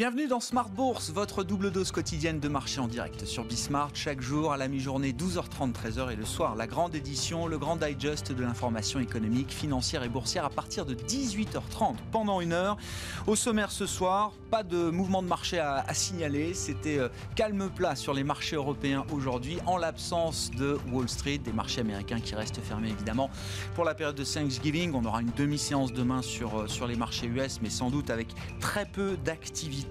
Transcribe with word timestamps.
Bienvenue 0.00 0.28
dans 0.28 0.40
Smart 0.40 0.70
Bourse, 0.70 1.10
votre 1.10 1.44
double 1.44 1.70
dose 1.70 1.92
quotidienne 1.92 2.40
de 2.40 2.48
marché 2.48 2.80
en 2.80 2.88
direct 2.88 3.26
sur 3.26 3.44
Bismart, 3.44 3.90
chaque 3.92 4.22
jour 4.22 4.50
à 4.50 4.56
la 4.56 4.66
mi-journée 4.66 5.12
12h30, 5.12 5.74
13h 5.74 6.10
et 6.10 6.16
le 6.16 6.24
soir 6.24 6.56
la 6.56 6.66
grande 6.66 6.94
édition, 6.94 7.46
le 7.46 7.58
grand 7.58 7.76
digest 7.76 8.32
de 8.32 8.42
l'information 8.42 8.98
économique, 8.98 9.50
financière 9.52 10.02
et 10.02 10.08
boursière 10.08 10.46
à 10.46 10.48
partir 10.48 10.86
de 10.86 10.94
18h30 10.94 11.96
pendant 12.12 12.40
une 12.40 12.54
heure. 12.54 12.78
Au 13.26 13.36
sommaire 13.36 13.70
ce 13.70 13.84
soir, 13.84 14.32
pas 14.50 14.62
de 14.62 14.88
mouvement 14.88 15.22
de 15.22 15.28
marché 15.28 15.58
à, 15.58 15.84
signaler, 15.92 16.54
c'était 16.54 16.98
euh, 16.98 17.10
calme 17.36 17.68
plat 17.68 17.94
sur 17.94 18.14
les 18.14 18.24
marchés 18.24 18.56
européens 18.56 19.04
aujourd'hui 19.12 19.58
en 19.66 19.76
l'absence 19.76 20.50
de 20.52 20.78
Wall 20.90 21.10
Street, 21.10 21.38
des 21.44 21.52
marchés 21.52 21.82
américains 21.82 22.20
qui 22.20 22.34
restent 22.34 22.62
fermés 22.62 22.88
évidemment 22.88 23.28
pour 23.74 23.84
la 23.84 23.94
période 23.94 24.16
de 24.16 24.24
Thanksgiving. 24.24 24.94
On 24.94 25.04
aura 25.04 25.20
une 25.20 25.32
demi-séance 25.36 25.92
demain 25.92 26.22
sur, 26.22 26.58
euh, 26.58 26.68
sur 26.68 26.86
les 26.86 26.96
marchés 26.96 27.26
US 27.26 27.60
mais 27.60 27.68
sans 27.68 27.90
doute 27.90 28.08
avec 28.08 28.28
très 28.60 28.86
peu 28.86 29.18
d'activité 29.18 29.89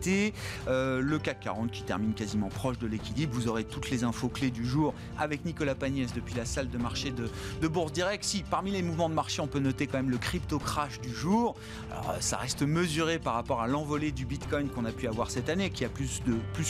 euh, 0.68 1.02
le 1.02 1.20
CAC 1.20 1.42
40 1.42 1.72
qui 1.72 1.84
termine 1.84 2.14
quasiment 2.14 2.50
proche 2.50 2.78
de 2.78 2.88
l'équilibre. 2.88 3.34
Vous 3.34 3.48
aurez 3.48 3.64
toutes 3.64 3.90
les 3.90 4.04
infos 4.04 4.30
clés 4.30 4.52
du 4.52 4.66
jour 4.66 4.94
avec 5.18 5.46
Nicolas 5.46 5.76
Pagnès 5.76 6.14
depuis 6.14 6.36
la 6.36 6.46
salle 6.46 6.70
de 6.70 6.78
marché 6.78 7.12
de, 7.12 7.68
Bourse 7.68 7.92
Direct. 7.92 8.24
Si, 8.24 8.44
parmi 8.44 8.72
les 8.72 8.82
mouvements 8.82 9.10
de 9.10 9.14
marché, 9.14 9.42
on 9.42 9.48
peut 9.48 9.60
noter 9.60 9.88
quand 9.88 9.98
même 9.98 10.10
le 10.10 10.18
crypto 10.18 10.60
crash 10.60 11.00
du 11.02 11.10
jour. 11.10 11.56
Alors, 11.92 12.16
ça 12.20 12.38
reste 12.38 12.64
mesuré 12.64 13.20
par 13.20 13.34
rapport 13.34 13.62
à 13.62 13.68
l'envolée 13.68 14.12
du 14.12 14.26
Bitcoin 14.26 14.70
qu'on 14.70 14.86
a 14.86 14.92
pu 14.92 15.08
avoir 15.08 15.30
cette 15.30 15.50
année, 15.50 15.70
qui 15.70 15.86
a 15.86 15.90
plus, 15.90 16.22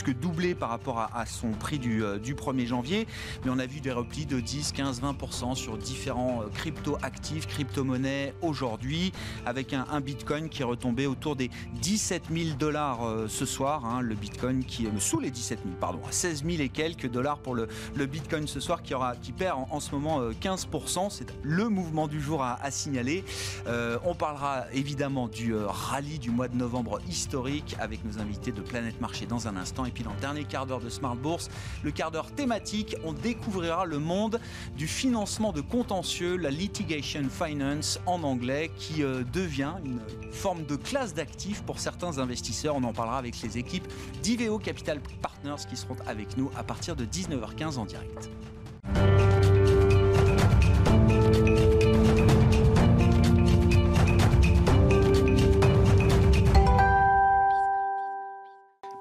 que 0.04 0.12
doublé 0.12 0.56
par 0.56 0.70
rapport 0.70 1.00
à, 1.00 1.26
son 1.26 1.52
prix 1.52 1.80
du, 1.80 2.04
euh, 2.04 2.18
du 2.18 2.36
1er 2.36 2.66
janvier. 2.66 3.08
Mais 3.44 3.52
on 3.52 3.60
a 3.60 3.66
vu 3.66 3.80
des 3.80 3.92
replis 3.92 4.26
de 4.26 4.40
10, 4.40 4.72
15, 4.74 5.02
20% 5.02 5.56
sur 5.56 5.78
différents 5.78 6.44
euh, 6.44 6.48
crypto 6.54 6.98
actifs, 7.02 7.48
crypto-monnaies 7.48 8.34
aujourd'hui, 8.42 9.12
avec 9.46 9.74
un, 9.74 9.86
un 9.92 10.02
Bitcoin 10.02 10.50
qui 10.50 10.62
est 10.62 10.66
retombé 10.66 11.08
autour 11.08 11.36
des 11.36 11.50
17 11.82 12.24
000 12.32 12.58
dollars 12.58 13.04
euh, 13.04 13.19
ce 13.28 13.46
soir. 13.46 13.86
Hein, 13.86 14.02
le 14.02 14.16
Bitcoin 14.16 14.64
qui 14.64 14.86
est 14.86 15.00
sous 15.00 15.20
les 15.20 15.32
17 15.32 15.60
000, 15.64 15.76
pardon, 15.80 16.00
16 16.10 16.44
000 16.46 16.62
et 16.62 16.70
quelques 16.70 17.10
dollars 17.10 17.40
pour 17.40 17.56
le, 17.56 17.68
le 17.96 18.06
Bitcoin 18.06 18.48
ce 18.48 18.60
soir 18.60 18.82
qui, 18.82 18.94
aura, 18.94 19.16
qui 19.16 19.32
perd 19.32 19.60
en, 19.70 19.80
ce 19.80 19.92
moment 19.92 20.30
15%. 20.30 21.06
Euh, 21.06 21.08
C'est 21.10 21.34
le 21.44 21.70
mouvement 21.70 22.08
du 22.08 22.22
jour 22.22 22.44
à, 22.44 22.58
signaler. 22.72 23.24
Euh, 23.68 23.98
on 24.06 24.14
parlera 24.14 24.66
évidemment 24.74 25.28
du 25.28 25.56
rallye 25.56 26.20
du 26.20 26.30
mois 26.30 26.48
de 26.48 26.56
novembre 26.56 27.00
historique 27.08 27.76
avec 27.80 28.04
nos 28.06 28.20
invités 28.20 28.52
de 28.52 28.62
Planète 28.62 29.02
Marché 29.02 29.26
dans 29.26 29.48
un 29.48 29.56
instant. 29.56 29.86
Et 29.86 29.92
puis 29.92 30.04
dans 30.04 30.14
le 30.14 30.20
dernier 30.20 30.44
quart 30.44 30.66
d'heure 30.66 30.82
de 30.82 30.90
Smart 30.90 31.16
Bourse, 31.16 31.50
le 31.84 31.92
quart 31.92 32.12
d'heure 32.12 32.32
thématique, 32.32 32.96
on 33.04 33.14
découvrira 33.14 33.86
le 33.86 34.00
monde 34.00 34.40
du 34.78 34.88
financement 34.88 35.52
de 35.52 35.62
contentieux, 35.62 36.36
la 36.36 36.52
litigation 36.52 37.24
finance 37.30 38.00
en 38.06 38.24
anglais, 38.24 38.72
qui 38.78 39.02
devient 39.34 39.74
une 39.84 40.00
forme 40.32 40.66
de 40.66 40.76
classe 40.76 41.14
d'actifs 41.14 41.64
pour 41.64 41.80
certains 41.80 42.20
investisseurs. 42.20 42.76
On 42.76 42.84
en 42.84 42.94
parlera 43.00 43.18
avec 43.18 43.42
les 43.42 43.58
équipes 43.58 43.88
d'Iveo 44.22 44.60
Capital 44.60 45.00
Partners 45.22 45.66
qui 45.70 45.78
seront 45.78 45.96
avec 46.06 46.36
nous 46.36 46.52
à 46.58 46.64
partir 46.64 46.98
de 46.98 47.06
19h15 47.06 47.78
en 47.78 47.86
direct. 47.86 48.30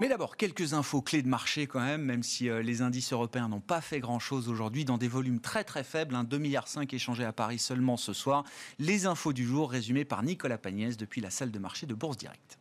Mais 0.00 0.08
d'abord, 0.08 0.36
quelques 0.36 0.74
infos 0.74 1.02
clés 1.02 1.22
de 1.22 1.28
marché 1.28 1.66
quand 1.66 1.80
même, 1.80 2.02
même 2.02 2.22
si 2.22 2.48
euh, 2.48 2.62
les 2.62 2.82
indices 2.82 3.12
européens 3.12 3.48
n'ont 3.48 3.58
pas 3.58 3.80
fait 3.80 3.98
grand-chose 3.98 4.48
aujourd'hui, 4.48 4.84
dans 4.84 4.96
des 4.96 5.08
volumes 5.08 5.40
très 5.40 5.64
très 5.64 5.82
faibles, 5.82 6.14
un 6.14 6.22
2,5 6.22 6.38
milliards 6.38 6.68
échangés 6.92 7.24
à 7.24 7.32
Paris 7.32 7.58
seulement 7.58 7.96
ce 7.96 8.12
soir. 8.12 8.44
Les 8.78 9.06
infos 9.06 9.32
du 9.32 9.44
jour 9.44 9.68
résumées 9.68 10.04
par 10.04 10.22
Nicolas 10.22 10.56
Pagnès 10.56 10.96
depuis 10.96 11.20
la 11.20 11.30
salle 11.30 11.50
de 11.50 11.58
marché 11.58 11.84
de 11.86 11.94
Bourse 11.94 12.16
Directe. 12.16 12.57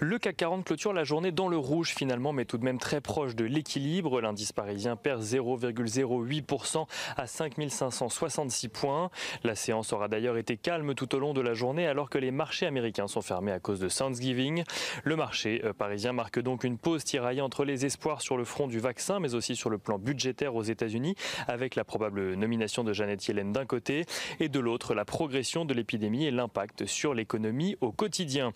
Le 0.00 0.18
CAC 0.18 0.36
40 0.36 0.64
clôture 0.64 0.92
la 0.92 1.04
journée 1.04 1.32
dans 1.32 1.48
le 1.48 1.56
rouge 1.56 1.92
finalement, 1.94 2.32
mais 2.32 2.44
tout 2.44 2.58
de 2.58 2.64
même 2.64 2.78
très 2.78 3.00
proche 3.00 3.34
de 3.34 3.44
l'équilibre. 3.44 4.20
L'indice 4.20 4.52
parisien 4.52 4.96
perd 4.96 5.22
0,08% 5.22 6.86
à 7.16 7.26
5566 7.26 8.68
points. 8.68 9.10
La 9.42 9.54
séance 9.54 9.92
aura 9.92 10.08
d'ailleurs 10.08 10.36
été 10.36 10.56
calme 10.56 10.94
tout 10.94 11.14
au 11.14 11.18
long 11.18 11.34
de 11.34 11.40
la 11.40 11.54
journée 11.54 11.86
alors 11.86 12.10
que 12.10 12.18
les 12.18 12.30
marchés 12.30 12.66
américains 12.66 13.08
sont 13.08 13.22
fermés 13.22 13.52
à 13.52 13.60
cause 13.60 13.80
de 13.80 13.88
Thanksgiving. 13.88 14.62
Le 15.02 15.16
marché 15.16 15.62
euh, 15.64 15.72
parisien 15.72 16.12
marque 16.12 16.38
donc 16.40 16.64
une 16.64 16.78
pause 16.78 17.04
tiraillée 17.04 17.40
entre 17.40 17.64
les 17.64 17.84
espoirs 17.84 18.22
sur 18.22 18.36
le 18.36 18.44
front 18.44 18.68
du 18.68 18.78
vaccin, 18.78 19.18
mais 19.18 19.34
aussi 19.34 19.56
sur 19.56 19.70
le 19.70 19.78
plan 19.78 19.98
budgétaire 19.98 20.54
aux 20.54 20.62
États-Unis, 20.62 21.14
avec 21.48 21.74
la 21.74 21.84
probable 21.84 22.34
nomination 22.34 22.84
de 22.84 22.92
Janet 22.92 23.26
Yellen 23.26 23.52
d'un 23.52 23.66
côté 23.66 24.04
et 24.40 24.48
de 24.48 24.60
l'autre 24.60 24.94
la 24.94 25.04
progression 25.04 25.64
de 25.64 25.74
l'épidémie 25.74 26.26
et 26.26 26.30
l'impact 26.30 26.86
sur 26.86 27.14
l'économie 27.14 27.76
au 27.80 27.90
quotidien. 27.92 28.52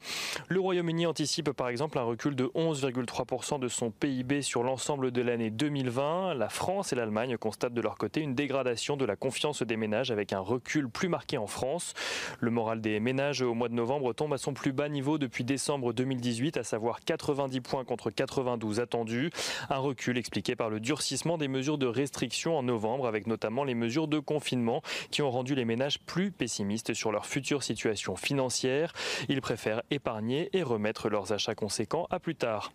Le 0.48 0.60
Royaume-Uni 0.92 1.06
anticipe 1.06 1.53
par 1.53 1.69
exemple 1.70 1.98
un 1.98 2.03
recul 2.03 2.36
de 2.36 2.44
11,3% 2.54 3.58
de 3.58 3.69
son 3.69 3.91
PIB 3.91 4.42
sur 4.42 4.62
l'ensemble 4.62 5.10
de 5.10 5.22
l'année 5.22 5.48
2020. 5.48 6.34
La 6.34 6.50
France 6.50 6.92
et 6.92 6.97
l'Allemagne 6.97 7.38
constatent 7.38 7.72
de 7.72 7.80
leur 7.80 7.97
côté 7.97 8.20
une 8.20 8.34
dégradation 8.34 8.98
de 8.98 9.06
la 9.06 9.16
confiance 9.16 9.62
des 9.62 9.78
ménages 9.78 10.10
avec 10.10 10.34
un 10.34 10.41
recul 10.41 10.91
plus 10.91 11.08
marqué 11.08 11.38
en 11.38 11.47
France. 11.47 11.94
Le 12.41 12.50
moral 12.50 12.82
des 12.82 13.00
ménages 13.00 13.41
au 13.41 13.54
mois 13.54 13.70
de 13.70 13.75
novembre 13.75 14.12
tombe 14.12 14.34
à 14.34 14.38
son 14.38 14.52
plus 14.52 14.72
bas 14.72 14.91
niveau 14.91 15.16
depuis 15.16 15.44
décembre 15.44 15.94
2018, 15.94 16.58
à 16.58 16.62
savoir 16.62 17.00
90 17.00 17.62
points 17.62 17.84
contre 17.84 18.10
92 18.10 18.81
attendus. 18.81 19.31
Un 19.70 19.78
recul 19.78 20.19
expliqué 20.19 20.56
par 20.56 20.69
le 20.69 20.78
durcissement 20.78 21.38
des 21.38 21.48
mesures 21.48 21.78
de 21.78 21.86
restriction 21.86 22.58
en 22.58 22.62
novembre, 22.62 23.06
avec 23.06 23.26
notamment 23.26 23.64
les 23.64 23.75
mesures 23.75 24.08
de 24.08 24.19
confinement 24.19 24.82
qui 25.10 25.22
ont 25.22 25.31
rendu 25.31 25.54
les 25.54 25.64
ménages 25.64 26.00
plus 26.00 26.32
pessimistes 26.32 26.92
sur 26.92 27.12
leur 27.12 27.25
future 27.25 27.62
situation 27.62 28.14
financière. 28.14 28.92
Ils 29.31 29.41
préfèrent 29.41 29.82
épargner 29.91 30.50
et 30.52 30.62
remettre 30.62 30.81
mettre 30.82 31.09
leurs 31.09 31.32
achats 31.32 31.54
conséquents 31.54 32.06
à 32.10 32.20
plus 32.20 32.34
tard. 32.34 32.72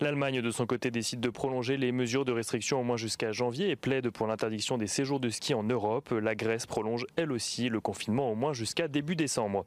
L'Allemagne, 0.00 0.40
de 0.40 0.50
son 0.52 0.66
côté, 0.66 0.92
décide 0.92 1.20
de 1.20 1.30
prolonger 1.30 1.76
les 1.76 1.90
mesures 1.90 2.24
de 2.24 2.32
restriction 2.32 2.80
au 2.80 2.84
moins 2.84 2.96
jusqu'à 2.96 3.32
janvier 3.32 3.70
et 3.70 3.76
plaide 3.76 4.10
pour 4.10 4.28
l'interdiction 4.28 4.78
des 4.78 4.86
séjours 4.86 5.18
de 5.18 5.28
ski 5.28 5.54
en 5.54 5.64
Europe. 5.64 6.10
La 6.10 6.34
Grèce 6.36 6.66
prolonge 6.66 7.06
elle 7.16 7.32
aussi 7.32 7.68
le 7.68 7.80
confinement 7.80 8.30
au 8.30 8.36
moins 8.36 8.52
jusqu'à 8.52 8.86
début 8.86 9.16
décembre. 9.16 9.66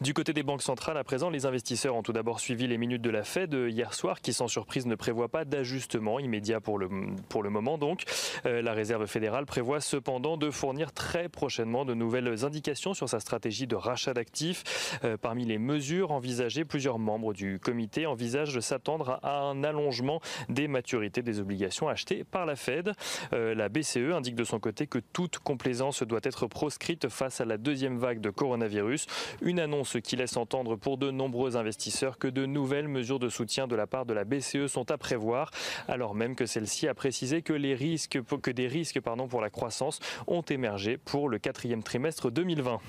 Du 0.00 0.14
côté 0.14 0.32
des 0.32 0.42
banques 0.42 0.62
centrales, 0.62 0.96
à 0.96 1.04
présent, 1.04 1.30
les 1.30 1.46
investisseurs 1.46 1.94
ont 1.94 2.02
tout 2.02 2.12
d'abord 2.12 2.40
suivi 2.40 2.66
les 2.66 2.78
minutes 2.78 3.02
de 3.02 3.10
la 3.10 3.24
Fed 3.24 3.54
hier 3.54 3.94
soir, 3.94 4.20
qui 4.20 4.32
sans 4.32 4.48
surprise 4.48 4.86
ne 4.86 4.94
prévoit 4.94 5.28
pas 5.28 5.44
d'ajustement 5.44 6.18
immédiat 6.18 6.60
pour 6.60 6.78
le, 6.78 6.88
pour 7.28 7.42
le 7.42 7.50
moment. 7.50 7.78
Donc, 7.78 8.04
euh, 8.44 8.62
la 8.62 8.72
Réserve 8.72 9.06
fédérale 9.06 9.46
prévoit 9.46 9.80
cependant 9.80 10.36
de 10.36 10.50
fournir 10.50 10.92
très 10.92 11.28
prochainement 11.28 11.84
de 11.84 11.94
nouvelles 11.94 12.44
indications 12.44 12.94
sur 12.94 13.08
sa 13.08 13.20
stratégie 13.20 13.66
de 13.66 13.76
rachat 13.76 14.14
d'actifs. 14.14 14.98
Euh, 15.04 15.16
parmi 15.16 15.44
les 15.44 15.58
mesures 15.58 16.12
envisagées, 16.12 16.64
plusieurs 16.64 16.98
membres 16.98 17.32
du 17.32 17.58
comité 17.58 18.06
envisagent 18.06 18.54
de 18.54 18.60
s'attendre 18.60 19.20
à 19.22 19.38
un 19.40 19.64
allongement 19.64 20.20
des 20.48 20.68
maturités 20.68 21.22
des 21.22 21.40
obligations 21.40 21.88
achetées 21.88 22.24
par 22.24 22.46
la 22.46 22.56
Fed. 22.56 22.92
Euh, 23.32 23.54
la 23.54 23.68
BCE 23.68 24.12
indique 24.14 24.34
de 24.34 24.44
son 24.44 24.58
côté 24.58 24.86
que 24.86 24.98
toute 24.98 25.38
complaisance 25.38 26.02
doit 26.02 26.20
être 26.22 26.46
proscrite 26.46 27.08
face 27.08 27.40
à 27.40 27.44
la 27.44 27.56
deuxième 27.56 27.98
vague 27.98 28.20
de 28.20 28.30
coronavirus. 28.30 29.06
Une 29.46 29.60
annonce 29.60 29.98
qui 30.02 30.16
laisse 30.16 30.36
entendre 30.36 30.74
pour 30.74 30.98
de 30.98 31.12
nombreux 31.12 31.56
investisseurs 31.56 32.18
que 32.18 32.26
de 32.26 32.46
nouvelles 32.46 32.88
mesures 32.88 33.20
de 33.20 33.28
soutien 33.28 33.68
de 33.68 33.76
la 33.76 33.86
part 33.86 34.04
de 34.04 34.12
la 34.12 34.24
BCE 34.24 34.66
sont 34.66 34.90
à 34.90 34.98
prévoir, 34.98 35.52
alors 35.86 36.16
même 36.16 36.34
que 36.34 36.46
celle-ci 36.46 36.88
a 36.88 36.94
précisé 36.94 37.42
que, 37.42 37.52
des 37.52 38.66
risques 38.66 39.00
pardon, 39.00 39.28
pour 39.28 39.40
la 39.40 39.48
croissance 39.48 40.00
ont 40.26 40.42
émergé 40.42 40.96
pour 40.96 41.28
le 41.28 41.38
quatrième 41.38 41.84
trimestre 41.84 42.28
2020. 42.28 42.80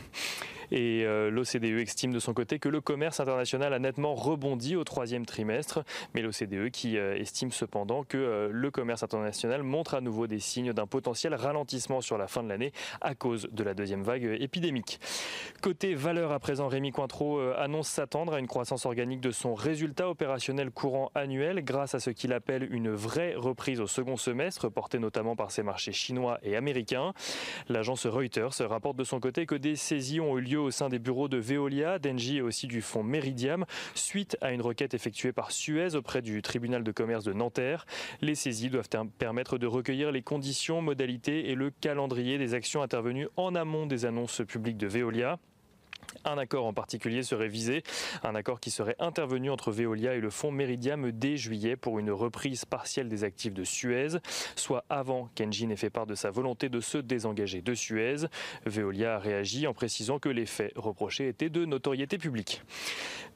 Et 0.72 1.04
euh, 1.06 1.30
l'OCDE 1.30 1.80
estime 1.80 2.12
de 2.12 2.20
son 2.20 2.34
côté 2.34 2.60
que 2.60 2.70
le 2.70 2.82
commerce 2.82 3.20
international 3.20 3.74
a 3.74 3.80
nettement 3.80 4.16
rebondi 4.16 4.76
au 4.76 4.84
troisième 4.84 5.26
trimestre, 5.26 5.84
mais 6.14 6.22
l'OCDE 6.22 6.70
qui 6.72 6.98
euh, 6.98 7.18
estime 7.18 7.52
cependant 7.52 8.04
que 8.04 8.18
euh, 8.18 8.50
le 8.52 8.72
commerce 8.72 9.04
international 9.04 9.64
montre 9.64 9.96
à 9.96 10.02
nouveau 10.02 10.28
des 10.28 10.40
signes 10.40 10.74
d'un 10.74 10.88
potentiel 10.88 11.34
ralentissement 11.36 12.02
sur 12.02 12.18
la 12.18 12.28
fin 12.28 12.44
de 12.44 12.50
l'année 12.50 12.72
à 13.02 13.16
cause 13.16 13.48
de 13.52 13.64
la 13.64 13.74
deuxième 13.74 14.04
vague 14.04 14.38
épidémique. 14.40 15.00
Côté 15.62 15.94
valeur 15.96 16.32
à 16.32 16.40
présent, 16.40 16.68
Rémi 16.68 16.92
Cointreau 16.92 17.40
annonce 17.40 17.88
s'attendre 17.88 18.34
à 18.34 18.40
une 18.40 18.48
croissance 18.48 18.86
organique 18.86 19.22
de 19.22 19.32
son 19.32 19.54
résultat 19.54 20.10
opérationnel 20.10 20.72
courant 20.72 21.12
annuel 21.16 21.64
grâce 21.64 21.96
à 21.96 22.00
ce 22.00 22.10
qu'il 22.10 22.34
appelle 22.34 22.68
une 22.72 22.92
vraie 22.92 23.36
reprise 23.36 23.80
au 23.80 23.88
second 23.88 24.18
semestre, 24.18 24.70
portée 24.70 25.00
notamment 25.00 25.36
par 25.36 25.52
ses 25.52 25.64
marchés 25.64 25.92
chinois 25.92 26.40
et 26.44 26.56
américains. 26.56 27.14
L'agence 27.70 28.06
Reuters 28.06 28.68
rapporte 28.68 28.98
de 28.98 29.04
son 29.04 29.20
côté 29.20 29.46
que 29.46 29.56
des 29.56 29.76
saisies 29.76 30.20
ont 30.20 30.38
eu 30.38 30.42
lieu 30.42 30.57
au 30.58 30.72
sein 30.72 30.90
des 30.90 31.00
bureaux 31.00 31.28
de 31.28 31.38
Veolia, 31.38 32.00
d'Engie 32.00 32.38
et 32.38 32.42
aussi 32.42 32.68
du 32.68 32.82
fonds 32.82 33.04
Meridiam, 33.04 33.66
suite 33.96 34.38
à 34.42 34.52
une 34.52 34.62
requête 34.62 34.94
effectuée 34.94 35.32
par 35.32 35.52
Suez 35.52 35.96
auprès 35.96 36.22
du 36.22 36.42
tribunal 36.42 36.84
de 36.84 36.92
commerce 36.92 37.24
de 37.24 37.34
Nanterre. 37.34 37.86
Les 38.22 38.36
saisies 38.36 38.70
doivent 38.70 38.90
permettre 39.18 39.58
de 39.58 39.68
recueillir 39.68 40.12
les 40.12 40.22
conditions, 40.22 40.82
modalités 40.82 41.50
et 41.50 41.56
le 41.56 41.72
calendrier 41.72 42.38
des 42.38 42.54
actions 42.54 42.82
intervenues 42.82 43.28
en 43.36 43.56
amont 43.56 43.86
des 43.86 44.06
annonces 44.06 44.42
publiques 44.48 44.78
de 44.78 44.88
Veolia. 44.88 45.40
Un 46.26 46.38
accord 46.38 46.66
en 46.66 46.74
particulier 46.74 47.24
serait 47.24 47.48
visé, 47.48 47.84
un 48.24 48.36
accord 48.36 48.60
qui 48.60 48.72
serait 48.72 48.96
intervenu 49.00 49.50
entre 49.50 49.72
Veolia 49.72 50.16
et 50.16 50.20
le 50.20 50.30
fonds 50.30 50.52
Meridiam 50.52 51.12
dès 51.12 51.38
juillet 51.38 51.76
pour 51.76 52.00
une 52.00 52.12
reprise 52.12 52.66
partielle 52.66 53.08
des 53.08 53.24
actifs 53.24 53.54
de 53.54 53.64
Suez, 53.64 54.18
soit 54.56 54.84
avant 54.90 55.30
qu'Engie 55.36 55.68
n'ait 55.68 55.76
fait 55.76 55.90
part 55.90 56.06
de 56.06 56.16
sa 56.16 56.32
volonté 56.32 56.70
de 56.70 56.80
se 56.82 56.98
désengager 56.98 57.62
de 57.62 57.74
Suez. 57.74 58.28
Veolia 58.66 59.16
a 59.16 59.20
réagi 59.20 59.68
en 59.68 59.74
précisant 59.74 60.20
que 60.20 60.30
les 60.30 60.46
faits 60.46 60.74
reprochés 60.76 61.28
étaient 61.28 61.50
de 61.50 61.66
notoriété 61.66 62.18
publique. 62.18 62.62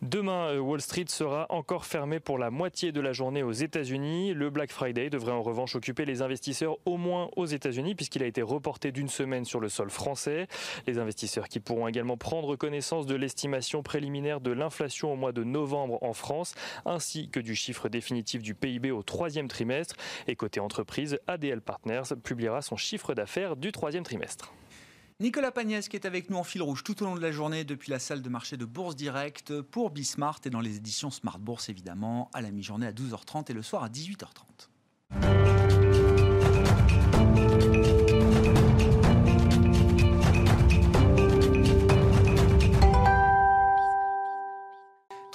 Demain, 0.01 0.47
euh, 0.47 0.59
Wall 0.59 0.81
Street 0.81 1.05
sera 1.07 1.45
encore 1.49 1.85
fermé 1.85 2.19
pour 2.19 2.39
la 2.39 2.49
moitié 2.49 2.91
de 2.91 2.99
la 2.99 3.13
journée 3.13 3.43
aux 3.43 3.51
États-Unis. 3.51 4.33
Le 4.33 4.49
Black 4.49 4.71
Friday 4.71 5.11
devrait 5.11 5.31
en 5.31 5.43
revanche 5.43 5.75
occuper 5.75 6.05
les 6.05 6.23
investisseurs 6.23 6.77
au 6.85 6.97
moins 6.97 7.29
aux 7.35 7.45
États-Unis 7.45 7.93
puisqu'il 7.93 8.23
a 8.23 8.25
été 8.25 8.41
reporté 8.41 8.91
d'une 8.91 9.09
semaine 9.09 9.45
sur 9.45 9.59
le 9.59 9.69
sol 9.69 9.91
français. 9.91 10.47
Les 10.87 10.97
investisseurs 10.97 11.47
qui 11.47 11.59
pourront 11.59 11.87
également 11.87 12.17
prendre 12.17 12.50
connaissance 12.55 13.05
de 13.05 13.15
l'estimation 13.15 13.83
préliminaire 13.83 14.41
de 14.41 14.51
l'inflation 14.51 15.13
au 15.13 15.15
mois 15.15 15.31
de 15.31 15.43
novembre 15.43 15.97
en 16.01 16.13
France, 16.13 16.55
ainsi 16.85 17.29
que 17.29 17.39
du 17.39 17.55
chiffre 17.55 17.89
définitif 17.89 18.41
du 18.41 18.55
PIB 18.55 18.91
au 18.91 19.03
troisième 19.03 19.47
trimestre. 19.47 19.95
Et 20.27 20.35
côté 20.35 20.59
entreprise, 20.59 21.19
ADL 21.27 21.61
Partners 21.61 22.15
publiera 22.23 22.61
son 22.61 22.77
chiffre 22.77 23.13
d'affaires 23.13 23.55
du 23.55 23.71
troisième 23.71 24.03
trimestre. 24.03 24.53
Nicolas 25.19 25.51
Pagnès 25.51 25.87
qui 25.87 25.95
est 25.95 26.07
avec 26.07 26.31
nous 26.31 26.37
en 26.37 26.43
fil 26.43 26.63
rouge 26.63 26.83
tout 26.83 27.03
au 27.03 27.05
long 27.05 27.15
de 27.15 27.21
la 27.21 27.31
journée 27.31 27.63
depuis 27.63 27.91
la 27.91 27.99
salle 27.99 28.23
de 28.23 28.29
marché 28.29 28.57
de 28.57 28.65
Bourse 28.65 28.95
Direct 28.95 29.61
pour 29.61 29.91
Bismart 29.91 30.39
et 30.45 30.49
dans 30.49 30.61
les 30.61 30.77
éditions 30.77 31.11
Smart 31.11 31.37
Bourse 31.37 31.69
évidemment 31.69 32.31
à 32.33 32.41
la 32.41 32.49
mi-journée 32.49 32.87
à 32.87 32.91
12h30 32.91 33.51
et 33.51 33.53
le 33.53 33.61
soir 33.61 33.83
à 33.83 33.89
18h30. 33.89 35.70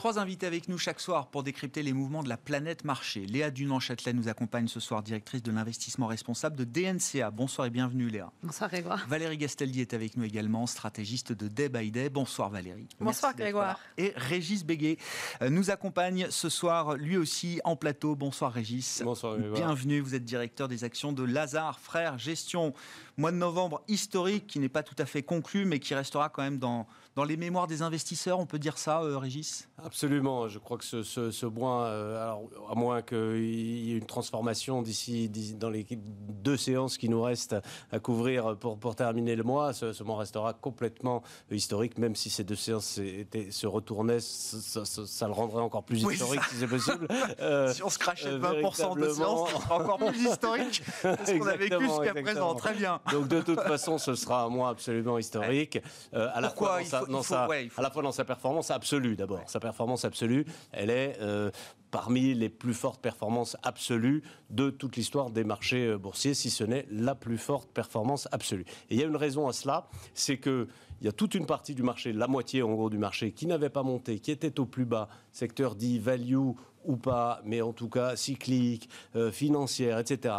Trois 0.07 0.21
invités 0.21 0.47
avec 0.47 0.69
nous 0.69 0.79
chaque 0.79 1.01
soir 1.01 1.27
pour 1.27 1.43
décrypter 1.43 1.83
les 1.83 1.93
mouvements 1.93 2.23
de 2.23 2.29
la 2.29 2.37
planète 2.37 2.85
marché. 2.85 3.27
Léa 3.27 3.51
Dunan-Châtelet 3.51 4.13
nous 4.13 4.29
accompagne 4.29 4.69
ce 4.69 4.79
soir, 4.79 5.03
directrice 5.03 5.43
de 5.43 5.51
l'investissement 5.51 6.07
responsable 6.07 6.55
de 6.55 6.63
DNCA. 6.63 7.33
Bonsoir 7.33 7.67
et 7.67 7.71
bienvenue 7.71 8.09
Léa. 8.09 8.31
Bonsoir 8.41 8.71
Grégoire. 8.71 9.05
Valérie 9.09 9.37
Gastaldi 9.37 9.81
est 9.81 9.95
avec 9.95 10.17
nous 10.17 10.23
également, 10.23 10.69
stratégiste 10.69 11.33
de 11.33 11.49
Day 11.49 11.69
by 11.69 11.91
Day. 11.91 12.09
Bonsoir 12.09 12.51
Valérie. 12.51 12.87
Bonsoir 13.01 13.35
Grégoire. 13.35 13.81
Et 13.99 14.13
Régis 14.15 14.65
Béguet 14.65 14.99
euh, 15.43 15.51
nous 15.51 15.73
accompagne 15.73 16.29
ce 16.31 16.51
soir, 16.51 16.95
lui 16.95 17.17
aussi 17.17 17.61
en 17.65 17.75
plateau. 17.75 18.15
Bonsoir 18.15 18.53
Régis. 18.53 19.03
Bonsoir 19.05 19.37
Grégoire. 19.37 19.55
Bienvenue, 19.57 19.99
vous 19.99 20.15
êtes 20.15 20.25
directeur 20.25 20.69
des 20.69 20.85
actions 20.85 21.13
de 21.13 21.25
Lazare 21.25 21.81
Frères 21.81 22.17
Gestion. 22.17 22.75
Mois 23.17 23.33
de 23.33 23.39
novembre 23.39 23.83
historique 23.89 24.47
qui 24.47 24.61
n'est 24.61 24.69
pas 24.69 24.85
tout 24.85 24.95
à 24.99 25.05
fait 25.05 25.25
conclu 25.25 25.65
mais 25.65 25.81
qui 25.81 25.97
restera 25.97 26.29
quand 26.29 26.43
même 26.43 26.59
dans 26.59 26.87
dans 27.17 27.25
les 27.25 27.39
mémoires 27.39 27.67
des 27.67 27.81
investisseurs, 27.81 28.39
on 28.39 28.45
peut 28.45 28.59
dire 28.59 28.77
ça, 28.77 29.01
euh, 29.01 29.17
Régis? 29.17 29.69
Absolument. 29.83 30.49
Je 30.49 30.59
crois 30.59 30.77
que 30.77 30.85
ce, 30.85 31.03
ce, 31.03 31.31
ce 31.31 31.47
mois, 31.47 31.85
euh, 31.85 32.23
alors, 32.23 32.43
à 32.71 32.75
moins 32.75 33.01
qu'il 33.01 33.43
y 33.43 33.93
ait 33.93 33.97
une 33.97 34.05
transformation 34.05 34.83
d'ici 34.83 35.31
dans 35.59 35.71
les 35.71 35.87
deux 35.91 36.59
séances 36.59 36.99
qui 36.99 37.09
nous 37.09 37.23
restent 37.23 37.57
à 37.91 37.99
couvrir 38.01 38.59
pour, 38.59 38.79
pour 38.79 38.95
terminer 38.95 39.35
le 39.35 39.45
mois, 39.45 39.73
ce, 39.73 39.95
ce, 39.95 40.03
mois 40.03 40.19
restera 40.19 40.53
complètement 40.53 41.23
historique, 41.51 41.97
même 41.97 42.15
si 42.15 42.29
ces 42.29 42.45
deux 42.45 42.55
séances 42.55 42.99
étaient, 42.99 43.51
se 43.51 43.67
retournaient, 43.67 44.21
ça, 44.21 44.85
ça, 44.85 45.07
ça, 45.07 45.27
le 45.27 45.33
rendrait 45.33 45.63
encore 45.63 45.85
plus 45.85 46.03
historique 46.03 46.45
si 46.51 46.57
c'est 46.57 46.69
possible. 46.69 47.09
Euh, 47.41 47.73
si 47.73 47.83
on 47.83 47.89
se 47.89 47.99
crachait 47.99 48.31
de 48.31 48.39
20% 48.39 49.01
de 49.01 49.09
séances, 49.09 49.51
ce 49.51 49.73
encore 49.73 49.99
plus 49.99 50.23
historique 50.23 50.83
ce 51.03 51.39
qu'on 51.39 51.47
a 51.47 51.57
vécu 51.57 51.81
jusqu'à 51.81 52.13
présent. 52.13 52.55
Très 52.57 52.75
bien. 52.75 53.01
Donc 53.11 53.29
de 53.29 53.41
toute 53.41 53.61
façon, 53.63 53.97
ce 53.97 54.15
sera 54.15 54.43
un 54.43 54.49
mois 54.51 54.69
absolument 54.69 55.17
historique. 55.17 55.79
Euh, 56.13 56.29
à 56.35 56.43
Pourquoi 56.43 56.83
la 56.83 56.85
fois 56.85 57.06
dans 57.09 57.23
sa, 57.23 57.49
ouais, 57.49 57.69
à 57.77 57.83
la 57.83 57.91
fois 57.91 58.03
dans 58.03 58.13
sa 58.13 58.25
performance 58.25 58.71
absolue 58.71 59.17
d'abord. 59.17 59.39
Ouais. 59.39 59.45
Sa 59.47 59.61
performance 59.61 60.05
absolue, 60.05 60.45
elle 60.73 60.91
est 60.91 61.17
euh, 61.21 61.51
parmi 61.91 62.35
les 62.35 62.49
plus 62.49 62.75
fortes 62.75 63.01
performances 63.01 63.57
absolues 63.63 64.23
de 64.51 64.71
toute 64.71 64.97
l'histoire 64.97 65.31
des 65.31 65.45
marchés 65.45 65.87
euh, 65.87 65.99
boursiers, 65.99 66.35
si 66.35 66.51
ce 66.51 66.65
n'est 66.65 66.87
la 66.91 67.15
plus 67.15 67.39
forte 67.39 67.71
performance 67.71 68.29
absolue. 68.33 68.65
Et 68.91 68.95
il 68.95 69.01
y 69.01 69.03
a 69.03 69.07
une 69.07 69.17
raison 69.17 69.49
à 69.49 69.53
cela, 69.53 69.89
c'est 70.15 70.39
que 70.39 70.69
il 71.01 71.05
y 71.05 71.09
a 71.09 71.13
toute 71.13 71.35
une 71.35 71.45
partie 71.45 71.75
du 71.75 71.83
marché, 71.83 72.13
la 72.13 72.27
moitié 72.27 72.63
en 72.63 72.73
gros 72.73 72.89
du 72.89 72.97
marché, 72.97 73.33
qui 73.33 73.47
n'avait 73.47 73.69
pas 73.69 73.83
monté, 73.83 74.19
qui 74.19 74.31
était 74.31 74.59
au 74.59 74.65
plus 74.65 74.87
bas, 74.87 75.09
secteur 75.31 75.75
dit 75.75 75.99
value 75.99 76.53
ou 76.87 76.97
pas, 76.97 77.41
mais 77.45 77.61
en 77.61 77.73
tout 77.73 77.89
cas 77.89 78.17
cyclique, 78.17 78.89
euh, 79.15 79.31
financière, 79.31 79.99
etc. 79.99 80.35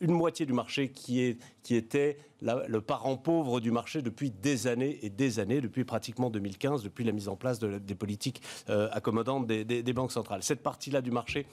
Une 0.00 0.12
moitié 0.12 0.46
du 0.46 0.52
marché 0.52 0.90
qui, 0.90 1.20
est, 1.22 1.38
qui 1.62 1.74
était 1.74 2.18
le 2.42 2.80
parent 2.80 3.16
pauvre 3.16 3.60
du 3.60 3.70
marché 3.70 4.02
depuis 4.02 4.30
des 4.30 4.66
années 4.66 4.98
et 5.02 5.10
des 5.10 5.38
années, 5.38 5.60
depuis 5.60 5.84
pratiquement 5.84 6.30
2015, 6.30 6.82
depuis 6.82 7.04
la 7.04 7.12
mise 7.12 7.28
en 7.28 7.36
place 7.36 7.58
de, 7.58 7.78
des 7.78 7.94
politiques 7.94 8.42
euh, 8.68 8.88
accommodantes 8.92 9.46
des, 9.46 9.64
des, 9.64 9.82
des 9.82 9.92
banques 9.92 10.12
centrales. 10.12 10.42
Cette 10.42 10.62
partie-là 10.62 11.00
du 11.00 11.10
marché 11.10 11.46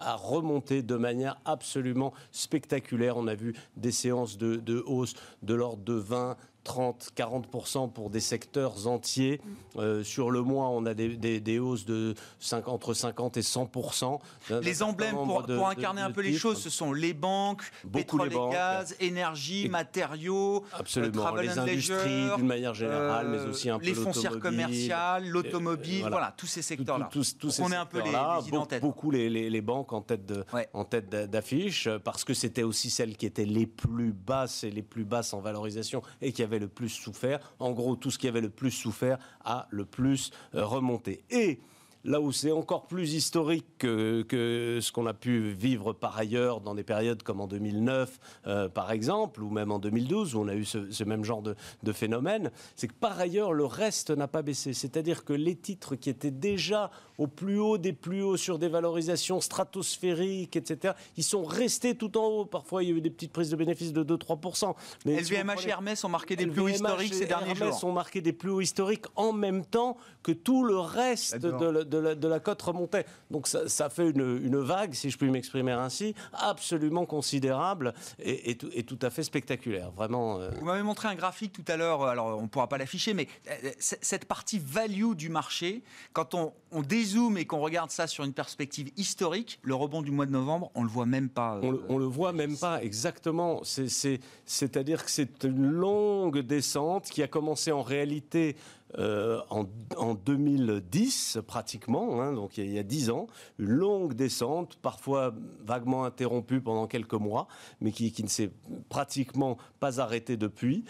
a 0.00 0.16
remonté 0.16 0.82
de 0.82 0.96
manière 0.96 1.38
absolument 1.44 2.12
spectaculaire. 2.32 3.16
On 3.16 3.26
a 3.26 3.34
vu 3.34 3.54
des 3.76 3.92
séances 3.92 4.38
de, 4.38 4.56
de 4.56 4.82
hausse 4.86 5.14
de 5.42 5.54
l'ordre 5.54 5.84
de 5.84 5.92
20, 5.92 6.36
30, 6.64 7.10
40% 7.16 7.92
pour 7.92 8.10
des 8.10 8.20
secteurs 8.20 8.86
entiers. 8.86 9.40
Euh, 9.76 10.04
sur 10.04 10.30
le 10.30 10.42
mois, 10.42 10.68
on 10.68 10.84
a 10.86 10.94
des, 10.94 11.16
des, 11.16 11.40
des 11.40 11.58
hausses 11.58 11.86
de 11.86 12.14
5, 12.38 12.68
entre 12.68 12.94
50 12.94 13.36
et 13.36 13.40
100%. 13.40 14.18
Les 14.62 14.82
emblèmes, 14.82 15.14
pour, 15.14 15.42
de, 15.44 15.56
pour 15.56 15.68
incarner 15.68 16.02
de, 16.02 16.06
un 16.06 16.10
peu 16.10 16.20
les 16.20 16.36
choses, 16.36 16.60
ce 16.60 16.70
sont 16.70 16.92
les 16.92 17.14
banques, 17.14 17.62
Beaucoup 17.84 18.18
pétrole 18.18 18.28
les 18.28 18.34
banques, 18.34 18.52
et 18.52 18.56
gaz, 18.56 18.96
énergie, 19.00 19.66
et 19.66 19.68
matériaux, 19.68 20.64
absolument, 20.72 21.34
les 21.36 21.58
industries 21.58 22.28
d'une 22.36 22.46
manière 22.46 22.74
générale, 22.74 23.26
euh, 23.26 23.30
mais 23.30 23.50
aussi 23.50 23.70
un 23.70 23.78
peu 23.78 23.86
les 23.86 23.94
foncières 23.94 24.38
commerciales, 24.38 25.28
l'automobile, 25.28 26.00
voilà. 26.00 26.16
voilà. 26.16 26.34
tous 26.36 26.46
ces 26.46 26.62
secteurs-là. 26.62 27.08
Tous, 27.10 27.38
tous, 27.38 27.56
tous 27.56 27.62
on 27.62 27.72
est 27.72 27.76
un 27.76 27.86
peu 27.86 28.02
les, 28.02 28.10
les 28.10 28.56
en 28.56 28.66
tête. 28.66 28.82
Beaucoup 28.82 29.10
les, 29.10 29.30
les, 29.30 29.48
les, 29.50 29.60
banques 29.60 29.92
en 29.92 30.02
tête 30.02 30.26
de, 30.26 30.44
ouais. 30.52 30.68
en 30.72 30.84
tête 30.84 31.08
d'affiche, 31.08 31.88
parce 32.04 32.24
que 32.24 32.34
c'était 32.34 32.62
aussi 32.62 32.90
celles 32.90 33.16
qui 33.16 33.26
étaient 33.26 33.44
les 33.44 33.66
plus 33.66 34.12
basses 34.12 34.64
et 34.64 34.70
les 34.70 34.82
plus 34.82 35.04
basses 35.04 35.32
en 35.32 35.40
valorisation 35.40 36.02
et 36.20 36.32
qui 36.32 36.42
avaient 36.42 36.49
le 36.58 36.68
plus 36.68 36.88
souffert. 36.88 37.54
En 37.58 37.72
gros, 37.72 37.96
tout 37.96 38.10
ce 38.10 38.18
qui 38.18 38.28
avait 38.28 38.40
le 38.40 38.50
plus 38.50 38.70
souffert 38.70 39.18
a 39.44 39.66
le 39.70 39.84
plus 39.84 40.30
remonté. 40.52 41.24
Et 41.30 41.60
là 42.04 42.20
où 42.20 42.32
c'est 42.32 42.52
encore 42.52 42.86
plus 42.86 43.14
historique 43.14 43.66
que, 43.78 44.22
que 44.22 44.78
ce 44.80 44.92
qu'on 44.92 45.06
a 45.06 45.14
pu 45.14 45.50
vivre 45.52 45.92
par 45.92 46.16
ailleurs 46.16 46.60
dans 46.60 46.74
des 46.74 46.82
périodes 46.82 47.22
comme 47.22 47.40
en 47.40 47.46
2009, 47.46 48.18
euh, 48.46 48.68
par 48.68 48.90
exemple, 48.90 49.42
ou 49.42 49.50
même 49.50 49.70
en 49.70 49.78
2012, 49.78 50.34
où 50.34 50.40
on 50.40 50.48
a 50.48 50.54
eu 50.54 50.64
ce, 50.64 50.90
ce 50.90 51.04
même 51.04 51.24
genre 51.24 51.42
de, 51.42 51.54
de 51.82 51.92
phénomène, 51.92 52.50
c'est 52.76 52.88
que 52.88 52.94
par 52.94 53.18
ailleurs, 53.18 53.52
le 53.52 53.64
reste 53.64 54.10
n'a 54.10 54.28
pas 54.28 54.42
baissé. 54.42 54.72
C'est-à-dire 54.72 55.24
que 55.24 55.32
les 55.32 55.56
titres 55.56 55.96
qui 55.96 56.10
étaient 56.10 56.30
déjà 56.30 56.90
au 57.20 57.26
plus 57.26 57.58
haut 57.58 57.76
des 57.76 57.92
plus 57.92 58.22
hauts 58.22 58.38
sur 58.38 58.58
des 58.58 58.68
valorisations 58.68 59.42
stratosphériques, 59.42 60.56
etc., 60.56 60.94
ils 61.18 61.24
sont 61.24 61.44
restés 61.44 61.94
tout 61.94 62.16
en 62.16 62.26
haut. 62.26 62.44
Parfois, 62.46 62.82
il 62.82 62.88
y 62.88 62.92
a 62.92 62.96
eu 62.96 63.02
des 63.02 63.10
petites 63.10 63.32
prises 63.32 63.50
de 63.50 63.56
bénéfices 63.56 63.92
de 63.92 64.02
2-3%. 64.02 64.74
Mais 65.04 65.20
LVMH 65.20 65.58
si 65.58 65.66
et 65.66 65.70
Hermès 65.70 66.02
ont 66.02 66.08
marqué 66.08 66.34
des 66.34 66.44
LVMH 66.44 66.54
plus 66.54 66.62
hauts 66.62 66.68
historiques 66.68 67.14
ces 67.14 67.26
derniers 67.26 67.50
Hermès 67.50 67.80
jours. 67.80 67.90
ont 67.90 67.92
marqué 67.92 68.22
des 68.22 68.32
plus 68.32 68.50
hauts 68.50 68.62
historiques 68.62 69.04
en 69.16 69.34
même 69.34 69.66
temps 69.66 69.98
que 70.22 70.32
tout 70.32 70.64
le 70.64 70.78
reste 70.78 71.36
de, 71.36 71.50
de, 71.84 71.89
la, 71.98 72.14
de, 72.14 72.28
la, 72.28 72.40
cote 72.40 72.60
remontait. 72.62 73.06
Donc 73.30 73.46
ça, 73.46 73.68
ça 73.68 73.90
fait 73.90 74.10
une, 74.10 74.40
une, 74.42 74.58
vague, 74.58 74.94
si 74.94 75.10
je 75.10 75.18
puis 75.18 75.30
m'exprimer 75.30 75.72
ainsi, 75.72 76.14
absolument 76.32 77.06
considérable 77.06 77.94
et, 78.18 78.50
et, 78.50 78.56
tout, 78.56 78.70
et, 78.72 78.82
tout, 78.82 78.98
à 79.02 79.10
fait 79.10 79.22
spectaculaire. 79.22 79.90
Vraiment. 79.92 80.38
Euh... 80.38 80.50
Vous 80.58 80.66
m'avez 80.66 80.82
montré 80.82 81.08
un 81.08 81.14
graphique 81.14 81.52
tout 81.52 81.64
à 81.68 81.76
l'heure, 81.76 82.04
alors 82.04 82.38
on 82.38 82.42
ne 82.42 82.48
pourra 82.48 82.68
pas 82.68 82.78
l'afficher, 82.78 83.14
mais 83.14 83.28
euh, 83.48 83.70
cette 83.78 84.26
partie 84.26 84.58
value 84.58 85.14
du 85.14 85.28
marché, 85.28 85.82
quand 86.12 86.34
on, 86.34 86.52
on 86.72 86.82
dézoome 86.82 87.38
et 87.38 87.44
qu'on 87.44 87.60
regarde 87.60 87.90
ça 87.90 88.06
sur 88.06 88.24
une 88.24 88.32
perspective 88.32 88.90
historique, 88.96 89.58
le 89.62 89.74
rebond 89.74 90.02
du 90.02 90.10
mois 90.10 90.26
de 90.26 90.32
novembre, 90.32 90.70
on 90.74 90.82
le 90.82 90.88
voit 90.88 91.06
même 91.06 91.28
pas. 91.28 91.56
Euh... 91.56 91.60
On, 91.62 91.70
le, 91.70 91.82
on, 91.88 91.98
le, 91.98 92.04
voit 92.06 92.32
même 92.32 92.56
pas, 92.56 92.82
exactement. 92.82 93.62
C'est-à-dire 93.64 95.04
que 95.04 95.10
c'est 95.10 95.44
une 95.44 95.70
longue 95.70 96.40
descente 96.40 97.08
qui 97.10 97.22
a 97.22 97.28
commencé 97.28 97.72
en 97.72 97.82
réalité 97.82 98.56
euh, 98.98 99.40
en, 99.50 99.66
en, 99.96 100.14
2010 100.14 101.38
pratiquement, 101.46 102.20
hein, 102.20 102.32
donc 102.32 102.58
il 102.58 102.70
y 102.70 102.78
a 102.78 102.82
dix 102.82 103.10
ans, 103.10 103.28
une 103.58 103.70
longue 103.70 104.14
descente, 104.14 104.76
parfois 104.82 105.32
vaguement 105.64 106.04
interrompue 106.04 106.60
pendant 106.60 106.86
quelques 106.86 107.14
mois, 107.14 107.46
mais 107.80 107.92
qui, 107.92 108.12
ne 108.22 108.28
s'est 108.28 108.50
pratiquement 108.88 109.58
pas 109.78 110.00
arrêtée 110.00 110.36
depuis, 110.36 110.84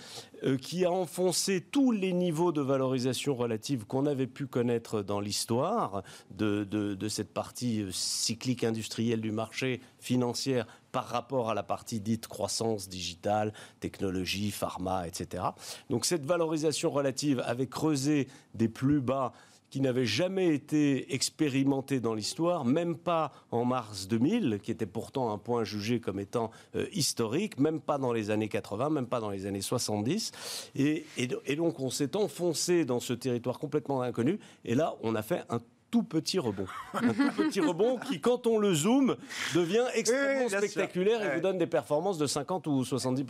euh, 0.45 0.57
qui 0.57 0.85
a 0.87 0.91
enfoncé 0.91 1.61
tous 1.61 1.93
les 1.93 2.13
niveaux 2.13 2.53
de 2.53 2.63
valorisation 2.63 3.35
relative 3.35 3.85
qu'on 3.85 4.07
avait 4.07 4.27
pu 4.27 4.47
connaître 4.47 5.03
dans 5.03 5.21
l'histoire 5.21 6.03
de, 6.31 6.97
cette 7.09 7.33
partie 7.35 7.85
cyclique 7.91 8.65
industrielle 8.65 9.21
du 9.21 9.33
marché 9.33 9.81
financière 9.99 10.67
par 10.93 11.07
rapport 11.07 11.51
à 11.51 11.55
la 11.55 11.63
partie 11.63 12.01
dite 12.01 12.27
croissance 12.27 12.89
digitale, 12.89 13.53
technologie, 13.81 14.51
pharma, 14.51 15.07
etc. 15.07 15.45
Donc 15.89 16.05
cette 16.05 16.25
valorisation 16.25 16.91
relative 16.91 17.43
avait 17.47 17.67
creusé 17.67 18.29
des 18.55 18.69
plus 18.69 19.01
bas 19.01 19.33
qui 19.71 19.81
n'avait 19.81 20.07
jamais 20.07 20.53
été 20.53 21.15
expérimenté 21.15 22.01
dans 22.01 22.13
l'histoire, 22.13 22.65
même 22.65 22.97
pas 22.97 23.33
en 23.53 23.65
mars 23.65 24.09
2000, 24.09 24.59
qui 24.63 24.73
était 24.73 24.87
pourtant 24.87 25.33
un 25.33 25.39
point 25.39 25.65
jugé 25.65 26.01
comme 26.01 26.19
étant 26.19 26.51
euh, 26.75 26.87
historique, 26.93 27.59
même 27.59 27.81
pas 27.81 27.97
dans 27.97 28.13
les 28.13 28.31
années 28.31 28.49
80, 28.49 28.91
même 28.91 29.07
pas 29.07 29.21
dans 29.21 29.31
les 29.31 29.47
années 29.47 29.63
70. 29.63 30.33
Et, 30.75 31.07
et 31.17 31.57
donc 31.57 31.79
on 31.79 31.91
s'est 31.91 32.17
enfoncé 32.17 32.85
dans 32.85 33.01
ce 33.01 33.13
territoire 33.13 33.59
complètement 33.59 34.03
inconnu. 34.03 34.41
Et 34.65 34.75
là, 34.75 34.97
on 35.03 35.15
a 35.15 35.23
fait 35.23 35.45
un 35.49 35.61
tout 35.91 36.03
petit 36.03 36.39
rebond. 36.39 36.67
Un 36.95 37.13
tout 37.13 37.33
petit 37.37 37.61
rebond 37.61 37.99
qui, 37.99 38.21
quand 38.21 38.47
on 38.47 38.59
le 38.59 38.75
zoome, 38.75 39.17
devient 39.55 39.87
extrêmement 39.95 40.49
spectaculaire 40.49 41.23
et 41.23 41.35
vous 41.37 41.41
donne 41.41 41.59
des 41.59 41.67
performances 41.67 42.19
de 42.19 42.27
50 42.27 42.67
ou 42.67 42.85
70 42.85 43.25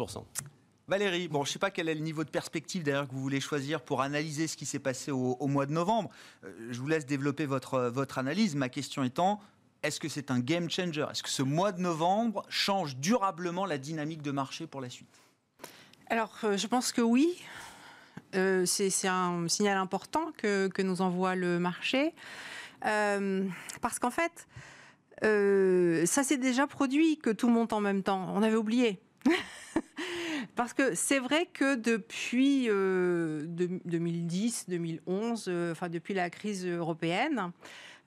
Valérie, 0.88 1.28
bon, 1.28 1.44
je 1.44 1.50
ne 1.50 1.52
sais 1.52 1.58
pas 1.60 1.70
quel 1.70 1.88
est 1.88 1.94
le 1.94 2.00
niveau 2.00 2.24
de 2.24 2.30
perspective 2.30 2.82
d'ailleurs 2.82 3.06
que 3.06 3.14
vous 3.14 3.20
voulez 3.20 3.40
choisir 3.40 3.80
pour 3.80 4.02
analyser 4.02 4.48
ce 4.48 4.56
qui 4.56 4.66
s'est 4.66 4.80
passé 4.80 5.12
au, 5.12 5.46
mois 5.46 5.64
de 5.66 5.72
novembre. 5.72 6.10
Euh, 6.44 6.52
je 6.70 6.80
vous 6.80 6.88
laisse 6.88 7.06
développer 7.06 7.46
votre, 7.46 7.82
votre 7.82 8.18
analyse. 8.18 8.56
Ma 8.56 8.68
question 8.68 9.04
étant, 9.04 9.40
est-ce 9.84 10.00
que 10.00 10.08
c'est 10.08 10.32
un 10.32 10.40
game 10.40 10.68
changer? 10.68 11.06
Est-ce 11.10 11.22
que 11.22 11.28
ce 11.28 11.42
mois 11.42 11.70
de 11.70 11.80
novembre 11.80 12.44
change 12.48 12.96
durablement 12.96 13.66
la 13.66 13.78
dynamique 13.78 14.20
de 14.20 14.32
marché 14.32 14.66
pour 14.66 14.80
la 14.80 14.90
suite? 14.90 15.20
Alors, 16.08 16.36
euh, 16.42 16.56
je 16.56 16.66
pense 16.66 16.90
que 16.90 17.00
oui. 17.00 17.40
Euh, 18.34 18.64
c'est 18.66 19.08
un 19.08 19.48
signal 19.48 19.76
important 19.76 20.32
que, 20.36 20.70
nous 20.82 21.02
envoie 21.02 21.34
le 21.34 21.58
marché. 21.58 22.14
parce 22.82 23.98
qu'en 24.00 24.10
fait, 24.10 24.46
ça 25.22 26.22
s'est 26.22 26.38
déjà 26.38 26.66
produit 26.66 27.18
que 27.18 27.30
tout 27.30 27.48
monte 27.48 27.72
en 27.72 27.80
même 27.80 28.02
temps. 28.02 28.32
On 28.34 28.42
avait 28.42 28.56
oublié. 28.56 29.00
Parce 30.56 30.72
que 30.72 30.94
c'est 30.94 31.18
vrai 31.18 31.46
que 31.46 31.74
depuis 31.74 32.66
2010, 32.66 34.66
euh, 34.68 34.70
2011, 34.70 35.44
euh, 35.48 35.72
enfin 35.72 35.88
depuis 35.88 36.14
la 36.14 36.30
crise 36.30 36.66
européenne, 36.66 37.52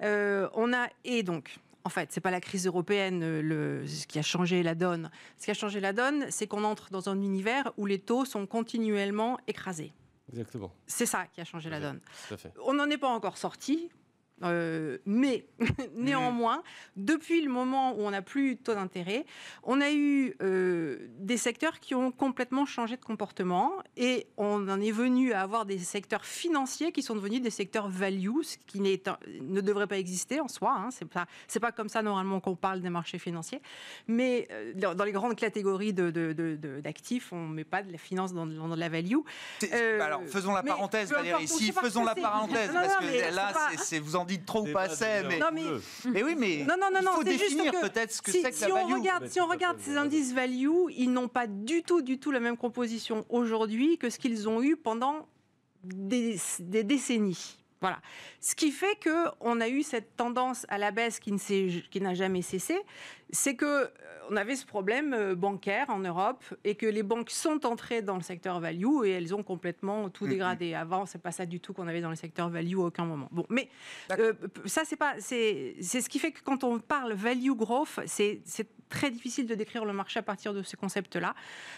euh, 0.01 0.48
on 0.53 0.74
a 0.74 0.88
et 1.03 1.24
donc. 1.24 1.58
En 1.86 1.89
fait, 1.89 2.13
c'est 2.13 2.22
pas 2.22 2.32
la 2.32 2.39
crise 2.39 2.65
européenne 2.65 3.20
ce 3.22 4.08
qui 4.08 4.17
a 4.17 4.22
changé 4.22 4.63
la 4.63 4.74
donne. 4.74 5.12
Ce 5.38 5.43
qui 5.43 5.51
a 5.51 5.53
changé 5.53 5.82
la 5.82 5.91
donne, 5.91 6.25
c'est 6.29 6.48
qu'on 6.48 6.63
entre 6.63 6.91
dans 6.91 7.10
un 7.10 7.22
univers 7.22 7.74
où 7.75 7.86
les 7.86 8.00
taux 8.00 8.24
sont 8.24 8.46
continuellement 8.46 9.38
écrasés. 9.48 9.91
Exactement. 10.33 10.71
C'est 10.87 11.05
ça 11.05 11.27
qui 11.27 11.41
a 11.41 11.45
changé 11.45 11.69
la 11.69 11.79
donne. 11.79 12.01
On 12.65 12.73
n'en 12.73 12.89
est 12.89 12.97
pas 12.97 13.07
encore 13.07 13.37
sorti. 13.37 13.89
Euh, 14.43 14.97
mais 15.05 15.45
néanmoins, 15.95 16.63
depuis 16.95 17.41
le 17.41 17.50
moment 17.50 17.93
où 17.93 18.01
on 18.01 18.12
n'a 18.12 18.21
plus 18.21 18.55
de 18.55 18.59
taux 18.59 18.73
d'intérêt, 18.73 19.25
on 19.63 19.81
a 19.81 19.91
eu 19.91 20.35
euh, 20.41 21.07
des 21.19 21.38
secteurs 21.38 21.79
qui 21.79 21.95
ont 21.95 22.12
complètement 22.12 22.65
changé 22.65 22.97
de 22.97 23.03
comportement 23.03 23.71
et 23.97 24.27
on 24.38 24.67
en 24.69 24.81
est 24.81 24.91
venu 24.91 25.33
à 25.33 25.41
avoir 25.41 25.65
des 25.65 25.79
secteurs 25.79 26.25
financiers 26.25 26.91
qui 26.91 27.01
sont 27.01 27.15
devenus 27.15 27.41
des 27.41 27.50
secteurs 27.50 27.88
value, 27.89 28.41
ce 28.43 28.57
qui 28.67 28.79
ne 28.79 29.62
devrait 29.62 29.88
pas 29.88 29.97
exister 29.97 30.39
en 30.39 30.47
soi. 30.47 30.75
Hein, 30.77 30.89
c'est 30.91 31.05
pas 31.05 31.25
c'est 31.47 31.59
pas 31.59 31.71
comme 31.71 31.89
ça 31.89 32.01
normalement 32.01 32.39
qu'on 32.39 32.55
parle 32.55 32.81
des 32.81 32.89
marchés 32.89 33.19
financiers, 33.19 33.62
mais 34.07 34.47
euh, 34.51 34.93
dans 34.93 35.03
les 35.03 35.12
grandes 35.12 35.35
catégories 35.35 35.93
d'actifs, 35.93 37.31
de, 37.31 37.35
on 37.35 37.47
met 37.47 37.63
pas 37.63 37.83
de 37.83 37.91
la 37.91 37.97
finance 37.97 38.33
dans, 38.33 38.45
de 38.45 38.79
la 38.79 38.89
value. 38.89 39.19
alors 40.01 40.21
faisons 40.27 40.53
la 40.53 40.63
parenthèse, 40.63 41.12
Valérie. 41.12 41.47
Si 41.47 41.71
faisons 41.71 42.03
la 42.03 42.15
parenthèse, 42.15 42.71
parce 42.73 42.97
que 42.97 43.35
là, 43.35 43.53
c'est 43.77 44.00
vous 44.00 44.15
en 44.15 44.25
dites 44.25 44.32
trop 44.39 44.67
ou 44.67 44.71
pas 44.71 44.83
assez, 44.83 45.23
mais... 45.27 45.39
Non, 45.39 45.47
mais... 45.53 45.63
mais 46.05 46.23
oui, 46.23 46.35
mais 46.37 46.65
non, 46.65 46.75
non, 46.79 46.89
non, 46.91 47.11
il 47.11 47.15
faut 47.15 47.23
définir 47.23 47.71
peut-être 47.81 48.11
ce 48.11 48.21
que 48.21 48.31
c'est 48.31 48.41
que 48.41 48.55
si 48.55 48.67
la 48.67 48.75
on 48.75 48.87
Regarde, 48.87 49.27
si 49.27 49.41
on 49.41 49.47
regarde 49.47 49.79
ces 49.79 49.97
indices 49.97 50.33
value, 50.33 50.89
ils 50.95 51.11
n'ont 51.11 51.27
pas 51.27 51.47
du 51.47 51.83
tout, 51.83 52.01
du 52.01 52.19
tout 52.19 52.31
la 52.31 52.39
même 52.39 52.57
composition 52.57 53.25
aujourd'hui 53.29 53.97
que 53.97 54.09
ce 54.09 54.19
qu'ils 54.19 54.47
ont 54.47 54.61
eu 54.61 54.75
pendant 54.75 55.27
des, 55.83 56.37
des 56.59 56.83
décennies. 56.83 57.62
Voilà. 57.83 57.99
Ce 58.39 58.55
qui 58.55 58.71
fait 58.71 58.97
qu'on 59.03 59.59
a 59.59 59.67
eu 59.67 59.83
cette 59.83 60.15
tendance 60.15 60.65
à 60.69 60.77
la 60.77 60.91
baisse 60.91 61.19
qui, 61.19 61.33
n'a 61.99 62.13
jamais 62.13 62.41
cessé, 62.41 62.79
c'est 63.29 63.57
que 63.57 63.65
euh, 63.65 63.87
on 64.29 64.37
avait 64.37 64.55
ce 64.55 64.65
problème 64.65 65.13
euh, 65.13 65.35
bancaire 65.35 65.89
en 65.89 65.99
Europe 65.99 66.45
et 66.63 66.75
que 66.75 66.85
les 66.85 67.03
banques 67.03 67.29
sont 67.29 67.65
entrées 67.65 68.01
dans 68.01 68.15
le 68.15 68.21
secteur 68.21 68.61
value 68.61 69.03
et 69.03 69.09
elles 69.09 69.35
ont 69.35 69.43
complètement 69.43 70.09
tout 70.09 70.27
dégradé. 70.27 70.73
Avant, 70.75 71.05
c'est 71.05 71.21
pas 71.21 71.33
ça 71.33 71.45
du 71.45 71.59
tout 71.59 71.73
qu'on 71.73 71.89
avait 71.89 71.99
dans 71.99 72.09
le 72.09 72.15
secteur 72.15 72.47
value 72.47 72.77
à 72.77 72.83
aucun 72.83 73.03
moment. 73.03 73.27
Bon, 73.31 73.45
mais 73.49 73.67
euh, 74.17 74.31
ça 74.63 74.83
c'est 74.85 74.95
pas 74.95 75.15
c'est 75.19 75.75
ce 75.81 76.07
qui 76.07 76.19
fait 76.19 76.31
que 76.31 76.41
quand 76.41 76.63
on 76.63 76.79
parle 76.79 77.11
value 77.11 77.51
growth, 77.51 77.99
c'est 78.05 78.39
très 78.87 79.11
difficile 79.11 79.45
de 79.45 79.55
décrire 79.55 79.83
le 79.83 79.91
marché 79.91 80.19
à 80.19 80.23
partir 80.23 80.53
de 80.53 80.63
ce 80.63 80.77
concept-là 80.77 81.35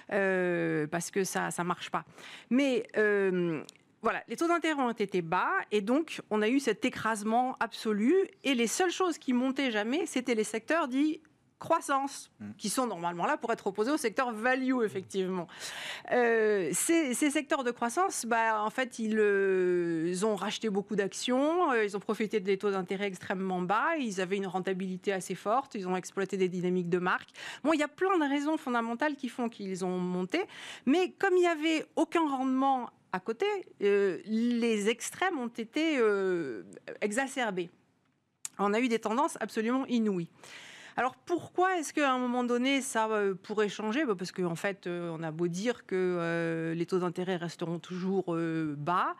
parce 0.07 1.09
que 1.09 1.24
ça 1.24 1.50
ça 1.50 1.63
marche 1.63 1.89
pas. 1.89 2.05
Mais 2.51 2.83
voilà, 4.02 4.24
les 4.28 4.36
taux 4.36 4.48
d'intérêt 4.48 4.82
ont 4.82 4.92
été 4.92 5.22
bas 5.22 5.52
et 5.72 5.82
donc 5.82 6.22
on 6.30 6.42
a 6.42 6.50
eu 6.50 6.60
cet 6.60 6.86
écrasement 6.86 7.56
absolu. 7.60 8.14
Et 8.44 8.54
les 8.54 8.68
seules 8.68 8.92
choses 8.92 9.18
qui 9.18 9.34
montaient 9.34 9.72
jamais, 9.72 10.06
c'était 10.06 10.36
les 10.36 10.44
secteurs 10.44 10.88
dits 10.88 11.22
croissance, 11.60 12.32
mm. 12.40 12.52
qui 12.58 12.70
sont 12.70 12.88
normalement 12.88 13.25
là 13.25 13.38
pour 13.38 13.52
être 13.52 13.68
opposés 13.68 13.92
au 13.92 13.98
secteur 13.98 14.32
value, 14.32 14.84
effectivement. 14.84 15.48
Euh, 16.12 16.70
ces, 16.74 17.14
secteurs 17.14 17.64
de 17.64 17.72
croissance, 17.72 18.25
bah, 18.25 18.62
en 18.62 18.70
fait, 18.70 19.00
ils, 19.00 19.18
euh, 19.18 20.14
ont 20.24 20.36
racheté 20.36 20.70
beaucoup 20.70 20.96
d'actions, 20.96 21.72
euh, 21.72 21.86
ils 21.86 21.96
ont 21.96 22.00
profité 22.00 22.40
des 22.40 22.58
taux 22.58 22.72
d'intérêt 22.72 23.08
extrêmement 23.08 23.62
bas, 23.62 23.98
ils 24.00 24.22
avaient 24.22 24.38
une 24.38 24.48
rentabilité 24.48 25.12
assez 25.12 25.36
forte, 25.36 25.75
ils 25.75 25.88
ont 25.88 25.96
exploité 25.96 26.38
des 26.38 26.50
dynamiques 26.50 26.90
de 26.90 27.00
marque. 27.00 27.30
Bon, 27.64 27.74
il 27.74 27.80
y 27.80 27.84
a 27.84 27.88
plein 27.88 28.18
de 28.18 28.30
raisons 28.30 28.58
fondamentales 28.58 29.16
qui 29.16 29.30
font 29.30 29.50
qu'ils 29.50 29.86
ont 29.86 29.98
monté, 29.98 30.42
mais 30.86 31.12
comme 31.12 31.36
il 31.36 31.42
n'y 31.42 31.48
avait 31.48 31.86
aucun 31.96 32.28
rendement 32.28 32.90
à 33.15 33.19
côté, 33.22 33.45
euh, 33.81 34.19
les 34.25 34.89
extrêmes 34.89 35.39
ont 35.39 35.48
été 35.48 35.98
euh, 36.00 36.63
exacerbés. 37.00 37.69
On 38.60 38.74
a 38.74 38.81
eu 38.81 38.89
des 38.89 39.00
tendances 39.00 39.38
absolument 39.39 39.86
inouïes. 39.86 40.29
Alors 40.98 41.15
pourquoi 41.15 41.77
est-ce 41.77 41.93
qu'à 41.93 42.12
un 42.12 42.17
moment 42.17 42.43
donné 42.43 42.81
ça 42.81 43.07
euh, 43.07 43.34
pourrait 43.34 43.69
changer? 43.69 44.03
Bah, 44.03 44.15
Parce 44.17 44.34
qu'en 44.34 44.55
fait, 44.55 44.88
on 44.88 45.24
a 45.24 45.31
beau 45.31 45.48
dire 45.48 45.86
que 45.86 46.74
les 46.75 46.86
taux 46.86 47.00
d'intérêt 47.00 47.38
resteront 47.38 47.79
toujours 47.79 48.36
bas. 48.77 49.15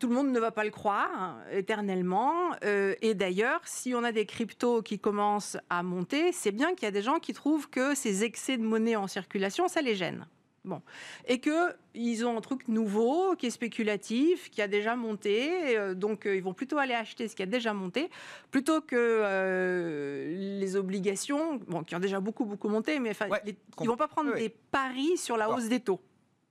Tout 0.00 0.08
le 0.08 0.14
monde 0.14 0.32
ne 0.32 0.40
va 0.40 0.50
pas 0.50 0.64
le 0.64 0.70
croire 0.70 1.10
hein, 1.14 1.38
éternellement. 1.52 2.56
et 2.62 3.14
d'ailleurs, 3.14 3.60
si 3.66 3.94
on 3.94 4.02
a 4.02 4.10
des 4.10 4.26
cryptos 4.26 4.82
qui 4.82 4.98
commencent 4.98 5.58
à 5.70 5.84
monter, 5.84 6.32
c'est 6.32 6.50
bien 6.50 6.74
qu'il 6.74 6.86
y 6.86 6.88
a 6.88 6.92
des 6.92 7.02
gens 7.02 7.20
qui 7.20 7.34
trouvent 7.34 7.70
que 7.70 7.94
ces 7.94 8.24
excès 8.24 8.56
de 8.56 8.64
monnaie 8.64 8.96
en 8.96 9.06
circulation, 9.06 9.68
ça 9.68 9.80
les 9.80 9.94
gêne. 9.94 10.26
Bon. 10.64 10.80
Et 11.26 11.40
qu'ils 11.40 12.24
ont 12.24 12.36
un 12.36 12.40
truc 12.40 12.68
nouveau, 12.68 13.34
qui 13.34 13.46
est 13.46 13.50
spéculatif, 13.50 14.48
qui 14.48 14.62
a 14.62 14.68
déjà 14.68 14.94
monté, 14.94 15.76
euh, 15.76 15.94
donc 15.94 16.24
euh, 16.24 16.36
ils 16.36 16.42
vont 16.42 16.54
plutôt 16.54 16.78
aller 16.78 16.94
acheter 16.94 17.26
ce 17.26 17.34
qui 17.34 17.42
a 17.42 17.46
déjà 17.46 17.72
monté, 17.72 18.10
plutôt 18.52 18.80
que 18.80 18.94
euh, 18.96 20.60
les 20.60 20.76
obligations, 20.76 21.56
bon, 21.66 21.82
qui 21.82 21.96
ont 21.96 22.00
déjà 22.00 22.20
beaucoup, 22.20 22.44
beaucoup 22.44 22.68
monté, 22.68 23.00
mais 23.00 23.12
ils 23.44 23.56
ne 23.80 23.86
vont 23.88 23.96
pas 23.96 24.06
prendre 24.06 24.34
des 24.34 24.50
paris 24.50 25.16
sur 25.16 25.36
la 25.36 25.50
hausse 25.50 25.66
des 25.66 25.80
taux. 25.80 26.00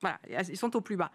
Voilà, 0.01 0.19
ils 0.49 0.57
sont 0.57 0.75
au 0.75 0.81
plus 0.81 0.97
bas. 0.97 1.11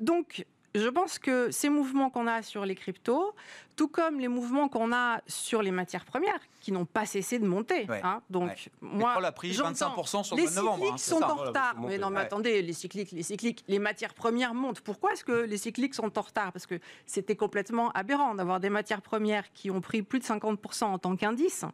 donc, 0.00 0.46
je 0.74 0.88
pense 0.88 1.18
que 1.18 1.50
ces 1.50 1.68
mouvements 1.68 2.08
qu'on 2.08 2.26
a 2.26 2.42
sur 2.42 2.64
les 2.64 2.74
cryptos, 2.74 3.34
tout 3.76 3.88
comme 3.88 4.20
les 4.20 4.28
mouvements 4.28 4.68
qu'on 4.68 4.92
a 4.92 5.20
sur 5.26 5.62
les 5.62 5.70
matières 5.70 6.04
premières, 6.04 6.40
qui 6.68 6.72
n'ont 6.72 6.84
pas 6.84 7.06
cessé 7.06 7.38
de 7.38 7.46
monter. 7.46 7.86
Hein, 8.04 8.20
donc, 8.28 8.68
moi, 8.82 9.24
a 9.24 9.32
pris 9.32 9.52
25% 9.52 10.22
sur 10.22 10.36
le 10.36 10.42
mois 10.42 10.50
de 10.50 10.54
novembre. 10.54 10.84
Les 10.84 10.98
cycliques 10.98 11.00
sont 11.00 11.22
en 11.22 11.34
retard. 11.36 11.76
Mais 11.80 11.96
non, 11.96 12.10
mais 12.10 12.20
attendez, 12.20 12.60
les 12.60 12.74
cycliques, 12.74 13.10
les 13.12 13.22
cycliques, 13.22 13.64
les 13.68 13.78
matières 13.78 14.12
premières 14.12 14.52
montent. 14.52 14.82
Pourquoi 14.82 15.12
est-ce 15.12 15.24
que 15.24 15.32
les 15.32 15.56
cycliques 15.56 15.94
sont 15.94 16.18
en 16.18 16.20
retard? 16.20 16.52
Parce 16.52 16.66
que 16.66 16.78
c'était 17.06 17.36
complètement 17.36 17.90
aberrant 17.92 18.34
d'avoir 18.34 18.60
des 18.60 18.68
matières 18.68 19.00
premières 19.00 19.50
qui 19.54 19.70
ont 19.70 19.80
pris 19.80 20.02
plus 20.02 20.18
de 20.18 20.24
50% 20.24 20.84
en 20.84 20.98
tant 20.98 21.16
qu'indice 21.16 21.64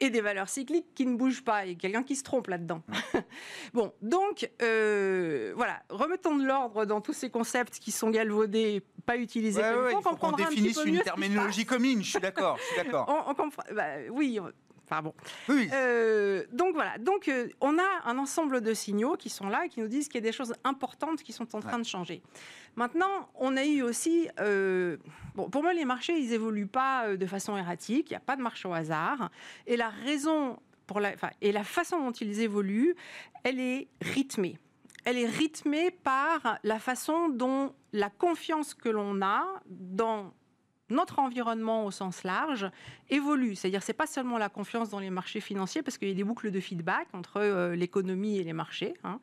et 0.00 0.10
des 0.10 0.20
valeurs 0.20 0.48
cycliques 0.48 0.94
qui 0.94 1.06
ne 1.06 1.16
bougent 1.16 1.44
pas. 1.44 1.64
Il 1.64 1.72
y 1.72 1.74
a 1.74 1.78
quelqu'un 1.78 2.02
qui 2.02 2.16
se 2.16 2.22
trompe 2.22 2.48
là-dedans. 2.48 2.82
bon, 3.74 3.92
donc, 4.02 4.50
euh, 4.62 5.52
voilà, 5.56 5.82
remettons 5.88 6.36
de 6.36 6.44
l'ordre 6.44 6.84
dans 6.84 7.00
tous 7.00 7.12
ces 7.12 7.30
concepts 7.30 7.78
qui 7.78 7.92
sont 7.92 8.10
galvaudés, 8.10 8.82
pas 9.06 9.16
utilisés. 9.16 9.60
Ouais, 9.60 9.92
il 9.96 10.02
faut 10.02 10.16
qu'on 10.16 10.32
définisse 10.32 10.80
une 10.84 11.00
terminologie 11.00 11.64
commune, 11.64 12.02
je 12.02 12.10
suis 12.10 12.20
d'accord. 12.20 12.58
on, 13.08 13.30
on 13.30 13.34
comprend, 13.34 13.62
bah, 13.74 13.96
oui, 14.10 14.40
Euh, 15.72 16.44
donc 16.52 16.74
voilà. 16.74 16.98
Donc 16.98 17.28
euh, 17.28 17.48
on 17.60 17.78
a 17.78 17.88
un 18.04 18.18
ensemble 18.18 18.60
de 18.60 18.74
signaux 18.74 19.16
qui 19.16 19.30
sont 19.30 19.48
là 19.48 19.68
qui 19.68 19.80
nous 19.80 19.88
disent 19.88 20.08
qu'il 20.08 20.16
y 20.16 20.24
a 20.26 20.28
des 20.28 20.36
choses 20.36 20.54
importantes 20.64 21.22
qui 21.22 21.32
sont 21.32 21.54
en 21.56 21.60
train 21.60 21.78
de 21.78 21.84
changer. 21.84 22.22
Maintenant, 22.76 23.28
on 23.34 23.56
a 23.56 23.64
eu 23.64 23.82
aussi. 23.82 24.28
Euh, 24.40 24.96
bon, 25.34 25.50
pour 25.50 25.62
moi, 25.62 25.74
les 25.74 25.84
marchés, 25.84 26.18
ils 26.18 26.32
évoluent 26.32 26.66
pas 26.66 27.16
de 27.16 27.26
façon 27.26 27.56
erratique. 27.56 28.10
Il 28.10 28.12
n'y 28.12 28.16
a 28.16 28.20
pas 28.20 28.36
de 28.36 28.42
marché 28.42 28.68
au 28.68 28.72
hasard. 28.72 29.30
Et 29.66 29.76
la 29.76 29.88
raison 29.88 30.58
pour 30.86 31.00
la, 31.00 31.12
et 31.40 31.52
la 31.52 31.64
façon 31.64 31.98
dont 31.98 32.12
ils 32.12 32.40
évoluent, 32.40 32.94
elle 33.44 33.60
est 33.60 33.88
rythmée. 34.00 34.58
Elle 35.04 35.18
est 35.18 35.26
rythmée 35.26 35.90
par 35.90 36.58
la 36.62 36.78
façon 36.78 37.28
dont 37.28 37.74
la 37.92 38.08
confiance 38.08 38.74
que 38.74 38.88
l'on 38.88 39.20
a 39.22 39.44
dans 39.66 40.32
notre 40.92 41.18
environnement 41.18 41.84
au 41.84 41.90
sens 41.90 42.22
large 42.22 42.70
évolue. 43.10 43.54
C'est-à-dire, 43.54 43.82
c'est 43.82 43.92
pas 43.92 44.06
seulement 44.06 44.38
la 44.38 44.48
confiance 44.48 44.90
dans 44.90 44.98
les 44.98 45.10
marchés 45.10 45.40
financiers, 45.40 45.82
parce 45.82 45.98
qu'il 45.98 46.08
y 46.08 46.12
a 46.12 46.14
des 46.14 46.24
boucles 46.24 46.50
de 46.50 46.60
feedback 46.60 47.08
entre 47.12 47.38
euh, 47.38 47.74
l'économie 47.74 48.38
et 48.38 48.44
les 48.44 48.52
marchés. 48.52 48.94
Hein. 49.04 49.20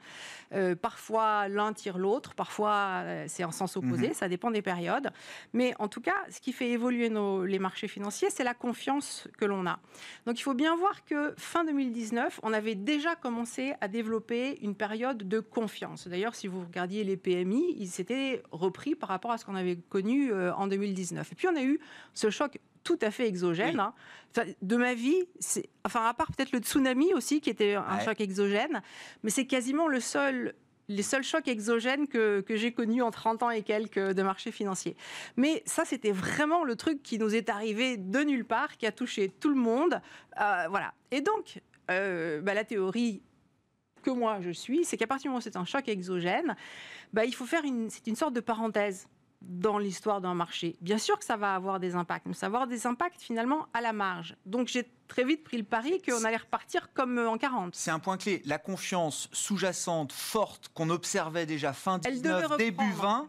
Euh, 0.53 0.75
parfois, 0.75 1.47
l'un 1.47 1.73
tire 1.73 1.97
l'autre, 1.97 2.33
parfois, 2.35 3.01
euh, 3.03 3.25
c'est 3.27 3.43
en 3.43 3.51
sens 3.51 3.77
opposé, 3.77 4.09
mhm. 4.09 4.13
ça 4.13 4.27
dépend 4.27 4.51
des 4.51 4.61
périodes. 4.61 5.11
Mais 5.53 5.73
en 5.79 5.87
tout 5.87 6.01
cas, 6.01 6.15
ce 6.29 6.39
qui 6.39 6.53
fait 6.53 6.69
évoluer 6.69 7.09
nos, 7.09 7.45
les 7.45 7.59
marchés 7.59 7.87
financiers, 7.87 8.29
c'est 8.29 8.43
la 8.43 8.53
confiance 8.53 9.27
que 9.37 9.45
l'on 9.45 9.65
a. 9.65 9.79
Donc, 10.25 10.39
il 10.39 10.43
faut 10.43 10.53
bien 10.53 10.75
voir 10.75 11.03
que 11.05 11.33
fin 11.37 11.63
2019, 11.63 12.39
on 12.43 12.53
avait 12.53 12.75
déjà 12.75 13.15
commencé 13.15 13.73
à 13.81 13.87
développer 13.87 14.59
une 14.61 14.75
période 14.75 15.27
de 15.27 15.39
confiance. 15.39 16.07
D'ailleurs, 16.07 16.35
si 16.35 16.47
vous 16.47 16.61
regardiez 16.61 17.03
les 17.03 17.17
PMI, 17.17 17.75
ils 17.77 17.87
s'étaient 17.87 18.43
repris 18.51 18.95
par 18.95 19.09
rapport 19.09 19.31
à 19.31 19.37
ce 19.37 19.45
qu'on 19.45 19.55
avait 19.55 19.77
connu 19.77 20.33
en 20.33 20.67
2019. 20.67 21.31
Et 21.31 21.35
puis, 21.35 21.47
on 21.47 21.55
a 21.59 21.63
eu 21.63 21.79
ce 22.13 22.29
choc 22.29 22.59
tout 22.83 22.99
à 23.01 23.11
fait 23.11 23.27
exogène. 23.27 23.79
Hein. 23.79 23.93
de 24.61 24.77
ma 24.77 24.93
vie, 24.93 25.27
enfin 25.85 26.05
à 26.05 26.13
part 26.13 26.27
peut-être 26.27 26.51
le 26.51 26.59
tsunami 26.59 27.13
aussi 27.13 27.41
qui 27.41 27.49
était 27.49 27.75
un 27.75 27.99
choc 27.99 28.19
exogène, 28.21 28.81
mais 29.23 29.29
c'est 29.29 29.45
quasiment 29.45 29.87
le 29.87 29.99
seul 29.99 30.55
les 30.89 31.03
seuls 31.03 31.23
chocs 31.23 31.47
exogènes 31.47 32.07
que, 32.07 32.41
que 32.41 32.55
j'ai 32.55 32.73
connus 32.73 33.01
en 33.01 33.11
30 33.11 33.43
ans 33.43 33.49
et 33.51 33.61
quelques 33.61 33.99
de 33.99 34.23
marché 34.23 34.51
financier. 34.51 34.97
Mais 35.37 35.61
ça, 35.65 35.85
c'était 35.85 36.11
vraiment 36.11 36.63
le 36.63 36.75
truc 36.75 37.03
qui 37.03 37.19
nous 37.19 37.35
est 37.35 37.49
arrivé 37.49 37.95
de 37.95 38.19
nulle 38.21 38.43
part, 38.43 38.75
qui 38.75 38.87
a 38.87 38.91
touché 38.91 39.29
tout 39.29 39.49
le 39.49 39.55
monde. 39.55 40.01
Euh, 40.41 40.65
voilà. 40.69 40.93
Et 41.11 41.21
donc, 41.21 41.61
euh, 41.91 42.41
bah, 42.41 42.55
la 42.55 42.65
théorie 42.65 43.21
que 44.01 44.09
moi 44.09 44.39
je 44.41 44.49
suis, 44.49 44.83
c'est 44.83 44.97
qu'à 44.97 45.07
partir 45.07 45.23
du 45.23 45.29
moment 45.29 45.39
où 45.39 45.41
c'est 45.41 45.57
un 45.57 45.65
choc 45.65 45.87
exogène, 45.87 46.55
bah, 47.13 47.25
il 47.25 47.35
faut 47.35 47.45
faire 47.45 47.63
une, 47.65 47.89
c'est 47.89 48.07
une 48.07 48.15
sorte 48.15 48.33
de 48.33 48.39
parenthèse 48.39 49.07
dans 49.41 49.77
l'histoire 49.77 50.21
d'un 50.21 50.33
marché. 50.33 50.75
Bien 50.81 50.97
sûr 50.97 51.17
que 51.17 51.25
ça 51.25 51.37
va 51.37 51.55
avoir 51.55 51.79
des 51.79 51.95
impacts, 51.95 52.25
mais 52.25 52.33
ça 52.33 52.49
va 52.49 52.57
avoir 52.57 52.67
des 52.67 52.85
impacts 52.85 53.21
finalement 53.21 53.67
à 53.73 53.81
la 53.81 53.93
marge. 53.93 54.35
Donc 54.45 54.67
j'ai 54.67 54.89
très 55.07 55.23
vite 55.23 55.43
pris 55.43 55.57
le 55.57 55.63
pari 55.63 56.01
qu'on 56.01 56.23
allait 56.23 56.37
repartir 56.37 56.91
comme 56.93 57.17
euh, 57.17 57.29
en 57.29 57.37
40. 57.37 57.73
C'est 57.73 57.91
un 57.91 57.99
point 57.99 58.17
clé. 58.17 58.41
La 58.45 58.57
confiance 58.57 59.29
sous-jacente, 59.31 60.11
forte, 60.11 60.69
qu'on 60.73 60.89
observait 60.89 61.45
déjà 61.45 61.73
fin 61.73 61.97
19, 61.99 62.57
début 62.57 62.91
20, 62.93 63.27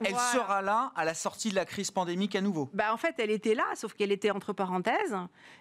elle 0.00 0.16
sera 0.32 0.62
là 0.62 0.92
à 0.96 1.04
la 1.04 1.14
sortie 1.14 1.50
de 1.50 1.54
la 1.54 1.66
crise 1.66 1.90
pandémique 1.90 2.34
à 2.34 2.40
nouveau. 2.40 2.70
Bah 2.72 2.92
en 2.92 2.96
fait, 2.96 3.14
elle 3.18 3.30
était 3.30 3.54
là, 3.54 3.64
sauf 3.74 3.92
qu'elle 3.92 4.12
était 4.12 4.30
entre 4.30 4.52
parenthèses, 4.52 5.16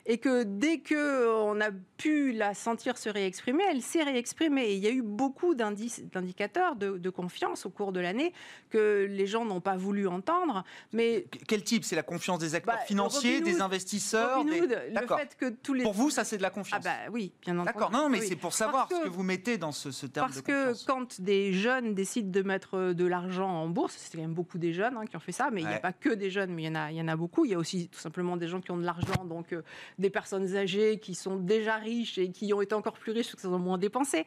et 0.06 0.18
que 0.18 0.44
dès 0.44 0.80
que 0.80 1.28
on 1.42 1.60
a 1.60 1.70
pu 1.98 2.32
la 2.32 2.54
sentir 2.54 2.98
se 2.98 3.10
réexprimer, 3.10 3.64
elle 3.70 3.82
s'est 3.82 4.04
réexprimée. 4.04 4.74
il 4.74 4.80
y 4.80 4.88
a 4.88 4.92
eu 4.92 5.02
beaucoup 5.02 5.56
d'indicateurs 5.56 6.76
de, 6.76 7.10
confiance 7.10 7.66
au 7.66 7.70
cours 7.70 7.92
de 7.92 8.00
l'année 8.00 8.34
que 8.70 9.06
les 9.10 9.28
gens 9.28 9.46
n'ont 9.46 9.62
pas 9.62 9.76
voulu 9.76 10.08
entendre. 10.08 10.64
Mais 10.94 11.28
quel 11.48 11.64
type? 11.64 11.84
C'est 11.84 11.96
la 11.96 12.04
confiance 12.04 12.40
des 12.40 12.56
acteurs 12.56 12.76
bah, 12.76 12.86
financiers, 12.86 13.42
des 13.42 13.62
investisseurs 13.62 14.44
des... 14.46 14.62
le 14.62 15.08
fait 15.18 15.36
que 15.38 15.50
tous 15.50 15.74
les 15.74 15.84
pour 15.84 15.94
vous, 15.94 16.10
ça 16.10 16.24
c'est 16.24 16.38
de 16.38 16.42
la 16.42 16.50
confiance? 16.50 16.82
Ah 16.86 17.06
bah 17.06 17.12
oui, 17.12 17.34
bien 17.42 17.56
entendu. 17.60 17.74
D'accord. 17.74 17.92
Non, 17.92 18.10
mais 18.10 18.22
c'est 18.22 18.36
pour 18.36 18.54
savoir 18.54 18.88
ce 18.90 19.04
que 19.04 19.10
vous 19.10 19.24
mettez 19.24 19.58
dans 19.58 19.72
ce, 19.74 19.90
terme 20.08 20.30
de 20.32 20.36
confiance. 20.36 20.44
Parce 20.44 20.84
que 20.84 20.86
quand 20.88 21.22
des 21.22 21.54
jeunes 21.54 21.94
décident 21.94 22.32
de 22.32 22.42
mettre 22.42 22.94
de 22.94 23.06
l'argent 23.06 23.50
en 23.50 23.68
bourse, 23.68 24.13
c'est 24.14 24.18
quand 24.18 24.24
même 24.24 24.36
beaucoup 24.36 24.60
des 24.60 24.74
jeunes 24.74 24.96
hein, 24.96 25.06
qui 25.06 25.16
ont 25.16 25.20
fait 25.20 25.32
ça, 25.32 25.50
mais 25.52 25.62
il 25.62 25.68
n'y 25.68 25.74
a 25.74 25.80
pas 25.80 25.92
que 25.92 26.10
des 26.10 26.30
jeunes, 26.30 26.54
mais 26.54 26.64
il 26.64 26.66
y, 26.68 26.70
en 26.70 26.76
a, 26.76 26.92
il 26.92 26.98
y 26.98 27.02
en 27.02 27.08
a 27.08 27.16
beaucoup. 27.16 27.46
Il 27.46 27.52
y 27.52 27.56
a 27.56 27.58
aussi 27.58 27.90
tout 27.90 28.00
simplement 28.00 28.38
des 28.38 28.48
gens 28.48 28.62
qui 28.62 28.70
ont 28.70 28.78
de 28.78 28.86
l'argent, 28.86 29.26
donc 29.26 29.54
euh, 29.54 29.64
des 29.98 30.12
personnes 30.12 30.56
âgées 30.56 31.00
qui 31.00 31.16
sont 31.16 31.38
déjà 31.38 31.78
riches 31.78 32.20
et 32.20 32.30
qui 32.30 32.54
ont 32.54 32.62
été 32.62 32.76
encore 32.76 32.94
plus 32.94 33.12
riches 33.12 33.32
parce 33.32 33.42
qu'ils 33.42 33.50
ont 33.50 33.58
moins 33.58 33.80
dépensé. 33.80 34.26